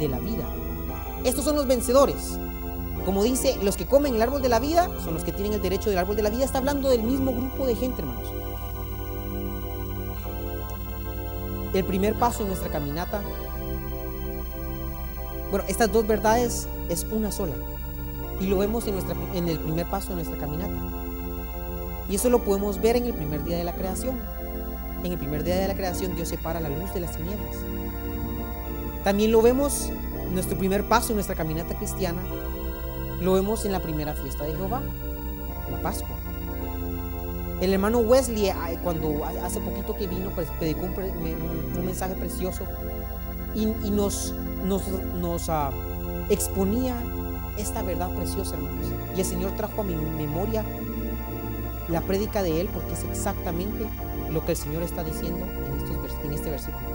de 0.00 0.08
la 0.08 0.18
vida. 0.18 0.44
Estos 1.22 1.44
son 1.44 1.54
los 1.54 1.68
vencedores. 1.68 2.38
Como 3.04 3.22
dice, 3.22 3.58
los 3.62 3.76
que 3.76 3.86
comen 3.86 4.14
el 4.14 4.22
árbol 4.22 4.42
de 4.42 4.48
la 4.48 4.58
vida 4.58 4.88
son 5.04 5.14
los 5.14 5.24
que 5.24 5.32
tienen 5.32 5.52
el 5.52 5.62
derecho 5.62 5.90
del 5.90 5.98
árbol 5.98 6.16
de 6.16 6.22
la 6.22 6.30
vida. 6.30 6.44
Está 6.44 6.58
hablando 6.58 6.88
del 6.88 7.02
mismo 7.02 7.32
grupo 7.32 7.66
de 7.66 7.76
gente, 7.76 8.02
hermanos. 8.02 8.28
El 11.72 11.84
primer 11.84 12.14
paso 12.18 12.42
en 12.42 12.48
nuestra 12.48 12.70
caminata. 12.70 13.22
Bueno, 15.52 15.64
estas 15.68 15.92
dos 15.92 16.04
verdades 16.04 16.66
es 16.88 17.06
una 17.12 17.30
sola. 17.30 17.52
Y 18.40 18.46
lo 18.46 18.58
vemos 18.58 18.88
en, 18.88 18.94
nuestra, 18.94 19.14
en 19.34 19.48
el 19.48 19.60
primer 19.60 19.86
paso 19.86 20.08
de 20.08 20.16
nuestra 20.16 20.36
caminata. 20.36 20.74
Y 22.08 22.16
eso 22.16 22.28
lo 22.28 22.42
podemos 22.42 22.80
ver 22.80 22.96
en 22.96 23.04
el 23.04 23.14
primer 23.14 23.44
día 23.44 23.56
de 23.58 23.64
la 23.64 23.74
creación. 23.74 24.18
En 25.04 25.12
el 25.12 25.18
primer 25.18 25.44
día 25.44 25.56
de 25.56 25.68
la 25.68 25.74
creación 25.74 26.16
Dios 26.16 26.28
separa 26.28 26.58
la 26.58 26.68
luz 26.68 26.92
de 26.92 27.00
las 27.00 27.16
tinieblas. 27.16 27.56
También 29.04 29.30
lo 29.30 29.42
vemos 29.42 29.90
en 29.90 30.34
nuestro 30.34 30.58
primer 30.58 30.88
paso 30.88 31.10
en 31.10 31.16
nuestra 31.16 31.36
caminata 31.36 31.76
cristiana 31.76 32.22
lo 33.22 33.34
vemos 33.34 33.64
en 33.64 33.72
la 33.72 33.80
primera 33.80 34.14
fiesta 34.14 34.44
de 34.44 34.54
Jehová, 34.54 34.82
la 35.70 35.80
Pascua. 35.80 36.16
El 37.60 37.72
hermano 37.72 37.98
Wesley, 37.98 38.52
cuando 38.82 39.24
hace 39.24 39.60
poquito 39.60 39.96
que 39.96 40.08
vino, 40.08 40.30
pues, 40.30 40.48
predicó 40.58 40.86
un, 40.86 41.86
mensaje 41.86 42.16
precioso 42.16 42.64
y, 43.54 43.66
nos, 43.90 44.34
nos, 44.64 45.48
ah, 45.48 45.70
exponía 46.28 46.96
esta 47.56 47.82
verdad 47.82 48.14
preciosa, 48.14 48.54
hermanos. 48.54 48.86
Y 49.16 49.20
el 49.20 49.26
Señor 49.26 49.52
trajo 49.52 49.82
a 49.82 49.84
mi 49.84 49.94
memoria 49.94 50.64
la 51.88 52.00
prédica 52.00 52.42
de 52.42 52.60
Él 52.60 52.68
porque 52.72 52.92
es 52.92 53.04
exactamente 53.04 53.86
lo 54.30 54.44
que 54.44 54.52
el 54.52 54.56
Señor 54.56 54.82
está 54.82 55.04
diciendo 55.04 55.44
en, 55.46 55.78
estos, 55.78 56.24
en 56.24 56.32
este 56.32 56.50
versículo. 56.50 56.92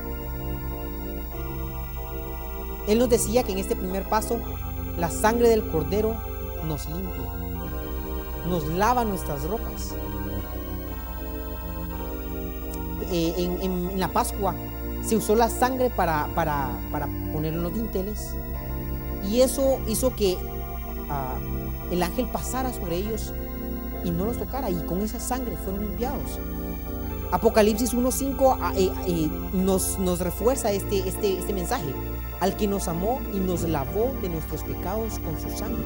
Él 2.87 2.99
nos 2.99 3.09
decía 3.09 3.43
que 3.43 3.51
en 3.51 3.59
este 3.59 3.75
primer 3.75 4.07
paso 4.07 4.39
la 4.97 5.11
sangre 5.11 5.49
del 5.49 5.67
cordero 5.69 6.15
nos 6.65 6.87
limpia, 6.87 7.33
nos 8.47 8.65
lava 8.67 9.03
nuestras 9.03 9.43
ropas. 9.43 9.93
Eh, 13.11 13.33
en, 13.61 13.99
la 13.99 14.09
Pascua 14.09 14.53
se 15.03 15.15
usó 15.15 15.35
la 15.35 15.49
sangre 15.49 15.89
para, 15.89 16.27
para, 16.35 16.69
poner 17.31 17.53
en 17.53 17.63
los 17.63 17.73
dinteles. 17.73 18.33
Y 19.29 19.41
eso 19.41 19.79
hizo 19.87 20.15
que 20.15 20.37
ah, 21.09 21.35
el 21.91 22.03
ángel 22.03 22.27
pasara 22.27 22.73
sobre 22.73 22.97
ellos 22.97 23.33
y 24.03 24.11
no 24.11 24.25
los 24.25 24.37
tocara. 24.37 24.69
Y 24.69 24.83
con 24.85 25.01
esa 25.01 25.19
sangre 25.19 25.55
fueron 25.57 25.81
limpiados. 25.81 26.39
Apocalipsis 27.31 27.93
1.5 27.93 28.57
ah, 28.61 28.73
eh, 28.75 28.89
eh, 29.07 29.29
nos, 29.53 29.99
nos 29.99 30.19
refuerza 30.19 30.71
este, 30.71 31.07
este, 31.07 31.39
este 31.39 31.53
mensaje. 31.53 31.93
Al 32.39 32.55
que 32.55 32.67
nos 32.67 32.87
amó 32.87 33.19
y 33.33 33.39
nos 33.39 33.63
lavó 33.63 34.13
de 34.21 34.29
nuestros 34.29 34.63
pecados 34.63 35.19
con 35.19 35.39
su 35.39 35.55
sangre. 35.57 35.85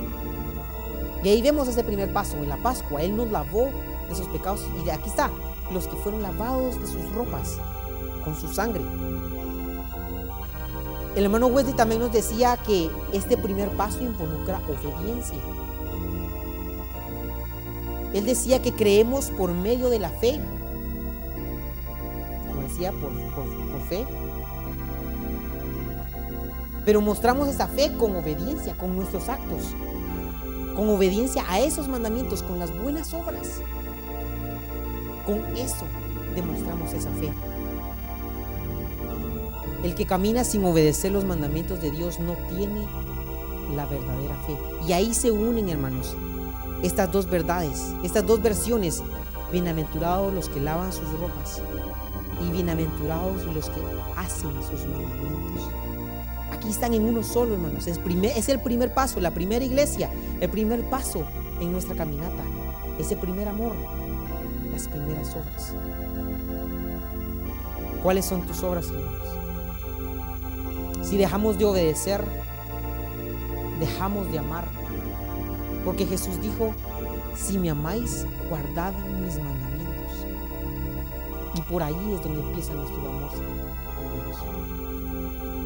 Y 1.23 1.29
ahí 1.29 1.41
vemos 1.41 1.67
ese 1.67 1.83
primer 1.83 2.11
paso, 2.11 2.35
en 2.37 2.49
la 2.49 2.57
Pascua, 2.57 3.03
Él 3.03 3.15
nos 3.15 3.31
lavó 3.31 3.69
de 4.07 4.13
esos 4.13 4.27
pecados. 4.27 4.65
Y 4.85 4.89
aquí 4.89 5.09
está, 5.09 5.29
los 5.71 5.87
que 5.87 5.95
fueron 5.97 6.21
lavados 6.21 6.79
de 6.81 6.87
sus 6.87 7.11
ropas 7.13 7.59
con 8.23 8.35
su 8.35 8.47
sangre. 8.47 8.83
El 11.15 11.25
hermano 11.25 11.47
Wesley 11.47 11.75
también 11.75 12.01
nos 12.01 12.11
decía 12.11 12.57
que 12.57 12.89
este 13.13 13.37
primer 13.37 13.69
paso 13.71 14.01
involucra 14.01 14.61
obediencia. 14.67 15.37
Él 18.13 18.25
decía 18.25 18.61
que 18.61 18.73
creemos 18.73 19.29
por 19.31 19.53
medio 19.53 19.89
de 19.89 19.99
la 19.99 20.09
fe. 20.09 20.39
Como 22.47 22.61
decía, 22.63 22.91
por, 22.91 23.11
por 23.33 23.81
fe 23.87 24.05
pero 26.85 27.01
mostramos 27.01 27.47
esa 27.47 27.67
fe 27.67 27.95
con 27.97 28.15
obediencia, 28.15 28.75
con 28.75 28.95
nuestros 28.95 29.29
actos, 29.29 29.75
con 30.75 30.89
obediencia 30.89 31.43
a 31.47 31.59
esos 31.59 31.87
mandamientos, 31.87 32.41
con 32.41 32.59
las 32.59 32.75
buenas 32.77 33.13
obras. 33.13 33.61
Con 35.25 35.37
eso 35.55 35.85
demostramos 36.35 36.93
esa 36.93 37.11
fe. 37.11 37.31
El 39.83 39.95
que 39.95 40.05
camina 40.05 40.43
sin 40.43 40.63
obedecer 40.63 41.11
los 41.11 41.25
mandamientos 41.25 41.81
de 41.81 41.89
Dios 41.89 42.19
no 42.19 42.33
tiene 42.49 42.87
la 43.75 43.85
verdadera 43.87 44.35
fe. 44.45 44.55
Y 44.87 44.93
ahí 44.93 45.13
se 45.13 45.31
unen, 45.31 45.69
hermanos, 45.69 46.15
estas 46.83 47.11
dos 47.11 47.27
verdades, 47.27 47.93
estas 48.03 48.25
dos 48.25 48.41
versiones. 48.41 49.01
Bienaventurados 49.51 50.33
los 50.33 50.47
que 50.47 50.61
lavan 50.61 50.93
sus 50.93 51.11
ropas 51.19 51.61
y 52.41 52.51
bienaventurados 52.51 53.43
los 53.53 53.69
que 53.69 53.81
hacen 54.15 54.53
sus 54.63 54.85
mandamientos. 54.85 55.69
Aquí 56.51 56.69
están 56.69 56.93
en 56.93 57.03
uno 57.03 57.23
solo, 57.23 57.55
hermanos. 57.55 57.87
Es, 57.87 58.49
el 58.49 58.61
primer 58.61 58.93
paso, 58.93 59.19
la 59.19 59.31
primera 59.31 59.65
iglesia, 59.65 60.09
el 60.39 60.49
primer 60.49 60.89
paso 60.89 61.23
en 61.59 61.71
nuestra 61.71 61.95
caminata. 61.95 62.43
Ese 62.99 63.15
primer 63.15 63.47
amor, 63.47 63.73
las 64.71 64.87
primeras 64.87 65.35
obras. 65.35 65.73
¿Cuáles 68.03 68.25
son 68.25 68.41
tus 68.43 68.63
obras, 68.63 68.87
hermanos? 68.89 69.30
Si 71.11 71.17
dejamos 71.17 71.57
de 71.57 71.65
obedecer, 71.65 72.23
dejamos 73.81 74.31
de 74.31 74.39
amar. 74.39 74.63
Porque 75.83 76.05
Jesús 76.05 76.39
dijo, 76.39 76.73
si 77.35 77.57
me 77.57 77.69
amáis, 77.69 78.25
guardad 78.49 78.93
mis 79.21 79.35
mandamientos. 79.35 80.25
Y 81.53 81.61
por 81.63 81.83
ahí 81.83 82.13
es 82.13 82.23
donde 82.23 82.39
empieza 82.39 82.73
nuestro 82.75 83.01
amor, 83.01 83.29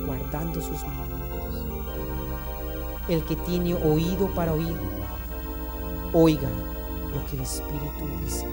guardando 0.08 0.60
sus 0.60 0.84
mandamientos. 0.84 1.66
El 3.08 3.24
que 3.26 3.36
tiene 3.36 3.76
oído 3.76 4.34
para 4.34 4.52
oír, 4.52 4.76
oiga 6.12 6.50
lo 7.14 7.24
que 7.28 7.36
el 7.36 7.44
Espíritu 7.44 8.08
dice. 8.24 8.48